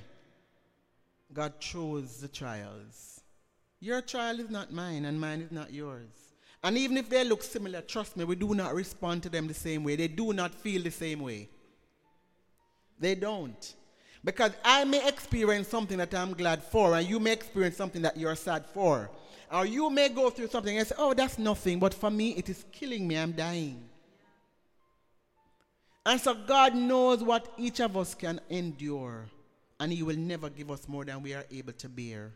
God 1.34 1.60
chose 1.60 2.18
the 2.18 2.28
trials. 2.28 3.22
Your 3.80 4.02
trial 4.02 4.40
is 4.40 4.50
not 4.50 4.74
mine, 4.74 5.06
and 5.06 5.20
mine 5.20 5.42
is 5.42 5.52
not 5.52 5.72
yours. 5.72 6.10
And 6.64 6.78
even 6.78 6.98
if 6.98 7.10
they 7.10 7.24
look 7.24 7.44
similar, 7.44 7.82
trust 7.82 8.18
me, 8.18 8.24
we 8.24 8.36
do 8.36 8.56
not 8.56 8.74
respond 8.74 9.22
to 9.24 9.30
them 9.30 9.48
the 9.48 9.54
same 9.54 9.84
way. 9.84 9.96
They 9.96 10.08
do 10.08 10.34
not 10.34 10.54
feel 10.56 10.82
the 10.82 10.90
same 10.90 11.20
way. 11.20 11.50
They 13.00 13.14
don't. 13.14 13.76
Because 14.26 14.54
I 14.66 14.84
may 14.86 15.08
experience 15.08 15.68
something 15.68 16.00
that 16.00 16.14
I'm 16.16 16.34
glad 16.34 16.64
for, 16.64 16.96
and 16.96 17.08
you 17.08 17.20
may 17.20 17.32
experience 17.32 17.78
something 17.78 18.02
that 18.02 18.18
you're 18.18 18.36
sad 18.36 18.66
for. 18.66 19.12
Or 19.52 19.68
you 19.68 19.92
may 19.92 20.10
go 20.10 20.32
through 20.32 20.48
something 20.48 20.76
and 20.76 20.88
say, 20.88 20.96
oh, 20.98 21.14
that's 21.14 21.38
nothing, 21.38 21.78
but 21.80 21.94
for 21.94 22.10
me, 22.10 22.32
it 22.32 22.50
is 22.50 22.66
killing 22.72 23.08
me, 23.08 23.16
I'm 23.20 23.34
dying. 23.34 23.88
And 26.04 26.20
so 26.20 26.34
God 26.34 26.76
knows 26.76 27.24
what 27.24 27.54
each 27.56 27.80
of 27.80 27.96
us 27.96 28.16
can 28.16 28.42
endure, 28.50 29.28
and 29.80 29.94
He 29.94 30.02
will 30.02 30.18
never 30.18 30.50
give 30.50 30.72
us 30.72 30.88
more 30.88 31.06
than 31.06 31.22
we 31.22 31.36
are 31.36 31.46
able 31.52 31.74
to 31.74 31.88
bear. 31.88 32.32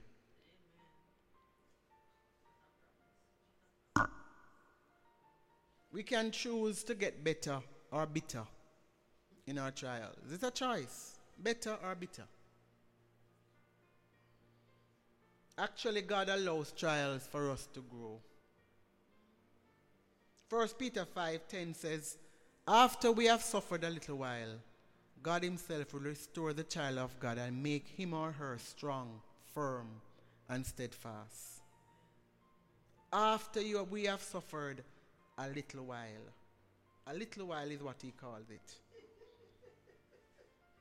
We 5.92 6.04
can 6.04 6.30
choose 6.30 6.84
to 6.84 6.94
get 6.94 7.24
better 7.24 7.60
or 7.92 8.06
bitter 8.06 8.44
in 9.48 9.58
our 9.58 9.72
trials. 9.72 10.16
It's 10.32 10.44
a 10.44 10.52
choice 10.52 11.19
better 11.42 11.78
or 11.84 11.96
bitter. 11.96 12.28
Actually, 15.58 16.02
God 16.02 16.30
allows 16.30 16.72
trials 16.72 17.28
for 17.28 17.52
us 17.52 17.68
to 17.74 17.82
grow. 17.82 18.20
1 20.50 20.68
Peter 20.80 21.06
5:10 21.06 21.76
says, 21.76 22.18
After 22.68 23.12
we 23.12 23.26
have 23.26 23.42
suffered 23.42 23.84
a 23.84 23.90
little 23.90 24.18
while, 24.18 24.56
God 25.22 25.44
Himself 25.44 25.94
will 25.94 26.02
restore 26.02 26.54
the 26.54 26.64
child 26.64 26.98
of 26.98 27.20
God 27.20 27.38
and 27.38 27.62
make 27.62 27.88
him 27.88 28.14
or 28.14 28.32
her 28.32 28.58
strong, 28.58 29.22
firm, 29.54 29.88
and 30.48 30.66
steadfast. 30.66 31.62
After 33.12 33.62
you, 33.62 33.84
we 33.84 34.06
have 34.06 34.22
suffered 34.22 34.84
a 35.38 35.48
little 35.50 35.86
while. 35.86 36.28
A 37.08 37.14
little 37.14 37.48
while 37.48 37.70
is 37.70 37.84
what 37.84 38.02
He 38.02 38.12
calls 38.12 38.50
it. 38.50 38.76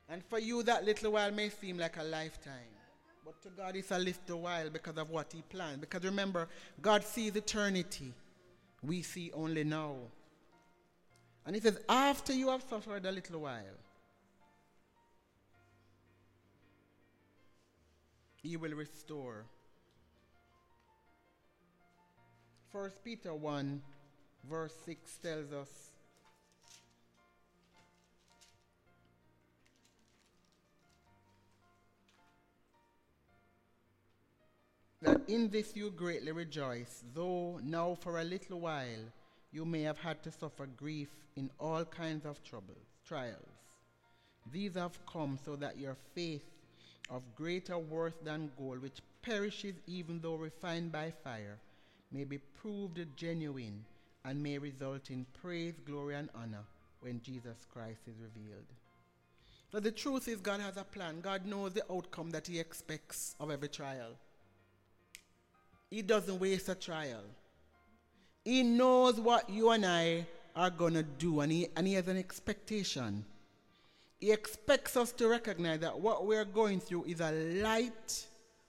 And 0.09 0.23
for 0.25 0.39
you, 0.39 0.63
that 0.63 0.83
little 0.83 1.11
while 1.11 1.31
may 1.31 1.49
seem 1.49 1.77
like 1.77 1.97
a 1.97 2.03
lifetime. 2.03 2.53
But 3.23 3.41
to 3.43 3.49
God, 3.49 3.75
it's 3.75 3.91
a 3.91 3.99
little 3.99 4.41
while 4.41 4.69
because 4.71 4.97
of 4.97 5.11
what 5.11 5.31
He 5.31 5.43
planned. 5.43 5.81
Because 5.81 6.03
remember, 6.03 6.47
God 6.81 7.03
sees 7.03 7.35
eternity, 7.35 8.11
we 8.81 9.03
see 9.03 9.31
only 9.33 9.63
now. 9.63 9.95
And 11.45 11.55
He 11.55 11.61
says, 11.61 11.79
after 11.87 12.33
you 12.33 12.49
have 12.49 12.63
suffered 12.67 13.05
a 13.05 13.11
little 13.11 13.41
while, 13.41 13.77
He 18.41 18.57
will 18.57 18.71
restore. 18.71 19.45
First 22.71 23.03
Peter 23.03 23.33
1, 23.33 23.81
verse 24.49 24.73
6 24.85 25.17
tells 25.17 25.51
us 25.51 25.88
that 35.01 35.21
in 35.27 35.49
this 35.49 35.75
you 35.75 35.91
greatly 35.91 36.31
rejoice, 36.31 37.03
though 37.13 37.59
now 37.63 37.95
for 38.01 38.19
a 38.19 38.23
little 38.23 38.59
while 38.59 39.05
you 39.51 39.65
may 39.65 39.81
have 39.81 39.97
had 39.97 40.21
to 40.23 40.31
suffer 40.31 40.65
grief 40.65 41.09
in 41.35 41.49
all 41.59 41.85
kinds 41.85 42.25
of 42.25 42.43
troubles, 42.43 42.85
trials. 43.07 43.35
These 44.51 44.75
have 44.75 44.99
come 45.05 45.39
so 45.43 45.55
that 45.55 45.77
your 45.79 45.95
faith, 46.13 46.43
of 47.09 47.23
greater 47.35 47.77
worth 47.77 48.23
than 48.23 48.51
gold, 48.57 48.81
which 48.81 48.99
perishes 49.21 49.75
even 49.87 50.19
though 50.21 50.35
refined 50.35 50.91
by 50.91 51.11
fire, 51.23 51.57
may 52.11 52.23
be 52.23 52.37
proved 52.61 52.99
genuine 53.15 53.83
and 54.25 54.41
may 54.41 54.57
result 54.57 55.09
in 55.09 55.25
praise, 55.41 55.75
glory, 55.85 56.15
and 56.15 56.29
honor 56.35 56.63
when 56.99 57.21
Jesus 57.21 57.65
Christ 57.71 58.01
is 58.07 58.15
revealed. 58.21 58.65
But 59.71 59.83
the 59.83 59.91
truth 59.91 60.27
is, 60.27 60.41
God 60.41 60.59
has 60.61 60.77
a 60.77 60.83
plan. 60.83 61.21
God 61.21 61.45
knows 61.45 61.73
the 61.73 61.83
outcome 61.91 62.31
that 62.31 62.47
He 62.47 62.59
expects 62.59 63.35
of 63.39 63.51
every 63.51 63.69
trial. 63.69 64.17
He 65.89 66.01
doesn't 66.01 66.39
waste 66.39 66.69
a 66.69 66.75
trial. 66.75 67.23
He 68.45 68.63
knows 68.63 69.19
what 69.19 69.49
you 69.49 69.71
and 69.71 69.85
I 69.85 70.27
are 70.55 70.69
going 70.69 70.93
to 70.93 71.03
do, 71.03 71.41
and 71.41 71.51
he, 71.51 71.67
and 71.75 71.87
he 71.87 71.93
has 71.93 72.07
an 72.07 72.17
expectation. 72.17 73.25
He 74.19 74.31
expects 74.31 74.97
us 74.97 75.11
to 75.13 75.27
recognize 75.27 75.79
that 75.79 75.99
what 75.99 76.25
we're 76.25 76.45
going 76.45 76.79
through 76.79 77.05
is 77.05 77.21
a 77.21 77.31
light, 77.31 78.27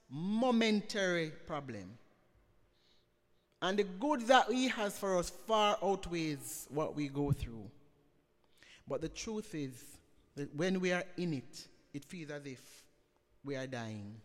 momentary 0.08 1.32
problem. 1.46 1.98
And 3.62 3.78
the 3.78 3.84
good 3.84 4.22
that 4.28 4.50
He 4.50 4.68
has 4.68 4.98
for 4.98 5.18
us 5.18 5.30
far 5.30 5.76
outweighs 5.82 6.66
what 6.70 6.94
we 6.94 7.08
go 7.08 7.32
through. 7.32 7.70
But 8.88 9.02
the 9.02 9.08
truth 9.08 9.54
is 9.54 9.84
that 10.36 10.54
when 10.54 10.80
we 10.80 10.92
are 10.92 11.04
in 11.16 11.34
it, 11.34 11.66
it 11.92 12.04
feels 12.04 12.30
as 12.30 12.46
if 12.46 12.60
we 13.44 13.56
are 13.56 13.66
dying. 13.66 14.16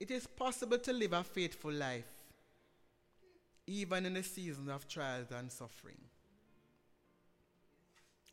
It 0.00 0.10
is 0.10 0.26
possible 0.26 0.78
to 0.78 0.92
live 0.92 1.12
a 1.12 1.22
faithful 1.22 1.72
life 1.72 2.08
even 3.66 4.06
in 4.06 4.14
the 4.14 4.22
season 4.22 4.68
of 4.68 4.88
trials 4.88 5.30
and 5.30 5.52
suffering. 5.52 6.00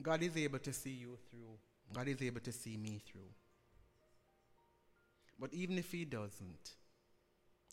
God 0.01 0.23
is 0.23 0.35
able 0.37 0.59
to 0.59 0.73
see 0.73 0.91
you 0.91 1.17
through. 1.29 1.57
God 1.93 2.07
is 2.07 2.21
able 2.21 2.41
to 2.41 2.51
see 2.51 2.77
me 2.77 3.01
through. 3.05 3.29
But 5.39 5.53
even 5.53 5.77
if 5.77 5.91
He 5.91 6.05
doesn't, 6.05 6.75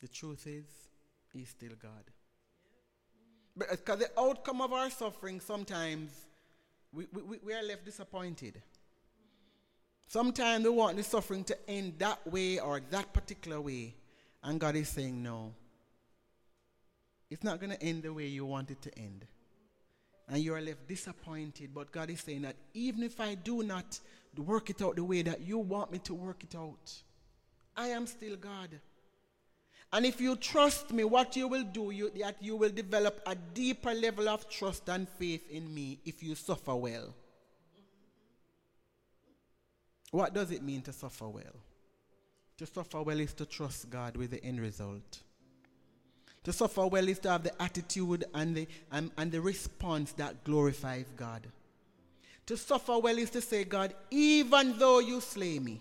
the 0.01 0.09
truth 0.09 0.47
is, 0.47 0.67
He's 1.33 1.49
still 1.49 1.73
God. 1.81 2.05
But 3.57 3.71
because 3.71 4.01
the 4.01 4.21
outcome 4.21 4.61
of 4.61 4.73
our 4.73 4.91
suffering, 4.91 5.41
sometimes 5.41 6.11
we, 6.93 7.07
we, 7.13 7.39
we 7.45 7.55
are 7.55 7.63
left 7.63 7.85
disappointed. 7.85 8.61
Sometimes 10.07 10.65
we 10.65 10.71
want 10.71 10.97
the 10.97 11.03
suffering 11.03 11.45
to 11.45 11.71
end 11.71 11.95
that 11.99 12.25
way 12.31 12.59
or 12.59 12.81
that 12.91 13.13
particular 13.13 13.61
way. 13.61 13.95
And 14.43 14.61
God 14.61 14.77
is 14.77 14.89
saying, 14.89 15.23
no. 15.23 15.53
It's 17.31 17.43
not 17.43 17.59
going 17.59 17.71
to 17.71 17.83
end 17.83 18.03
the 18.03 18.13
way 18.13 18.27
you 18.27 18.45
want 18.45 18.71
it 18.71 18.81
to 18.83 18.99
end. 18.99 19.27
And 20.29 20.39
you 20.39 20.55
are 20.55 20.61
left 20.61 20.87
disappointed. 20.87 21.71
But 21.75 21.91
God 21.91 22.11
is 22.11 22.21
saying 22.21 22.43
that 22.43 22.57
even 22.75 23.03
if 23.03 23.21
I 23.21 23.35
do 23.35 23.63
not 23.63 23.99
work 24.37 24.71
it 24.71 24.83
out 24.83 24.97
the 24.97 25.05
way 25.05 25.23
that 25.23 25.41
you 25.41 25.59
want 25.59 25.93
me 25.93 25.99
to 26.01 26.15
work 26.15 26.45
it 26.45 26.55
out, 26.55 26.93
I 27.77 27.89
am 27.89 28.07
still 28.07 28.37
God. 28.37 28.81
And 29.93 30.05
if 30.05 30.21
you 30.21 30.37
trust 30.37 30.93
me, 30.93 31.05
what 31.05 31.37
you 31.37 31.47
will 31.47 31.63
do, 31.63 31.91
you, 31.91 32.11
that 32.21 32.37
you 32.41 32.57
will 32.57 32.71
develop 32.71 33.21
a 33.27 33.35
deeper 33.35 33.95
level 33.95 34.29
of 34.29 34.49
trust 34.49 34.89
and 34.89 35.09
faith 35.09 35.49
in 35.51 35.73
me 35.73 36.01
if 36.05 36.23
you 36.23 36.35
suffer 36.35 36.75
well. 36.75 37.15
What 40.15 40.33
does 40.33 40.53
it 40.53 40.63
mean 40.63 40.81
to 40.83 40.93
suffer 40.93 41.29
well? 41.29 41.57
To 42.59 42.67
suffer 42.67 43.03
well 43.03 43.19
is 43.19 43.35
to 43.35 43.45
trust 43.45 43.91
God 43.91 44.17
with 44.17 44.31
the 44.31 44.45
end 44.45 44.61
result. 44.61 45.25
To 46.45 46.53
suffer 46.53 46.87
well 46.87 47.09
is 47.09 47.19
to 47.21 47.31
have 47.33 47.43
the 47.43 47.61
attitude 47.61 48.23
and 48.33 48.55
the, 48.55 48.69
and, 48.93 49.11
the 49.33 49.41
response 49.41 50.13
that 50.13 50.45
glorifies 50.45 51.07
God. 51.17 51.49
To 52.47 52.57
suffer 52.57 52.97
well 53.01 53.19
is 53.19 53.31
to 53.31 53.41
say, 53.41 53.65
God, 53.65 53.93
even 54.13 54.79
though 54.79 55.01
you 55.01 55.21
slay 55.21 55.59
me, 55.59 55.81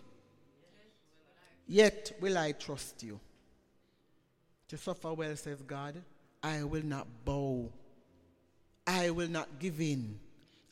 yet 1.67 2.13
will 2.19 2.35
I 2.35 2.53
trust 2.53 3.03
you. 3.03 3.19
To 4.69 4.77
suffer 4.77 5.13
well, 5.13 5.35
says 5.35 5.61
God, 5.61 6.01
I 6.41 6.63
will 6.63 6.83
not 6.83 7.05
bow. 7.23 7.71
I 8.87 9.11
will 9.11 9.29
not 9.29 9.59
give 9.59 9.79
in. 9.79 10.17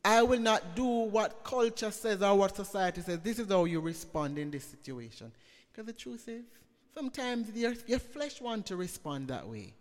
I 0.04 0.24
will 0.24 0.40
not 0.40 0.76
do 0.76 0.86
what 0.86 1.44
culture 1.44 1.92
says 1.92 2.22
or 2.22 2.36
what 2.36 2.56
society 2.56 3.02
says. 3.02 3.20
This 3.20 3.40
is 3.40 3.48
how 3.50 3.66
you 3.66 3.80
respond 3.80 4.38
in 4.38 4.50
this 4.50 4.66
situation. 4.66 5.32
Because 5.72 5.86
the 5.86 5.94
truth 5.94 6.28
is, 6.28 6.44
sometimes 6.94 7.52
your, 7.56 7.74
your 7.86 8.00
flesh 8.00 8.42
wants 8.42 8.70
to 8.70 8.76
respond 8.76 9.28
that 9.28 9.48
way. 9.48 9.74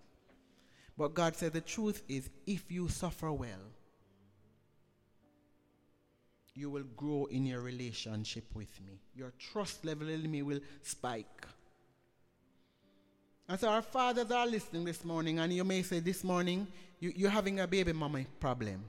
But 0.98 1.14
God 1.14 1.36
said 1.36 1.54
the 1.54 1.62
truth 1.62 2.02
is, 2.08 2.28
if 2.46 2.70
you 2.70 2.88
suffer 2.88 3.32
well, 3.32 3.72
you 6.54 6.68
will 6.68 6.84
grow 6.96 7.26
in 7.30 7.46
your 7.46 7.60
relationship 7.62 8.44
with 8.54 8.78
me. 8.86 9.00
Your 9.14 9.32
trust 9.38 9.84
level 9.84 10.10
in 10.10 10.30
me 10.30 10.42
will 10.42 10.60
spike. 10.82 11.46
And 13.48 13.58
so 13.58 13.68
our 13.68 13.82
fathers 13.82 14.30
are 14.30 14.46
listening 14.46 14.84
this 14.84 15.04
morning, 15.04 15.38
and 15.38 15.50
you 15.52 15.64
may 15.64 15.82
say 15.82 16.00
this 16.00 16.22
morning, 16.22 16.66
you, 16.98 17.12
you're 17.16 17.30
having 17.30 17.60
a 17.60 17.66
baby 17.66 17.94
mama 17.94 18.24
problem. 18.38 18.84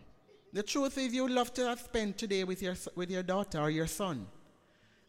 The 0.54 0.64
truth 0.64 0.98
is, 0.98 1.14
you 1.14 1.24
would 1.24 1.32
love 1.32 1.54
to 1.54 1.68
have 1.68 1.80
spent 1.80 2.18
today 2.18 2.44
with 2.44 2.62
your, 2.62 2.76
with 2.96 3.10
your 3.10 3.24
daughter 3.24 3.60
or 3.60 3.70
your 3.70 3.88
son. 3.88 4.28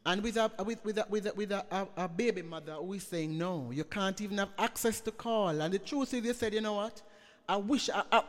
And 0.05 0.22
with, 0.22 0.36
a, 0.36 0.51
with, 0.64 0.84
with, 0.84 0.99
a, 0.99 1.07
with, 1.09 1.26
a, 1.26 1.34
with 1.34 1.53
a, 1.53 1.88
a, 1.97 2.09
baby 2.09 2.43
mother 2.43 2.72
who 2.74 2.93
is 2.95 3.05
saying, 3.05 3.36
no, 3.36 3.70
you 3.72 3.84
can't 3.84 4.20
even 4.20 4.38
have 4.38 4.51
access 4.59 5.01
to 5.01 5.12
call. 5.12 5.49
And 5.49 5.72
the 5.72 5.78
truth 5.78 6.14
is, 6.14 6.24
you 6.24 6.34
said, 6.34 6.55
you 6.55 6.61
know 6.61 6.74
what? 6.74 7.03
I 7.49 7.57
wish, 7.57 7.88
I, 7.90 8.03
I, 8.11 8.22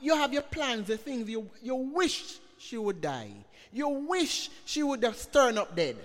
you 0.00 0.14
have 0.16 0.32
your 0.32 0.42
plans, 0.42 0.88
the 0.88 0.96
things 0.96 1.28
you, 1.28 1.48
you 1.62 1.74
wish 1.74 2.38
she 2.58 2.78
would 2.78 3.00
die. 3.00 3.30
You 3.72 3.88
wish 3.88 4.50
she 4.64 4.82
would 4.82 5.02
have 5.04 5.30
turned 5.30 5.58
up 5.58 5.74
dead. 5.74 5.96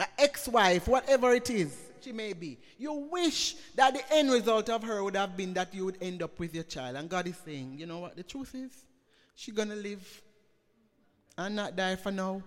An 0.00 0.06
ex 0.18 0.48
wife, 0.48 0.88
whatever 0.88 1.32
it 1.32 1.48
is 1.50 1.85
she 2.06 2.12
may 2.12 2.32
be. 2.32 2.58
You 2.78 2.92
wish 3.10 3.56
that 3.74 3.92
the 3.92 4.14
end 4.14 4.30
result 4.30 4.70
of 4.70 4.84
her 4.84 5.02
would 5.02 5.16
have 5.16 5.36
been 5.36 5.52
that 5.54 5.74
you 5.74 5.86
would 5.86 5.98
end 6.00 6.22
up 6.22 6.38
with 6.38 6.54
your 6.54 6.64
child. 6.64 6.96
And 6.96 7.08
God 7.08 7.26
is 7.26 7.36
saying, 7.44 7.74
you 7.78 7.86
know 7.86 7.98
what? 7.98 8.16
The 8.16 8.22
truth 8.22 8.54
is, 8.54 8.70
she's 9.34 9.54
going 9.54 9.70
to 9.70 9.74
live 9.74 10.22
and 11.36 11.56
not 11.56 11.74
die 11.74 11.96
for 11.96 12.12
now. 12.12 12.42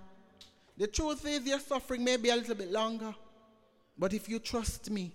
The 0.77 0.87
truth 0.87 1.27
is, 1.27 1.45
your 1.45 1.59
suffering 1.59 2.05
may 2.05 2.15
be 2.15 2.29
a 2.29 2.35
little 2.37 2.55
bit 2.55 2.71
longer. 2.71 3.13
But 3.97 4.13
if 4.13 4.29
you 4.29 4.39
trust 4.39 4.89
me, 4.89 5.11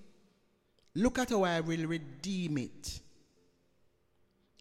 look 0.94 1.18
at 1.18 1.30
how 1.30 1.44
I 1.44 1.60
will 1.60 1.86
redeem 1.86 2.58
it. 2.58 3.00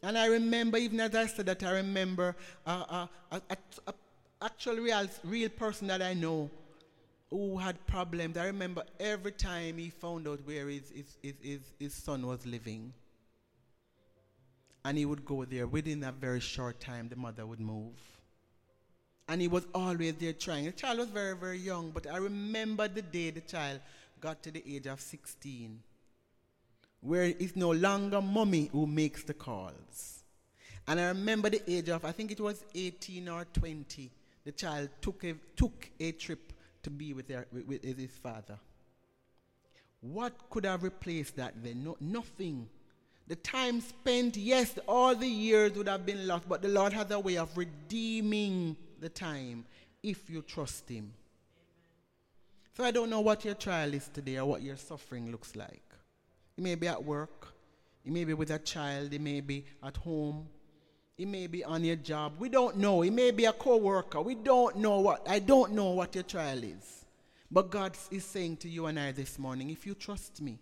And 0.01 0.17
I 0.17 0.27
remember, 0.27 0.77
even 0.77 1.01
as 1.01 1.13
I 1.13 1.27
said 1.27 1.45
that, 1.47 1.61
I 1.63 1.71
remember 1.71 2.37
uh, 2.65 3.07
uh, 3.31 3.39
a, 3.49 3.93
actual 4.41 4.75
real, 4.77 5.07
real 5.25 5.49
person 5.49 5.87
that 5.87 6.01
I 6.01 6.13
know 6.13 6.49
who 7.33 7.57
had 7.57 7.83
problems. 7.87 8.37
I 8.37 8.45
remember 8.45 8.83
every 8.99 9.31
time 9.31 9.79
he 9.79 9.89
found 9.89 10.27
out 10.27 10.39
where 10.45 10.69
his, 10.69 10.91
his, 10.91 11.17
his, 11.23 11.33
his, 11.41 11.59
his 11.79 11.93
son 11.95 12.27
was 12.27 12.45
living. 12.45 12.93
And 14.85 14.99
he 14.99 15.05
would 15.05 15.25
go 15.25 15.43
there. 15.43 15.65
Within 15.65 16.03
a 16.03 16.11
very 16.11 16.39
short 16.39 16.79
time, 16.79 17.09
the 17.09 17.15
mother 17.15 17.47
would 17.47 17.59
move. 17.59 17.97
And 19.27 19.41
he 19.41 19.47
was 19.47 19.65
always 19.73 20.13
there 20.15 20.33
trying. 20.33 20.65
The 20.65 20.73
child 20.73 20.99
was 20.99 21.07
very, 21.07 21.35
very 21.35 21.57
young, 21.57 21.89
but 21.89 22.05
I 22.05 22.17
remember 22.17 22.87
the 22.87 23.01
day 23.01 23.31
the 23.31 23.41
child 23.41 23.79
got 24.21 24.43
to 24.43 24.51
the 24.51 24.63
age 24.67 24.85
of 24.85 25.01
16, 25.01 25.79
where 27.01 27.23
it's 27.23 27.55
no 27.55 27.71
longer 27.71 28.21
mommy 28.21 28.69
who 28.71 28.85
makes 28.85 29.23
the 29.23 29.33
calls. 29.33 30.23
And 30.87 30.99
I 30.99 31.07
remember 31.07 31.49
the 31.49 31.63
age 31.67 31.89
of, 31.89 32.05
I 32.05 32.11
think 32.11 32.31
it 32.31 32.39
was 32.39 32.63
18 32.75 33.27
or 33.27 33.45
20, 33.45 34.11
the 34.45 34.51
child 34.51 34.89
took 35.01 35.23
a, 35.23 35.33
took 35.55 35.89
a 35.99 36.11
trip 36.11 36.52
to 36.83 36.89
be 36.89 37.13
with, 37.13 37.27
their, 37.27 37.47
with, 37.51 37.67
with 37.67 37.97
his 37.97 38.11
father. 38.11 38.59
What 40.01 40.33
could 40.49 40.65
have 40.65 40.83
replaced 40.83 41.37
that 41.37 41.53
then? 41.63 41.83
No, 41.83 41.97
nothing. 41.99 42.67
The 43.27 43.37
time 43.37 43.79
spent, 43.79 44.35
yes, 44.35 44.77
all 44.87 45.15
the 45.15 45.27
years 45.27 45.73
would 45.73 45.87
have 45.87 46.05
been 46.05 46.27
lost, 46.27 46.47
but 46.47 46.61
the 46.61 46.67
Lord 46.67 46.91
has 46.91 47.09
a 47.11 47.19
way 47.19 47.37
of 47.37 47.57
redeeming 47.57 48.75
the 48.99 49.07
time 49.07 49.65
if 50.01 50.29
you 50.29 50.41
trust 50.41 50.89
Him. 50.89 51.13
So 52.75 52.83
I 52.83 52.91
don't 52.91 53.09
know 53.09 53.21
what 53.21 53.45
your 53.45 53.53
trial 53.53 53.93
is 53.93 54.09
today 54.09 54.37
or 54.37 54.45
what 54.45 54.61
your 54.61 54.75
suffering 54.75 55.31
looks 55.31 55.55
like. 55.55 55.83
You 56.57 56.63
may 56.63 56.75
be 56.75 56.87
at 56.87 57.03
work, 57.03 57.53
you 58.03 58.11
may 58.11 58.25
be 58.25 58.33
with 58.33 58.51
a 58.51 58.59
child, 58.59 59.13
you 59.13 59.19
may 59.19 59.39
be 59.39 59.65
at 59.81 59.95
home, 59.95 60.47
it 61.17 61.27
may 61.27 61.47
be 61.47 61.63
on 61.63 61.83
your 61.83 61.95
job. 61.95 62.33
We 62.39 62.49
don't 62.49 62.77
know. 62.77 63.03
It 63.03 63.11
may 63.11 63.31
be 63.31 63.45
a 63.45 63.53
co-worker. 63.53 64.21
We 64.21 64.35
don't 64.35 64.77
know 64.77 64.99
what. 64.99 65.25
I 65.27 65.39
don't 65.39 65.73
know 65.73 65.91
what 65.91 66.15
your 66.15 66.23
trial 66.23 66.63
is. 66.63 67.05
But 67.51 67.69
God 67.69 67.95
is 68.09 68.25
saying 68.25 68.57
to 68.57 68.69
you 68.69 68.87
and 68.87 68.99
I 68.99 69.11
this 69.11 69.37
morning, 69.37 69.69
if 69.69 69.85
you 69.85 69.93
trust 69.93 70.41
me, 70.41 70.57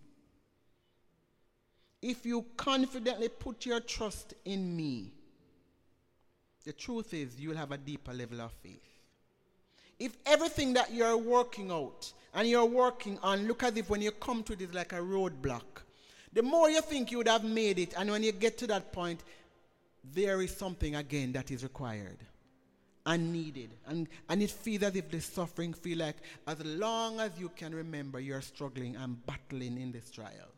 if 2.01 2.25
you 2.25 2.45
confidently 2.57 3.29
put 3.29 3.65
your 3.65 3.79
trust 3.79 4.33
in 4.43 4.75
me, 4.75 5.13
the 6.65 6.73
truth 6.73 7.13
is 7.13 7.39
you'll 7.39 7.55
have 7.55 7.71
a 7.71 7.77
deeper 7.77 8.13
level 8.13 8.41
of 8.41 8.51
faith. 8.51 8.83
If 9.99 10.17
everything 10.25 10.73
that 10.73 10.91
you're 10.93 11.17
working 11.17 11.71
out 11.71 12.11
and 12.33 12.47
you're 12.47 12.65
working 12.65 13.19
on 13.23 13.47
look 13.47 13.63
as 13.63 13.77
if 13.77 13.89
when 13.89 14.01
you 14.01 14.11
come 14.11 14.43
to 14.43 14.53
it 14.53 14.61
is 14.61 14.73
like 14.73 14.93
a 14.93 14.97
roadblock, 14.97 15.83
the 16.33 16.41
more 16.41 16.69
you 16.69 16.81
think 16.81 17.11
you 17.11 17.17
would 17.19 17.27
have 17.27 17.43
made 17.43 17.77
it, 17.77 17.93
and 17.97 18.09
when 18.09 18.23
you 18.23 18.31
get 18.31 18.57
to 18.59 18.67
that 18.67 18.91
point, 18.91 19.21
there 20.03 20.41
is 20.41 20.55
something 20.55 20.95
again 20.95 21.31
that 21.33 21.51
is 21.51 21.63
required 21.63 22.17
and 23.05 23.31
needed. 23.31 23.71
And, 23.87 24.07
and 24.29 24.41
it 24.41 24.51
feels 24.51 24.83
as 24.83 24.95
if 24.95 25.09
the 25.09 25.19
suffering 25.19 25.73
feel 25.73 25.99
like 25.99 26.17
as 26.47 26.63
long 26.63 27.19
as 27.19 27.31
you 27.39 27.49
can 27.49 27.73
remember 27.73 28.19
you're 28.19 28.41
struggling 28.41 28.95
and 28.95 29.23
battling 29.25 29.79
in 29.79 29.91
this 29.91 30.09
trial. 30.11 30.49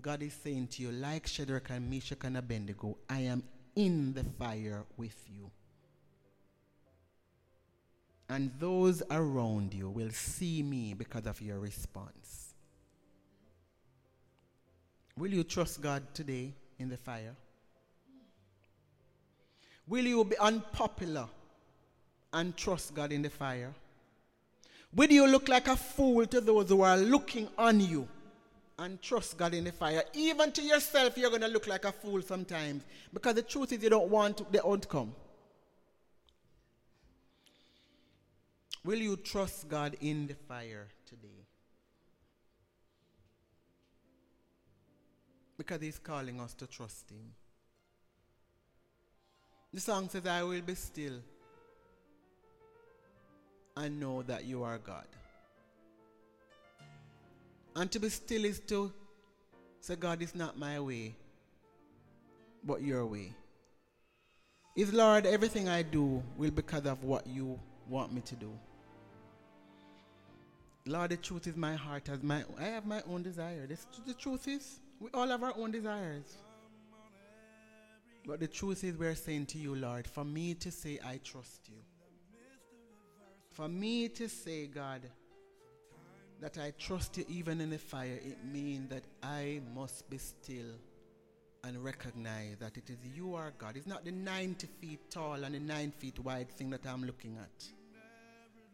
God 0.00 0.22
is 0.22 0.32
saying 0.32 0.68
to 0.68 0.82
you, 0.82 0.92
like 0.92 1.26
Shadrach 1.26 1.70
and 1.70 1.90
Meshach 1.90 2.24
and 2.24 2.36
Abednego, 2.38 2.96
I 3.08 3.20
am 3.20 3.42
in 3.76 4.14
the 4.14 4.24
fire 4.24 4.84
with 4.96 5.22
you. 5.28 5.50
And 8.28 8.52
those 8.58 9.02
around 9.10 9.74
you 9.74 9.90
will 9.90 10.10
see 10.10 10.62
me 10.62 10.94
because 10.94 11.26
of 11.26 11.40
your 11.42 11.58
response. 11.58 12.54
Will 15.18 15.34
you 15.34 15.44
trust 15.44 15.82
God 15.82 16.02
today 16.14 16.54
in 16.78 16.88
the 16.88 16.96
fire? 16.96 17.34
Will 19.90 20.06
you 20.06 20.24
be 20.24 20.38
unpopular 20.38 21.26
and 22.32 22.56
trust 22.56 22.94
God 22.94 23.10
in 23.10 23.22
the 23.22 23.28
fire? 23.28 23.74
Will 24.94 25.10
you 25.10 25.26
look 25.26 25.48
like 25.48 25.66
a 25.66 25.74
fool 25.74 26.26
to 26.26 26.40
those 26.40 26.68
who 26.68 26.82
are 26.82 26.96
looking 26.96 27.48
on 27.58 27.80
you 27.80 28.06
and 28.78 29.02
trust 29.02 29.36
God 29.36 29.52
in 29.52 29.64
the 29.64 29.72
fire? 29.72 30.04
Even 30.14 30.52
to 30.52 30.62
yourself, 30.62 31.18
you're 31.18 31.28
going 31.28 31.42
to 31.42 31.48
look 31.48 31.66
like 31.66 31.84
a 31.84 31.90
fool 31.90 32.22
sometimes 32.22 32.84
because 33.12 33.34
the 33.34 33.42
truth 33.42 33.72
is 33.72 33.82
you 33.82 33.90
don't 33.90 34.08
want 34.08 34.50
the 34.52 34.64
outcome. 34.64 35.12
Will 38.84 38.98
you 38.98 39.16
trust 39.16 39.68
God 39.68 39.96
in 40.00 40.28
the 40.28 40.34
fire 40.34 40.86
today? 41.04 41.46
Because 45.58 45.80
He's 45.82 45.98
calling 45.98 46.40
us 46.40 46.54
to 46.54 46.68
trust 46.68 47.10
Him. 47.10 47.34
The 49.72 49.80
song 49.80 50.08
says, 50.08 50.26
I 50.26 50.42
will 50.42 50.60
be 50.62 50.74
still 50.74 51.14
and 53.76 54.00
know 54.00 54.22
that 54.22 54.44
you 54.44 54.64
are 54.64 54.78
God. 54.78 55.06
And 57.76 57.90
to 57.92 58.00
be 58.00 58.08
still 58.08 58.44
is 58.44 58.58
to 58.60 58.92
say, 59.80 59.94
God, 59.94 60.22
is 60.22 60.34
not 60.34 60.58
my 60.58 60.80
way, 60.80 61.14
but 62.64 62.82
your 62.82 63.06
way. 63.06 63.32
Is 64.74 64.92
Lord, 64.92 65.24
everything 65.24 65.68
I 65.68 65.82
do 65.82 66.22
will 66.36 66.50
be 66.50 66.56
because 66.56 66.86
of 66.86 67.04
what 67.04 67.26
you 67.26 67.58
want 67.88 68.12
me 68.12 68.22
to 68.22 68.34
do. 68.34 68.52
Lord, 70.86 71.10
the 71.10 71.16
truth 71.16 71.46
is 71.46 71.56
my 71.56 71.74
heart 71.74 72.08
has 72.08 72.22
my 72.22 72.42
I 72.58 72.64
have 72.64 72.86
my 72.86 73.02
own 73.08 73.22
desire. 73.22 73.68
The 74.06 74.14
truth 74.14 74.48
is, 74.48 74.80
we 74.98 75.10
all 75.14 75.28
have 75.28 75.42
our 75.42 75.54
own 75.56 75.70
desires. 75.70 76.38
But 78.26 78.40
the 78.40 78.48
truth 78.48 78.84
is, 78.84 78.96
we're 78.96 79.14
saying 79.14 79.46
to 79.46 79.58
you, 79.58 79.74
Lord, 79.74 80.06
for 80.06 80.24
me 80.24 80.54
to 80.54 80.70
say, 80.70 80.98
I 81.04 81.18
trust 81.24 81.68
you. 81.68 81.76
For 83.52 83.68
me 83.68 84.08
to 84.08 84.28
say, 84.28 84.66
God, 84.66 85.02
that 86.40 86.58
I 86.58 86.72
trust 86.78 87.16
you 87.18 87.24
even 87.28 87.60
in 87.60 87.70
the 87.70 87.78
fire, 87.78 88.18
it 88.24 88.38
means 88.44 88.90
that 88.90 89.04
I 89.22 89.60
must 89.74 90.08
be 90.08 90.18
still 90.18 90.76
and 91.64 91.82
recognize 91.84 92.56
that 92.58 92.76
it 92.76 92.88
is 92.88 92.98
you 93.14 93.34
are 93.34 93.52
God. 93.58 93.76
It's 93.76 93.86
not 93.86 94.04
the 94.04 94.12
90 94.12 94.66
feet 94.80 95.10
tall 95.10 95.44
and 95.44 95.54
the 95.54 95.60
9 95.60 95.90
feet 95.98 96.18
wide 96.20 96.50
thing 96.50 96.70
that 96.70 96.86
I'm 96.86 97.04
looking 97.04 97.36
at. 97.36 97.64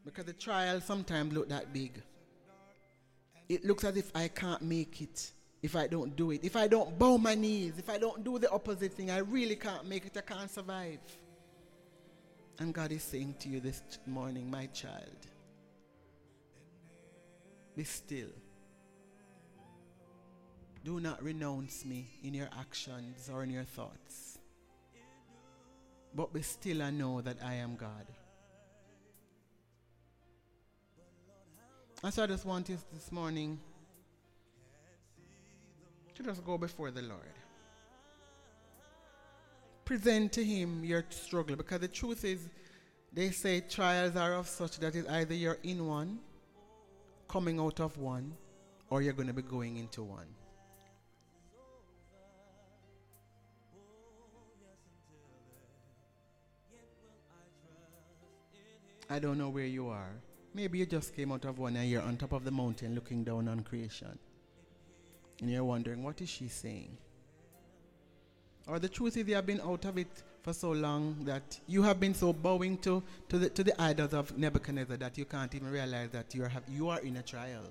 Because 0.04 0.24
the 0.24 0.32
trial 0.32 0.80
sometimes 0.80 1.32
look 1.32 1.48
that 1.48 1.72
big. 1.72 2.00
It 3.48 3.64
looks 3.64 3.84
as 3.84 3.96
if 3.96 4.14
I 4.14 4.28
can't 4.28 4.62
make 4.62 5.00
it 5.00 5.32
if 5.62 5.74
I 5.74 5.86
don't 5.86 6.14
do 6.16 6.30
it. 6.30 6.44
If 6.44 6.56
I 6.56 6.68
don't 6.68 6.98
bow 6.98 7.18
my 7.18 7.34
knees, 7.34 7.74
if 7.78 7.88
I 7.88 7.98
don't 7.98 8.22
do 8.22 8.38
the 8.38 8.50
opposite 8.50 8.92
thing, 8.92 9.10
I 9.10 9.18
really 9.18 9.56
can't 9.56 9.86
make 9.86 10.06
it. 10.06 10.16
I 10.16 10.20
can't 10.20 10.50
survive. 10.50 11.00
And 12.58 12.72
God 12.72 12.92
is 12.92 13.02
saying 13.02 13.36
to 13.40 13.48
you 13.48 13.60
this 13.60 13.82
morning, 14.06 14.50
my 14.50 14.66
child, 14.66 15.26
be 17.74 17.84
still. 17.84 18.30
Do 20.84 21.00
not 21.00 21.22
renounce 21.22 21.84
me 21.84 22.06
in 22.22 22.32
your 22.32 22.48
actions 22.58 23.28
or 23.32 23.42
in 23.42 23.50
your 23.50 23.64
thoughts. 23.64 24.38
But 26.14 26.32
be 26.32 26.42
still 26.42 26.80
and 26.80 26.96
know 26.96 27.20
that 27.20 27.38
I 27.44 27.54
am 27.54 27.76
God. 27.76 28.06
And 32.02 32.14
so 32.14 32.22
I 32.22 32.26
just 32.26 32.46
want 32.46 32.68
you 32.68 32.78
this 32.92 33.10
morning 33.10 33.58
to 36.16 36.22
just 36.22 36.44
go 36.44 36.56
before 36.58 36.90
the 36.90 37.02
Lord. 37.02 37.36
Present 39.84 40.32
to 40.32 40.44
Him 40.44 40.82
your 40.84 41.04
struggle 41.10 41.56
because 41.56 41.80
the 41.80 41.88
truth 41.88 42.24
is, 42.24 42.48
they 43.12 43.30
say 43.30 43.60
trials 43.60 44.16
are 44.16 44.34
of 44.34 44.48
such 44.48 44.78
that 44.78 44.94
it's 44.94 45.08
either 45.08 45.34
you're 45.34 45.58
in 45.62 45.86
one, 45.86 46.18
coming 47.28 47.60
out 47.60 47.80
of 47.80 47.96
one, 47.98 48.32
or 48.90 49.02
you're 49.02 49.12
going 49.12 49.28
to 49.28 49.34
be 49.34 49.42
going 49.42 49.76
into 49.76 50.02
one. 50.02 50.26
I 59.08 59.18
don't 59.20 59.38
know 59.38 59.50
where 59.50 59.66
you 59.66 59.88
are. 59.88 60.10
Maybe 60.52 60.78
you 60.78 60.86
just 60.86 61.14
came 61.14 61.30
out 61.30 61.44
of 61.44 61.58
one 61.58 61.76
and 61.76 61.88
you're 61.88 62.02
on 62.02 62.16
top 62.16 62.32
of 62.32 62.42
the 62.42 62.50
mountain 62.50 62.94
looking 62.94 63.22
down 63.22 63.46
on 63.46 63.60
creation. 63.60 64.18
And 65.40 65.50
you're 65.50 65.64
wondering, 65.64 66.02
what 66.02 66.20
is 66.20 66.28
she 66.28 66.48
saying? 66.48 66.96
Or 68.66 68.78
the 68.78 68.88
truth 68.88 69.16
is, 69.16 69.28
you 69.28 69.34
have 69.34 69.46
been 69.46 69.60
out 69.60 69.84
of 69.84 69.98
it 69.98 70.22
for 70.42 70.52
so 70.52 70.72
long 70.72 71.16
that 71.24 71.58
you 71.66 71.82
have 71.82 72.00
been 72.00 72.14
so 72.14 72.32
bowing 72.32 72.78
to, 72.78 73.02
to, 73.28 73.38
the, 73.38 73.50
to 73.50 73.64
the 73.64 73.80
idols 73.80 74.14
of 74.14 74.36
Nebuchadnezzar 74.36 74.96
that 74.96 75.18
you 75.18 75.24
can't 75.24 75.54
even 75.54 75.70
realize 75.70 76.10
that 76.10 76.34
you 76.34 76.44
are, 76.44 76.52
you 76.68 76.88
are 76.88 77.00
in 77.00 77.16
a 77.16 77.22
trial. 77.22 77.62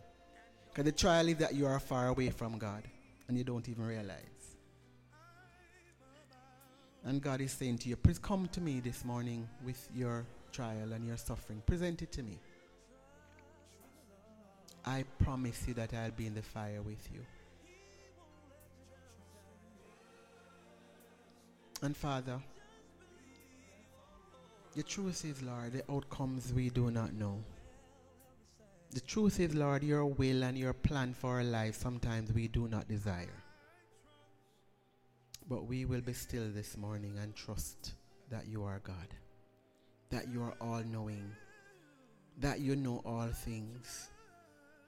Because 0.69 0.85
the 0.85 0.91
trial 0.91 1.27
is 1.27 1.37
that 1.37 1.55
you 1.55 1.65
are 1.65 1.79
far 1.79 2.07
away 2.07 2.29
from 2.29 2.57
God 2.57 2.83
and 3.27 3.37
you 3.37 3.43
don't 3.43 3.67
even 3.69 3.85
realize. 3.85 4.19
And 7.05 7.21
God 7.21 7.39
is 7.39 7.51
saying 7.51 7.77
to 7.79 7.89
you, 7.89 7.95
please 7.95 8.19
come 8.19 8.47
to 8.49 8.61
me 8.61 8.79
this 8.79 9.05
morning 9.05 9.47
with 9.63 9.87
your 9.95 10.25
trial 10.51 10.93
and 10.93 11.05
your 11.05 11.17
suffering. 11.17 11.61
Present 11.65 12.01
it 12.01 12.11
to 12.13 12.23
me. 12.23 12.39
I 14.85 15.03
promise 15.23 15.67
you 15.67 15.73
that 15.75 15.93
I'll 15.93 16.11
be 16.11 16.25
in 16.27 16.33
the 16.33 16.41
fire 16.41 16.81
with 16.81 17.07
you. 17.13 17.21
And 21.85 21.95
Father, 21.95 22.39
the 24.75 24.81
truth 24.81 25.23
is, 25.23 25.43
Lord, 25.43 25.71
the 25.71 25.83
outcomes 25.91 26.51
we 26.51 26.71
do 26.71 26.89
not 26.89 27.13
know. 27.13 27.43
The 28.89 29.01
truth 29.01 29.39
is, 29.39 29.53
Lord, 29.53 29.83
your 29.83 30.07
will 30.07 30.43
and 30.43 30.57
your 30.57 30.73
plan 30.73 31.13
for 31.13 31.35
our 31.35 31.43
life 31.43 31.75
sometimes 31.75 32.33
we 32.33 32.47
do 32.47 32.67
not 32.67 32.87
desire. 32.87 33.43
But 35.47 35.67
we 35.67 35.85
will 35.85 36.01
be 36.01 36.13
still 36.13 36.49
this 36.49 36.75
morning 36.75 37.19
and 37.21 37.35
trust 37.35 37.93
that 38.31 38.47
you 38.47 38.63
are 38.63 38.81
God, 38.83 39.13
that 40.09 40.27
you 40.27 40.41
are 40.41 40.55
all 40.59 40.81
knowing, 40.91 41.29
that 42.39 42.61
you 42.61 42.75
know 42.75 43.03
all 43.05 43.27
things, 43.27 44.09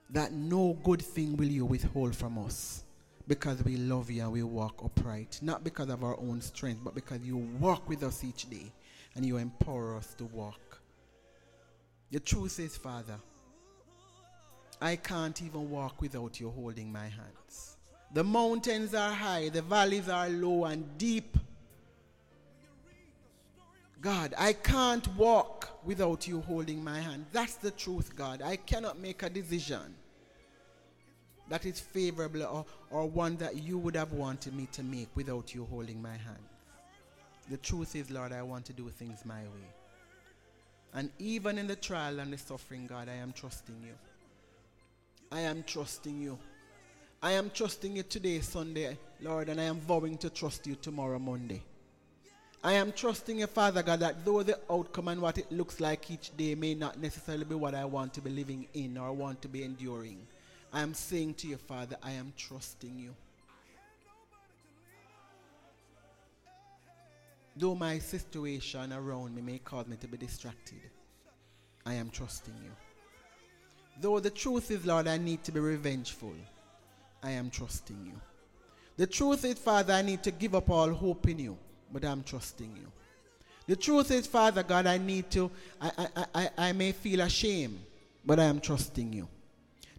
that 0.09 0.31
no 0.31 0.75
good 0.83 1.03
thing 1.03 1.37
will 1.37 1.45
you 1.45 1.63
withhold 1.63 2.15
from 2.15 2.39
us 2.39 2.85
because 3.27 3.63
we 3.63 3.75
love 3.75 4.09
you 4.09 4.23
and 4.23 4.31
we 4.31 4.43
walk 4.43 4.81
upright. 4.83 5.39
Not 5.41 5.63
because 5.63 5.89
of 5.89 6.03
our 6.03 6.17
own 6.19 6.41
strength, 6.41 6.81
but 6.83 6.95
because 6.95 7.21
you 7.21 7.37
walk 7.37 7.87
with 7.89 8.03
us 8.03 8.23
each 8.23 8.49
day 8.49 8.71
and 9.15 9.25
you 9.25 9.37
empower 9.37 9.95
us 9.95 10.13
to 10.17 10.25
walk. 10.25 10.79
The 12.11 12.19
truth 12.19 12.59
is, 12.59 12.77
Father, 12.77 13.15
I 14.81 14.95
can't 14.95 15.41
even 15.41 15.69
walk 15.69 16.01
without 16.01 16.39
you 16.39 16.49
holding 16.51 16.91
my 16.91 17.07
hands. 17.07 17.77
The 18.13 18.23
mountains 18.23 18.93
are 18.93 19.11
high, 19.11 19.49
the 19.49 19.61
valleys 19.61 20.07
are 20.07 20.29
low 20.29 20.65
and 20.65 20.97
deep. 20.97 21.37
God, 23.99 24.33
I 24.37 24.53
can't 24.53 25.05
walk 25.15 25.81
without 25.83 26.27
you 26.27 26.39
holding 26.41 26.81
my 26.81 27.01
hand. 27.01 27.25
That's 27.33 27.55
the 27.55 27.71
truth, 27.71 28.15
God. 28.15 28.41
I 28.41 28.55
cannot 28.55 28.99
make 28.99 29.23
a 29.23 29.29
decision 29.29 29.96
that 31.49 31.65
is 31.65 31.79
favorable 31.79 32.43
or, 32.43 32.65
or 32.91 33.05
one 33.05 33.37
that 33.37 33.55
you 33.55 33.77
would 33.77 33.95
have 33.95 34.13
wanted 34.13 34.53
me 34.53 34.67
to 34.73 34.83
make 34.83 35.09
without 35.15 35.53
you 35.53 35.65
holding 35.65 36.01
my 36.01 36.11
hand. 36.11 36.43
The 37.49 37.57
truth 37.57 37.95
is, 37.95 38.11
Lord, 38.11 38.33
I 38.33 38.41
want 38.41 38.65
to 38.65 38.73
do 38.73 38.89
things 38.89 39.25
my 39.25 39.41
way. 39.41 39.67
And 40.93 41.09
even 41.19 41.57
in 41.57 41.67
the 41.67 41.75
trial 41.75 42.19
and 42.19 42.33
the 42.33 42.37
suffering, 42.37 42.87
God, 42.87 43.07
I 43.07 43.15
am 43.15 43.31
trusting 43.31 43.75
you. 43.83 43.93
I 45.31 45.41
am 45.41 45.63
trusting 45.63 46.21
you. 46.21 46.37
I 47.21 47.31
am 47.31 47.49
trusting 47.49 47.95
you 47.95 48.03
today, 48.03 48.41
Sunday, 48.41 48.97
Lord, 49.21 49.49
and 49.49 49.59
I 49.59 49.65
am 49.65 49.79
vowing 49.79 50.17
to 50.19 50.29
trust 50.29 50.67
you 50.67 50.75
tomorrow, 50.75 51.19
Monday. 51.19 51.63
I 52.63 52.73
am 52.73 52.91
trusting 52.91 53.39
you, 53.39 53.47
Father 53.47 53.83
God, 53.83 54.01
that 54.01 54.25
though 54.25 54.43
the 54.43 54.59
outcome 54.69 55.07
and 55.07 55.21
what 55.21 55.37
it 55.37 55.51
looks 55.51 55.79
like 55.79 56.09
each 56.11 56.35
day 56.35 56.55
may 56.55 56.73
not 56.73 56.99
necessarily 56.99 57.45
be 57.45 57.55
what 57.55 57.75
I 57.75 57.85
want 57.85 58.13
to 58.15 58.21
be 58.21 58.29
living 58.29 58.67
in 58.73 58.97
or 58.97 59.13
want 59.13 59.41
to 59.43 59.47
be 59.47 59.63
enduring, 59.63 60.19
I 60.73 60.81
am 60.81 60.93
saying 60.93 61.35
to 61.35 61.47
you, 61.47 61.57
Father, 61.57 61.97
I 62.03 62.11
am 62.11 62.33
trusting 62.37 62.97
you. 62.99 63.15
Though 67.55 67.75
my 67.75 67.97
situation 67.97 68.93
around 68.93 69.35
me 69.35 69.41
may 69.41 69.57
cause 69.59 69.87
me 69.87 69.97
to 69.97 70.07
be 70.07 70.17
distracted, 70.17 70.91
I 71.85 71.93
am 71.95 72.09
trusting 72.09 72.53
you. 72.63 72.71
Though 73.99 74.19
the 74.19 74.29
truth 74.29 74.69
is, 74.69 74.85
Lord, 74.85 75.07
I 75.07 75.17
need 75.17 75.43
to 75.45 75.51
be 75.51 75.59
revengeful, 75.59 76.35
I 77.23 77.31
am 77.31 77.49
trusting 77.49 77.99
you. 78.05 78.21
The 78.97 79.07
truth 79.07 79.43
is, 79.45 79.57
Father, 79.57 79.93
I 79.93 80.01
need 80.01 80.21
to 80.23 80.31
give 80.31 80.53
up 80.53 80.69
all 80.69 80.91
hope 80.93 81.27
in 81.27 81.39
you, 81.39 81.57
but 81.91 82.05
I'm 82.05 82.23
trusting 82.23 82.75
you. 82.75 82.91
The 83.67 83.75
truth 83.75 84.11
is, 84.11 84.27
Father 84.27 84.63
God, 84.63 84.85
I 84.85 84.97
need 84.97 85.31
to, 85.31 85.49
I, 85.81 85.91
I, 85.97 86.25
I, 86.35 86.49
I 86.57 86.71
may 86.73 86.91
feel 86.91 87.21
ashamed, 87.21 87.79
but 88.25 88.39
I 88.39 88.45
am 88.45 88.59
trusting 88.59 89.13
you. 89.13 89.27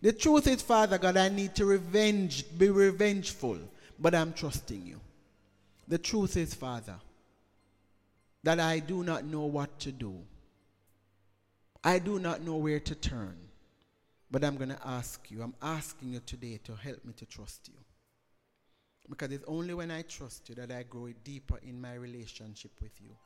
The 0.01 0.13
truth 0.13 0.47
is, 0.47 0.63
Father 0.63 0.99
God, 0.99 1.17
I 1.17 1.29
need 1.29 1.55
to 1.57 1.67
revenge, 1.67 2.45
be 2.57 2.71
revengeful, 2.71 3.59
but 3.99 4.15
I'm 4.15 4.33
trusting 4.33 4.87
you. 4.87 5.01
The 5.89 5.99
truth 5.99 6.37
is, 6.37 6.55
Father, 6.55 6.97
that 8.45 8.61
I 8.61 8.79
do 8.79 9.03
not 9.03 9.25
know 9.25 9.47
what 9.47 9.81
to 9.81 9.93
do. 9.93 10.15
I 11.83 11.99
do 11.99 12.19
not 12.19 12.43
know 12.43 12.57
where 12.57 12.81
to 12.81 12.95
turn. 12.95 13.37
But 14.31 14.45
I'm 14.45 14.57
going 14.57 14.69
to 14.69 14.81
ask 14.87 15.31
you, 15.31 15.43
I'm 15.43 15.55
asking 15.63 16.13
you 16.13 16.21
today 16.21 16.61
to 16.65 16.75
help 16.75 17.05
me 17.05 17.15
to 17.15 17.27
trust 17.27 17.69
you. 17.69 17.79
Because 19.09 19.33
it's 19.33 19.45
only 19.49 19.73
when 19.73 19.91
I 19.91 20.03
trust 20.03 20.51
you 20.51 20.55
that 20.57 20.71
I 20.71 20.83
grow 20.83 21.09
deeper 21.25 21.59
in 21.67 21.81
my 21.81 21.95
relationship 21.95 22.73
with 22.83 22.93
you. 23.01 23.17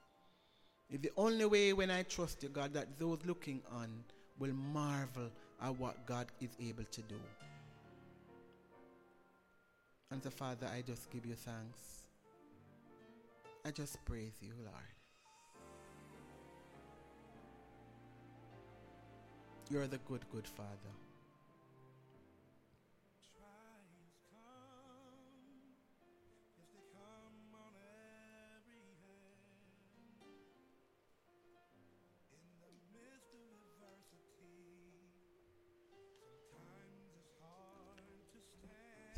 It's 0.88 1.02
the 1.02 1.10
only 1.16 1.44
way 1.44 1.72
when 1.72 1.90
I 1.90 2.04
trust 2.04 2.42
you, 2.44 2.50
God, 2.50 2.72
that 2.74 3.00
those 3.00 3.18
looking 3.24 3.62
on 3.72 4.04
will 4.38 4.52
marvel 4.52 5.28
at 5.62 5.78
what 5.78 6.04
God 6.06 6.26
is 6.40 6.50
able 6.60 6.84
to 6.84 7.02
do. 7.02 7.20
And 10.10 10.22
so, 10.22 10.30
Father, 10.30 10.66
I 10.66 10.82
just 10.82 11.10
give 11.10 11.24
you 11.24 11.34
thanks. 11.34 12.02
I 13.64 13.70
just 13.70 14.04
praise 14.04 14.34
you, 14.40 14.52
Lord. 14.62 14.74
You're 19.70 19.86
the 19.86 19.98
good, 19.98 20.22
good 20.30 20.46
Father. 20.46 20.92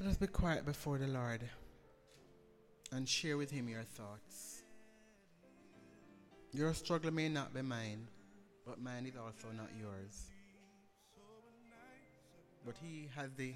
Let 0.04 0.10
us 0.10 0.16
be 0.18 0.26
quiet 0.26 0.66
before 0.66 0.98
the 0.98 1.06
Lord 1.06 1.40
and 2.92 3.08
share 3.08 3.38
with 3.38 3.50
Him 3.50 3.70
your 3.70 3.84
thoughts. 3.84 4.62
Your 6.52 6.74
struggle 6.74 7.10
may 7.10 7.30
not 7.30 7.54
be 7.54 7.62
mine, 7.62 8.06
but 8.66 8.78
mine 8.78 9.06
is 9.06 9.16
also 9.16 9.48
not 9.56 9.70
yours. 9.80 10.26
But 12.66 12.74
He 12.82 13.08
has 13.16 13.30
the 13.38 13.54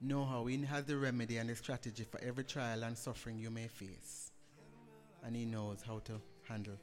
know 0.00 0.24
how, 0.24 0.46
He 0.46 0.56
has 0.64 0.86
the 0.86 0.96
remedy 0.96 1.36
and 1.36 1.50
the 1.50 1.54
strategy 1.54 2.06
for 2.10 2.18
every 2.24 2.44
trial 2.44 2.82
and 2.84 2.96
suffering 2.96 3.38
you 3.38 3.50
may 3.50 3.68
face. 3.68 4.32
And 5.22 5.36
He 5.36 5.44
knows 5.44 5.82
how 5.86 5.98
to 5.98 6.14
handle, 6.48 6.78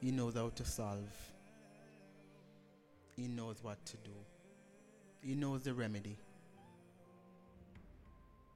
He 0.00 0.12
knows 0.12 0.34
how 0.34 0.50
to 0.50 0.64
solve, 0.64 1.10
He 3.16 3.26
knows 3.26 3.56
what 3.60 3.84
to 3.86 3.96
do, 3.96 4.14
He 5.20 5.34
knows 5.34 5.64
the 5.64 5.74
remedy. 5.74 6.16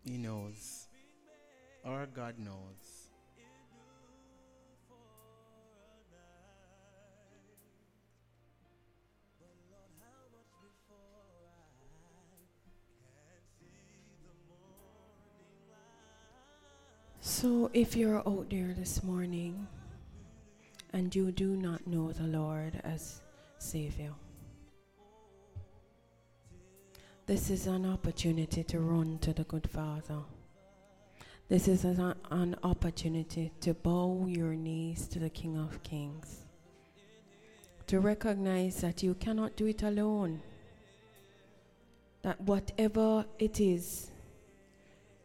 He 0.05 0.16
knows. 0.16 0.88
Our 1.84 2.07
God 2.07 2.38
knows. 2.38 3.11
So, 17.22 17.70
if 17.72 17.96
you're 17.96 18.26
out 18.26 18.51
there 18.51 18.74
this 18.74 19.03
morning 19.03 19.66
and 20.92 21.14
you 21.14 21.30
do 21.32 21.57
not 21.57 21.86
know 21.86 22.12
the 22.12 22.24
Lord 22.24 22.80
as 22.84 23.20
Savior, 23.59 24.12
this 27.30 27.48
is 27.48 27.68
an 27.68 27.86
opportunity 27.86 28.64
to 28.64 28.80
run 28.80 29.16
to 29.20 29.32
the 29.32 29.44
good 29.44 29.70
Father. 29.70 30.18
This 31.48 31.68
is 31.68 31.84
an, 31.84 32.12
an 32.32 32.56
opportunity 32.64 33.52
to 33.60 33.72
bow 33.72 34.26
your 34.26 34.54
knees 34.54 35.06
to 35.06 35.20
the 35.20 35.30
King 35.30 35.56
of 35.56 35.80
Kings. 35.84 36.38
To 37.86 38.00
recognize 38.00 38.80
that 38.80 39.04
you 39.04 39.14
cannot 39.14 39.54
do 39.54 39.66
it 39.66 39.84
alone. 39.84 40.42
That 42.22 42.40
whatever 42.40 43.24
it 43.38 43.60
is, 43.60 44.10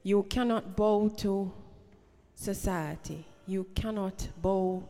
you 0.04 0.22
cannot 0.30 0.76
bow 0.76 1.10
to 1.10 1.52
society. 2.36 3.26
You 3.48 3.66
cannot 3.74 4.28
bow 4.44 4.88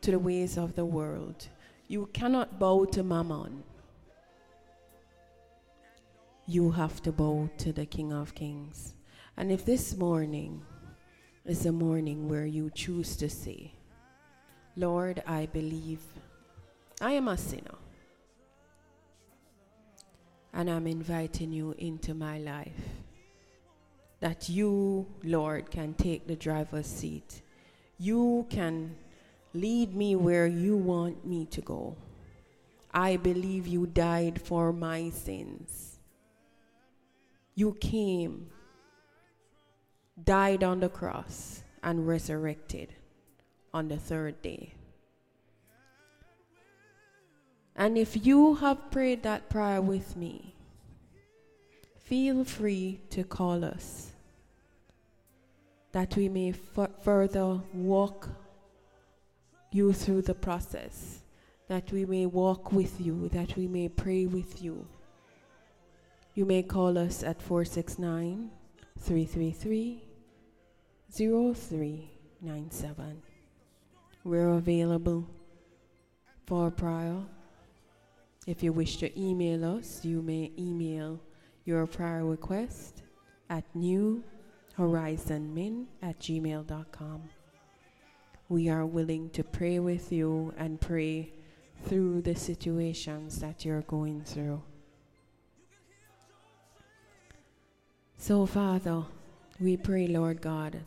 to 0.00 0.10
the 0.12 0.18
ways 0.18 0.56
of 0.56 0.76
the 0.76 0.86
world. 0.86 1.46
You 1.88 2.08
cannot 2.14 2.58
bow 2.58 2.86
to 2.86 3.02
mammon. 3.02 3.64
You 6.46 6.70
have 6.72 7.00
to 7.02 7.12
bow 7.12 7.48
to 7.56 7.72
the 7.72 7.86
King 7.86 8.12
of 8.12 8.34
Kings. 8.34 8.92
And 9.38 9.50
if 9.50 9.64
this 9.64 9.96
morning 9.96 10.60
is 11.46 11.64
a 11.64 11.72
morning 11.72 12.28
where 12.28 12.44
you 12.44 12.70
choose 12.74 13.16
to 13.16 13.30
say, 13.30 13.72
Lord, 14.76 15.22
I 15.26 15.46
believe 15.46 16.00
I 17.00 17.12
am 17.12 17.28
a 17.28 17.38
sinner. 17.38 17.78
And 20.52 20.68
I'm 20.68 20.86
inviting 20.86 21.50
you 21.50 21.74
into 21.78 22.12
my 22.12 22.38
life. 22.38 22.90
That 24.20 24.50
you, 24.50 25.06
Lord, 25.22 25.70
can 25.70 25.94
take 25.94 26.26
the 26.26 26.36
driver's 26.36 26.86
seat. 26.86 27.40
You 27.96 28.46
can 28.50 28.94
lead 29.54 29.94
me 29.94 30.14
where 30.14 30.46
you 30.46 30.76
want 30.76 31.26
me 31.26 31.46
to 31.46 31.62
go. 31.62 31.96
I 32.92 33.16
believe 33.16 33.66
you 33.66 33.86
died 33.86 34.42
for 34.42 34.74
my 34.74 35.08
sins. 35.08 35.93
You 37.54 37.76
came, 37.80 38.48
died 40.22 40.64
on 40.64 40.80
the 40.80 40.88
cross, 40.88 41.62
and 41.82 42.06
resurrected 42.06 42.94
on 43.72 43.88
the 43.88 43.96
third 43.96 44.40
day. 44.42 44.74
And 47.76 47.98
if 47.98 48.26
you 48.26 48.54
have 48.56 48.90
prayed 48.90 49.22
that 49.24 49.48
prayer 49.50 49.82
with 49.82 50.16
me, 50.16 50.54
feel 52.04 52.44
free 52.44 53.00
to 53.10 53.24
call 53.24 53.64
us 53.64 54.12
that 55.92 56.16
we 56.16 56.28
may 56.28 56.50
f- 56.76 56.90
further 57.02 57.60
walk 57.72 58.28
you 59.70 59.92
through 59.92 60.22
the 60.22 60.34
process, 60.34 61.20
that 61.68 61.90
we 61.92 62.04
may 62.04 62.26
walk 62.26 62.72
with 62.72 63.00
you, 63.00 63.28
that 63.30 63.56
we 63.56 63.68
may 63.68 63.88
pray 63.88 64.26
with 64.26 64.62
you. 64.62 64.86
You 66.34 66.44
may 66.44 66.62
call 66.64 66.98
us 66.98 67.22
at 67.22 67.40
469 67.40 68.50
333 68.98 70.02
0397. 71.12 73.22
We're 74.24 74.48
available 74.48 75.28
for 76.44 76.72
prayer. 76.72 77.18
If 78.48 78.64
you 78.64 78.72
wish 78.72 78.96
to 78.96 79.20
email 79.20 79.76
us, 79.76 80.04
you 80.04 80.22
may 80.22 80.50
email 80.58 81.20
your 81.64 81.86
prayer 81.86 82.24
request 82.24 83.02
at 83.48 83.62
newhorizonmin 83.76 85.86
at 86.02 86.18
gmail.com. 86.18 87.22
we 88.48 88.68
are 88.68 88.84
willing 88.84 89.30
to 89.30 89.44
pray 89.44 89.78
with 89.78 90.10
you 90.10 90.52
and 90.58 90.80
pray 90.80 91.32
through 91.84 92.22
the 92.22 92.34
situations 92.34 93.38
that 93.38 93.64
you're 93.64 93.82
going 93.82 94.20
through. 94.22 94.60
So, 98.26 98.46
Father, 98.46 99.02
we 99.60 99.76
pray, 99.76 100.06
Lord 100.06 100.40
God, 100.40 100.80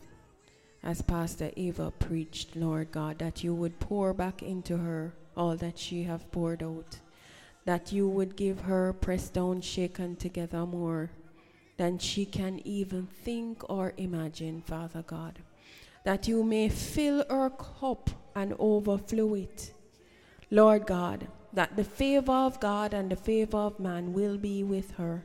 as 0.81 1.03
Pastor 1.03 1.51
Eva 1.55 1.91
preached, 1.91 2.55
Lord 2.55 2.91
God, 2.91 3.19
that 3.19 3.43
you 3.43 3.53
would 3.53 3.79
pour 3.79 4.11
back 4.11 4.41
into 4.41 4.75
her 4.75 5.13
all 5.35 5.55
that 5.57 5.77
she 5.77 6.01
have 6.01 6.31
poured 6.31 6.63
out, 6.63 6.97
that 7.65 7.91
you 7.91 8.09
would 8.09 8.35
give 8.35 8.61
her 8.61 8.91
pressed 8.91 9.35
down, 9.35 9.61
shaken 9.61 10.15
together 10.15 10.65
more 10.65 11.11
than 11.77 11.99
she 11.99 12.25
can 12.25 12.59
even 12.65 13.05
think 13.05 13.63
or 13.69 13.93
imagine, 13.97 14.63
Father 14.63 15.03
God. 15.03 15.37
That 16.05 16.27
you 16.27 16.43
may 16.43 16.69
fill 16.69 17.23
her 17.29 17.51
cup 17.51 18.09
and 18.35 18.55
overflow 18.57 19.35
it. 19.35 19.73
Lord 20.49 20.87
God, 20.87 21.27
that 21.53 21.75
the 21.75 21.83
favor 21.83 22.31
of 22.31 22.59
God 22.59 22.95
and 22.95 23.11
the 23.11 23.15
favor 23.15 23.57
of 23.57 23.79
man 23.79 24.11
will 24.11 24.39
be 24.39 24.63
with 24.63 24.89
her. 24.95 25.23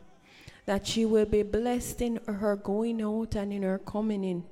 That 0.67 0.87
she 0.87 1.05
will 1.05 1.27
be 1.27 1.43
blessed 1.43 2.03
in 2.03 2.21
her 2.27 2.57
going 2.57 3.03
out 3.03 3.35
and 3.35 3.53
in 3.53 3.63
her 3.63 3.79
coming 3.79 4.25
in. 4.25 4.45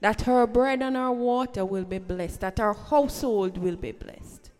That 0.00 0.22
her 0.22 0.46
bread 0.46 0.82
and 0.82 0.96
her 0.96 1.10
water 1.10 1.64
will 1.64 1.84
be 1.84 1.98
blessed. 1.98 2.40
That 2.40 2.58
her 2.58 2.72
household 2.72 3.58
will 3.58 3.76
be 3.76 3.92
blessed. 3.92 4.50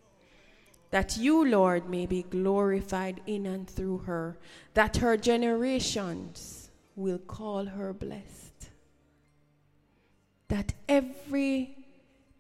That 0.91 1.17
you, 1.17 1.45
Lord, 1.45 1.89
may 1.89 2.07
be 2.07 2.23
glorified 2.23 3.21
in 3.27 3.47
and 3.47 3.69
through 3.69 3.99
her. 3.99 4.39
That 4.75 4.97
her 4.97 5.17
generations 5.17 6.71
will 6.97 7.19
call 7.19 7.67
her 7.67 7.93
blessed. 7.93 8.71
That 10.49 10.73
every 10.89 11.77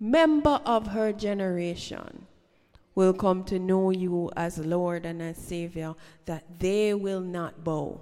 member 0.00 0.60
of 0.64 0.88
her 0.88 1.12
generation 1.12 2.26
will 2.94 3.12
come 3.12 3.44
to 3.44 3.58
know 3.58 3.90
you 3.90 4.30
as 4.36 4.58
Lord 4.58 5.04
and 5.04 5.20
as 5.22 5.36
Savior, 5.36 5.94
that 6.24 6.58
they 6.58 6.94
will 6.94 7.20
not 7.20 7.62
bow 7.62 8.00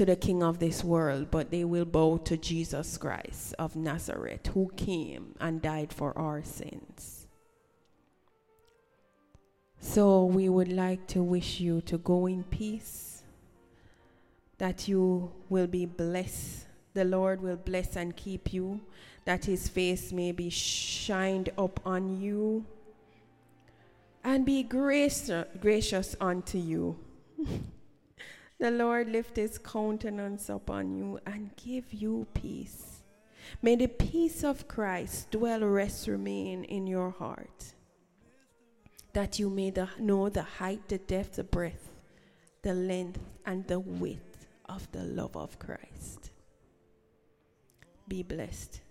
to 0.00 0.06
the 0.06 0.16
King 0.16 0.42
of 0.42 0.60
this 0.60 0.82
world, 0.82 1.30
but 1.30 1.50
they 1.50 1.62
will 1.62 1.84
bow 1.84 2.16
to 2.16 2.34
Jesus 2.34 2.96
Christ 2.96 3.54
of 3.58 3.76
Nazareth, 3.76 4.46
who 4.54 4.72
came 4.74 5.34
and 5.38 5.60
died 5.60 5.92
for 5.92 6.16
our 6.16 6.42
sins. 6.42 7.26
So 9.78 10.24
we 10.24 10.48
would 10.48 10.72
like 10.72 11.06
to 11.08 11.22
wish 11.22 11.60
you 11.60 11.82
to 11.82 11.98
go 11.98 12.24
in 12.24 12.44
peace, 12.44 13.24
that 14.56 14.88
you 14.88 15.32
will 15.50 15.66
be 15.66 15.84
blessed. 15.84 16.64
The 16.94 17.04
Lord 17.04 17.42
will 17.42 17.56
bless 17.56 17.94
and 17.94 18.16
keep 18.16 18.54
you, 18.54 18.80
that 19.26 19.44
his 19.44 19.68
face 19.68 20.12
may 20.12 20.32
be 20.32 20.48
shined 20.48 21.50
up 21.58 21.78
on 21.84 22.18
you 22.22 22.64
and 24.24 24.46
be 24.46 24.62
grace, 24.62 25.30
gracious 25.60 26.16
unto 26.22 26.56
you. 26.56 26.98
the 28.60 28.70
Lord 28.70 29.08
lift 29.08 29.36
his 29.36 29.58
countenance 29.58 30.50
upon 30.50 30.94
you 30.94 31.18
and 31.26 31.50
give 31.56 31.92
you 31.92 32.26
peace. 32.34 33.02
May 33.62 33.74
the 33.74 33.88
peace 33.88 34.44
of 34.44 34.68
Christ 34.68 35.30
dwell, 35.30 35.60
rest, 35.60 36.06
remain 36.06 36.64
in 36.64 36.86
your 36.86 37.10
heart, 37.10 37.74
that 39.14 39.38
you 39.38 39.48
may 39.48 39.70
the, 39.70 39.88
know 39.98 40.28
the 40.28 40.42
height, 40.42 40.88
the 40.88 40.98
depth, 40.98 41.36
the 41.36 41.44
breadth, 41.44 41.90
the 42.62 42.74
length, 42.74 43.18
and 43.46 43.66
the 43.66 43.80
width 43.80 44.46
of 44.66 44.86
the 44.92 45.04
love 45.04 45.36
of 45.36 45.58
Christ. 45.58 46.30
Be 48.06 48.22
blessed. 48.22 48.82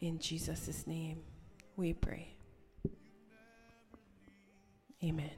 In 0.00 0.18
Jesus' 0.18 0.86
name 0.86 1.20
we 1.76 1.92
pray. 1.92 2.34
Amen. 5.04 5.37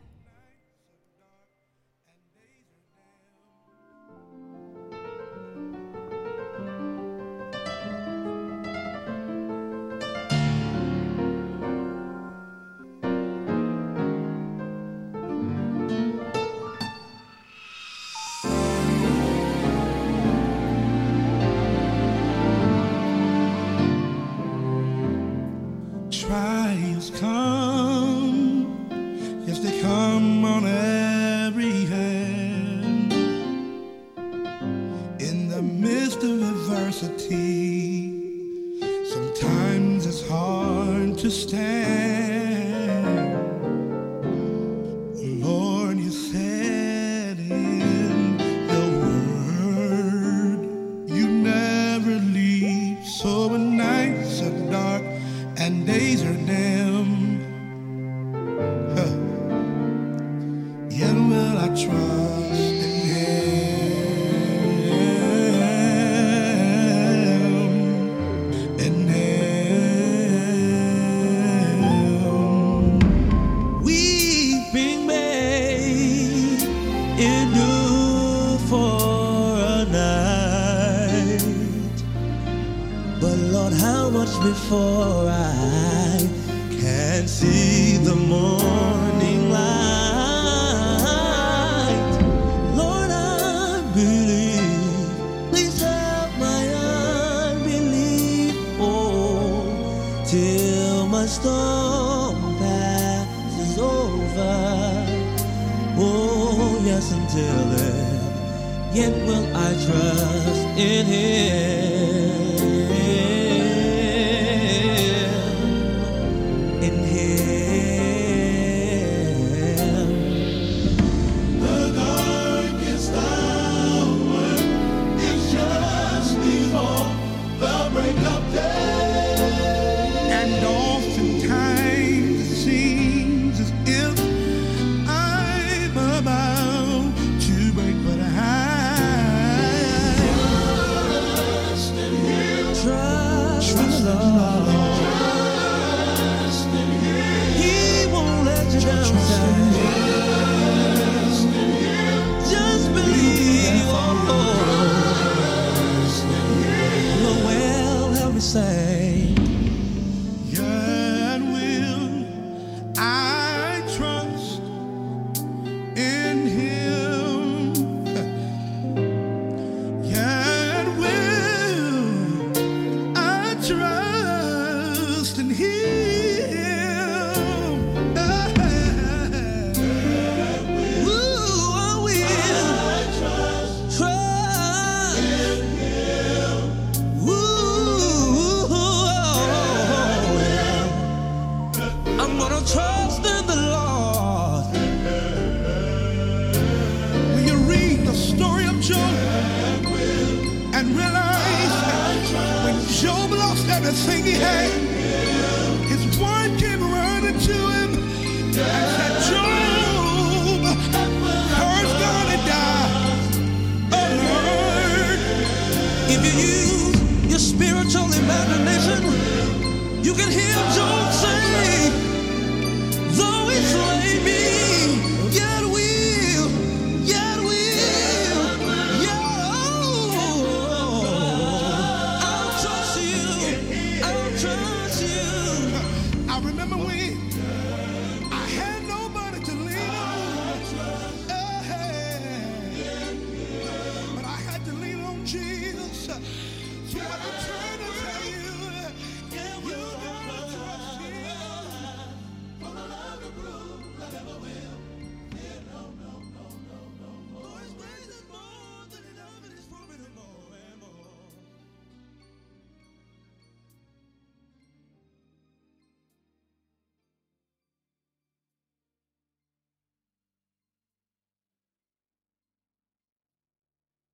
Trials 26.11 27.11
come, 27.21 27.90